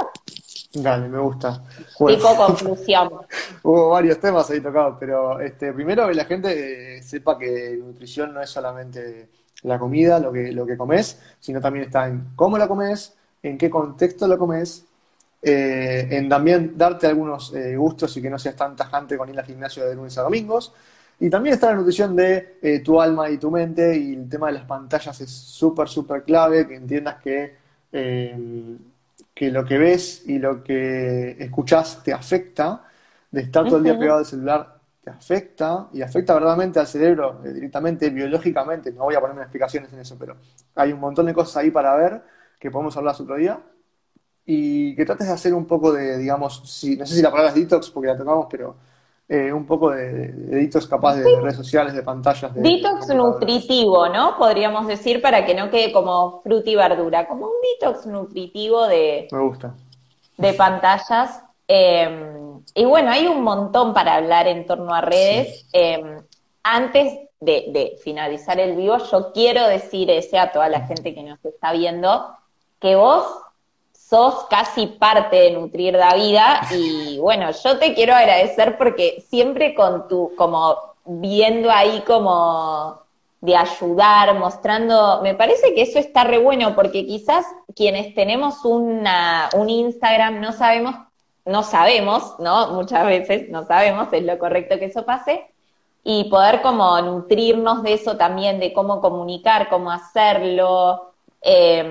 Dale, 0.74 1.08
me 1.08 1.20
gusta. 1.20 1.64
Bueno, 2.00 2.18
tipo 2.18 2.36
conclusión. 2.36 3.10
hubo 3.64 3.90
varios 3.90 4.20
temas 4.20 4.50
ahí 4.50 4.60
tocados, 4.62 4.98
pero 5.00 5.40
este, 5.40 5.72
primero 5.74 6.08
que 6.08 6.16
la 6.16 6.26
gente 6.26 6.98
eh, 6.98 7.04
sepa 7.04 7.38
que 7.38 7.78
nutrición 7.80 8.34
no 8.34 8.42
es 8.42 8.50
solamente 8.50 9.30
la 9.64 9.80
comida, 9.80 10.20
lo 10.20 10.32
que, 10.32 10.52
lo 10.52 10.66
que 10.66 10.78
comes, 10.78 11.20
sino 11.40 11.60
también 11.62 11.86
está 11.86 12.08
en 12.08 12.30
cómo 12.36 12.58
la 12.58 12.68
comes, 12.68 13.16
en 13.42 13.58
qué 13.58 13.70
contexto 13.70 14.28
la 14.28 14.38
comes, 14.38 14.86
eh, 15.42 16.08
en 16.10 16.30
también 16.30 16.78
darte 16.78 17.08
algunos 17.08 17.54
eh, 17.54 17.76
gustos 17.76 18.16
y 18.16 18.22
que 18.22 18.30
no 18.30 18.40
seas 18.40 18.56
tan 18.56 18.76
tajante 18.76 19.18
con 19.18 19.30
ir 19.30 19.38
al 19.38 19.46
gimnasio 19.46 19.86
de 19.86 19.96
lunes 19.96 20.18
a 20.18 20.22
domingos. 20.22 20.74
Y 21.20 21.30
también 21.30 21.54
está 21.54 21.68
la 21.68 21.76
nutrición 21.76 22.16
de 22.16 22.58
eh, 22.62 22.80
tu 22.80 23.00
alma 23.00 23.30
y 23.30 23.38
tu 23.38 23.52
mente, 23.52 23.96
y 23.98 24.14
el 24.14 24.28
tema 24.28 24.48
de 24.48 24.54
las 24.54 24.66
pantallas 24.66 25.20
es 25.22 25.30
súper, 25.30 25.88
súper 25.88 26.24
clave, 26.24 26.68
que 26.68 26.76
entiendas 26.76 27.22
que, 27.22 27.56
eh, 27.92 28.78
que 29.34 29.52
lo 29.52 29.64
que 29.64 29.78
ves 29.78 30.24
y 30.26 30.40
lo 30.40 30.64
que 30.64 31.38
escuchás 31.40 32.04
te 32.04 32.14
afecta, 32.14 32.84
de 33.32 33.42
estar 33.42 33.66
todo 33.66 33.78
el 33.78 33.84
día 33.84 33.98
pegado 33.98 34.20
al 34.20 34.26
celular 34.26 34.73
te 35.04 35.10
afecta, 35.10 35.90
y 35.92 36.02
afecta 36.02 36.34
verdaderamente 36.34 36.80
al 36.80 36.88
cerebro, 36.88 37.42
eh, 37.44 37.52
directamente, 37.52 38.10
biológicamente, 38.10 38.92
no 38.92 39.04
voy 39.04 39.16
a 39.16 39.20
ponerme 39.20 39.42
explicaciones 39.42 39.92
en 39.92 40.00
eso, 40.00 40.16
pero 40.18 40.38
hay 40.76 40.94
un 40.94 41.00
montón 41.00 41.26
de 41.26 41.34
cosas 41.34 41.58
ahí 41.58 41.72
para 41.72 41.96
ver, 41.96 42.24
que 42.58 42.72
podemos 42.72 42.96
hablar 42.96 43.16
otro 43.20 43.36
día, 43.36 43.60
y 44.46 44.96
que 44.96 45.06
trates 45.06 45.28
de 45.28 45.34
hacer 45.34 45.54
un 45.54 45.66
poco 45.66 45.92
de, 45.92 46.18
digamos, 46.18 46.62
si, 46.66 46.96
no 46.96 47.06
sé 47.06 47.16
si 47.16 47.22
la 47.22 47.32
palabra 47.32 47.50
es 47.50 47.56
detox, 47.56 47.90
porque 47.90 48.08
la 48.08 48.18
tocamos, 48.18 48.48
pero 48.50 48.76
eh, 49.28 49.52
un 49.52 49.66
poco 49.66 49.90
de, 49.92 50.32
de 50.32 50.56
detox 50.58 50.88
capaz 50.88 51.16
de 51.16 51.24
redes 51.42 51.56
sociales, 51.56 51.94
de 51.94 52.04
pantallas, 52.04 52.54
de 52.54 52.62
Detox 52.62 53.08
nutritivo, 53.10 54.08
¿no? 54.08 54.38
Podríamos 54.38 54.88
decir 54.88 55.22
para 55.22 55.46
que 55.46 55.54
no 55.54 55.70
quede 55.70 55.92
como 55.92 56.42
fruta 56.44 56.70
y 56.70 56.76
verdura, 56.76 57.28
como 57.28 57.48
un 57.48 57.54
detox 57.80 58.06
nutritivo 58.06 58.88
de, 58.88 59.28
Me 59.32 59.40
gusta. 59.40 59.76
de 60.38 60.54
pantallas. 60.54 61.42
Eh, 61.68 62.53
y 62.76 62.86
bueno, 62.86 63.12
hay 63.12 63.28
un 63.28 63.42
montón 63.42 63.94
para 63.94 64.16
hablar 64.16 64.48
en 64.48 64.66
torno 64.66 64.94
a 64.94 65.02
redes. 65.02 65.68
Eh, 65.74 66.22
antes 66.64 67.20
de, 67.40 67.66
de 67.70 67.98
finalizar 68.04 68.60
el 68.60 68.76
vivo, 68.76 68.98
yo 69.12 69.32
quiero 69.34 69.68
decir 69.68 70.10
ese 70.10 70.40
a 70.40 70.52
toda 70.52 70.70
la 70.70 70.82
gente 70.82 71.14
que 71.14 71.24
nos 71.24 71.44
está 71.44 71.74
viendo, 71.74 72.36
que 72.80 72.96
vos 72.96 73.26
sos 74.14 74.46
casi 74.50 74.88
parte 74.88 75.36
de 75.38 75.52
Nutrir 75.52 75.94
la 75.94 76.14
Vida 76.14 76.62
y 76.72 77.18
bueno, 77.22 77.50
yo 77.52 77.80
te 77.80 77.94
quiero 77.94 78.14
agradecer 78.14 78.78
porque 78.78 79.24
siempre 79.28 79.74
con 79.74 80.08
tu, 80.08 80.34
como 80.36 80.78
viendo 81.06 81.72
ahí 81.72 82.02
como 82.06 83.02
de 83.42 83.58
ayudar, 83.58 84.40
mostrando, 84.40 85.20
me 85.22 85.36
parece 85.36 85.74
que 85.74 85.82
eso 85.82 86.00
está 86.00 86.24
re 86.24 86.38
bueno 86.38 86.76
porque 86.76 87.06
quizás 87.06 87.46
quienes 87.76 88.16
tenemos 88.16 88.64
una, 88.64 89.50
un 89.56 89.70
Instagram 89.70 90.40
no 90.40 90.54
sabemos, 90.54 90.96
no 91.46 91.64
sabemos, 91.64 92.36
¿no? 92.40 92.72
Muchas 92.72 93.06
veces 93.06 93.50
no 93.50 93.66
sabemos, 93.66 94.08
es 94.12 94.24
lo 94.24 94.38
correcto 94.40 94.80
que 94.80 94.86
eso 94.86 95.06
pase, 95.06 95.48
y 96.04 96.26
poder 96.26 96.62
como 96.62 97.00
nutrirnos 97.02 97.84
de 97.84 97.94
eso 97.94 98.18
también, 98.18 98.60
de 98.60 98.74
cómo 98.74 99.02
comunicar, 99.02 99.70
cómo 99.70 99.92
hacerlo, 99.92 101.14
eh, 101.42 101.84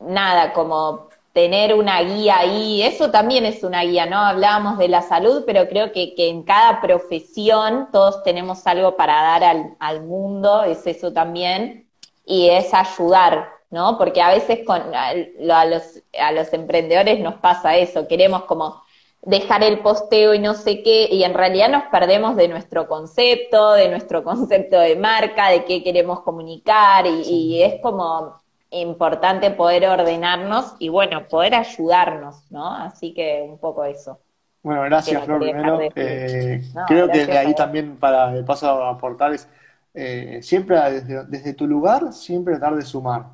nada, 0.00 0.52
como 0.52 1.08
tener 1.32 1.74
una 1.74 2.02
guía 2.02 2.38
ahí, 2.38 2.82
eso 2.82 3.10
también 3.10 3.46
es 3.46 3.64
una 3.64 3.82
guía, 3.82 4.04
¿no? 4.06 4.18
Hablábamos 4.18 4.76
de 4.78 4.88
la 4.88 5.00
salud, 5.02 5.44
pero 5.46 5.66
creo 5.68 5.92
que, 5.92 6.14
que 6.14 6.28
en 6.28 6.42
cada 6.42 6.80
profesión 6.80 7.88
todos 7.90 8.22
tenemos 8.22 8.66
algo 8.66 8.96
para 8.96 9.14
dar 9.22 9.44
al, 9.44 9.76
al 9.78 10.02
mundo, 10.02 10.62
es 10.64 10.86
eso 10.86 11.12
también, 11.12 11.88
y 12.26 12.50
es 12.50 12.74
ayudar, 12.74 13.51
¿no? 13.72 13.98
Porque 13.98 14.22
a 14.22 14.30
veces 14.30 14.60
con, 14.64 14.80
a, 14.94 15.08
a 15.10 15.64
los, 15.66 16.02
a 16.18 16.32
los 16.32 16.52
emprendedores 16.52 17.18
nos 17.20 17.34
pasa 17.36 17.76
eso, 17.76 18.06
queremos 18.06 18.44
como 18.44 18.82
dejar 19.22 19.64
el 19.64 19.80
posteo 19.80 20.34
y 20.34 20.38
no 20.38 20.54
sé 20.54 20.82
qué, 20.82 21.08
y 21.10 21.24
en 21.24 21.34
realidad 21.34 21.70
nos 21.70 21.84
perdemos 21.84 22.36
de 22.36 22.48
nuestro 22.48 22.86
concepto, 22.88 23.72
de 23.72 23.88
nuestro 23.88 24.22
concepto 24.24 24.78
de 24.78 24.96
marca, 24.96 25.48
de 25.48 25.64
qué 25.64 25.82
queremos 25.82 26.20
comunicar, 26.20 27.06
y, 27.06 27.22
y 27.22 27.62
es 27.62 27.80
como 27.82 28.40
importante 28.70 29.50
poder 29.50 29.86
ordenarnos 29.88 30.74
y 30.78 30.88
bueno, 30.88 31.26
poder 31.28 31.54
ayudarnos, 31.54 32.50
¿no? 32.50 32.74
Así 32.74 33.12
que 33.14 33.42
un 33.46 33.58
poco 33.58 33.84
eso. 33.84 34.18
Bueno, 34.62 34.82
gracias, 34.82 35.24
Flor, 35.24 35.40
primero. 35.40 35.76
de 35.78 35.92
Eh, 35.96 36.62
No, 36.74 36.84
creo 36.86 37.10
que 37.10 37.26
de 37.26 37.36
a 37.36 37.40
ahí 37.40 37.54
también 37.54 37.96
para 37.96 38.30
de 38.30 38.44
paso 38.44 38.82
a 38.82 38.90
aportar 38.90 39.34
es 39.34 39.48
eh, 39.94 40.38
siempre 40.42 40.80
desde, 40.90 41.24
desde 41.26 41.52
tu 41.52 41.66
lugar, 41.66 42.12
siempre 42.12 42.56
tratar 42.56 42.76
de 42.76 42.82
sumar. 42.82 43.26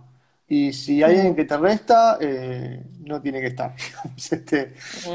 Y 0.49 0.73
si 0.73 1.03
hay 1.03 1.17
alguien 1.17 1.37
que 1.37 1.45
te 1.45 1.57
resta, 1.59 2.17
eh, 2.21 2.83
no 3.05 3.21
tiene 3.21 3.41
que 3.41 3.49
estar. 3.49 3.75
Este, 4.17 4.75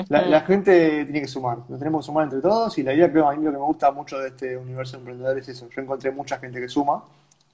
la, 0.10 0.22
la 0.24 0.42
gente 0.42 1.06
tiene 1.06 1.22
que 1.22 1.28
sumar, 1.28 1.58
nos 1.68 1.80
tenemos 1.80 2.04
que 2.04 2.08
sumar 2.08 2.26
entre 2.26 2.40
todos 2.40 2.78
y 2.78 2.84
la 2.84 2.94
idea 2.94 3.12
creo 3.12 3.28
a 3.28 3.36
mí 3.36 3.44
lo 3.44 3.52
que 3.52 3.58
me 3.58 3.64
gusta 3.64 3.92
mucho 3.92 4.18
de 4.20 4.30
este 4.30 4.58
universo 4.58 4.98
emprendedor 4.98 5.38
es 5.38 5.50
eso. 5.50 5.68
Yo 5.70 5.82
encontré 5.82 6.12
mucha 6.12 6.38
gente 6.38 6.60
que 6.60 6.70
suma, 6.70 7.04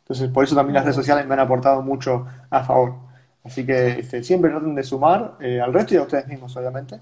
entonces 0.01 0.29
por 0.29 0.43
eso 0.43 0.55
también 0.55 0.75
las 0.75 0.83
redes 0.83 0.95
sociales 0.95 1.25
me 1.25 1.33
han 1.33 1.39
aportado 1.39 1.81
mucho 1.81 2.25
a 2.49 2.63
favor. 2.63 2.95
Así 3.43 3.65
que 3.65 3.99
este, 3.99 4.23
siempre 4.23 4.51
traten 4.51 4.75
de 4.75 4.83
sumar 4.83 5.37
eh, 5.39 5.61
al 5.61 5.73
resto 5.73 5.93
y 5.93 5.97
a 5.97 6.01
ustedes 6.01 6.27
mismos, 6.27 6.55
obviamente. 6.57 6.99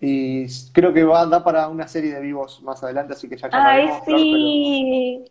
Y 0.00 0.46
creo 0.72 0.92
que 0.92 1.04
va 1.04 1.22
a 1.22 1.26
dar 1.26 1.42
para 1.42 1.68
una 1.68 1.86
serie 1.88 2.14
de 2.14 2.20
vivos 2.20 2.62
más 2.62 2.82
adelante, 2.82 3.14
así 3.14 3.28
que 3.28 3.36
ya 3.36 3.48
Ay, 3.52 3.88
pero 4.04 4.18
sí. 4.18 5.24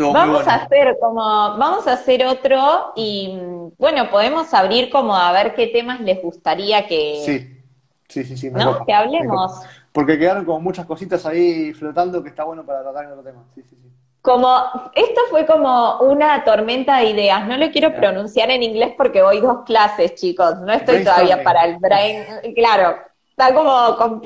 Estuvo 0.00 0.12
Vamos 0.12 0.44
bueno. 0.44 0.50
a 0.50 0.54
hacer 0.54 0.96
como, 1.00 1.20
vamos 1.22 1.86
a 1.86 1.92
hacer 1.92 2.26
otro 2.26 2.92
y 2.96 3.38
bueno, 3.78 4.10
podemos 4.10 4.52
abrir 4.54 4.90
como 4.90 5.14
a 5.14 5.32
ver 5.32 5.54
qué 5.54 5.66
temas 5.68 6.00
les 6.00 6.22
gustaría 6.22 6.86
que, 6.86 7.22
Sí, 7.24 7.62
sí, 8.08 8.24
sí, 8.24 8.36
sí, 8.36 8.50
me 8.50 8.60
¿no? 8.60 8.72
copa, 8.72 8.84
Que 8.86 8.92
hablemos. 8.92 9.60
Porque 9.92 10.18
quedaron 10.18 10.44
como 10.44 10.60
muchas 10.60 10.86
cositas 10.86 11.24
ahí 11.26 11.72
flotando 11.72 12.22
que 12.22 12.28
está 12.28 12.44
bueno 12.44 12.64
para 12.64 12.82
tratar 12.82 13.04
en 13.04 13.10
otro 13.12 13.24
tema. 13.24 13.44
Sí, 13.54 13.62
sí, 13.62 13.76
sí. 13.82 13.88
Como, 14.22 14.54
esto 14.94 15.20
fue 15.30 15.46
como 15.46 15.98
una 16.00 16.44
tormenta 16.44 16.98
de 16.98 17.06
ideas. 17.06 17.46
No 17.46 17.56
lo 17.56 17.70
quiero 17.70 17.94
pronunciar 17.94 18.50
en 18.50 18.62
inglés 18.62 18.92
porque 18.96 19.22
voy 19.22 19.40
dos 19.40 19.64
clases, 19.64 20.14
chicos. 20.14 20.60
No 20.60 20.72
estoy 20.72 21.02
todavía 21.04 21.42
para 21.42 21.64
el 21.64 21.78
brain. 21.78 22.24
Claro, 22.54 22.98
está 23.30 23.54
como 23.54 23.96
complejo. 23.96 24.20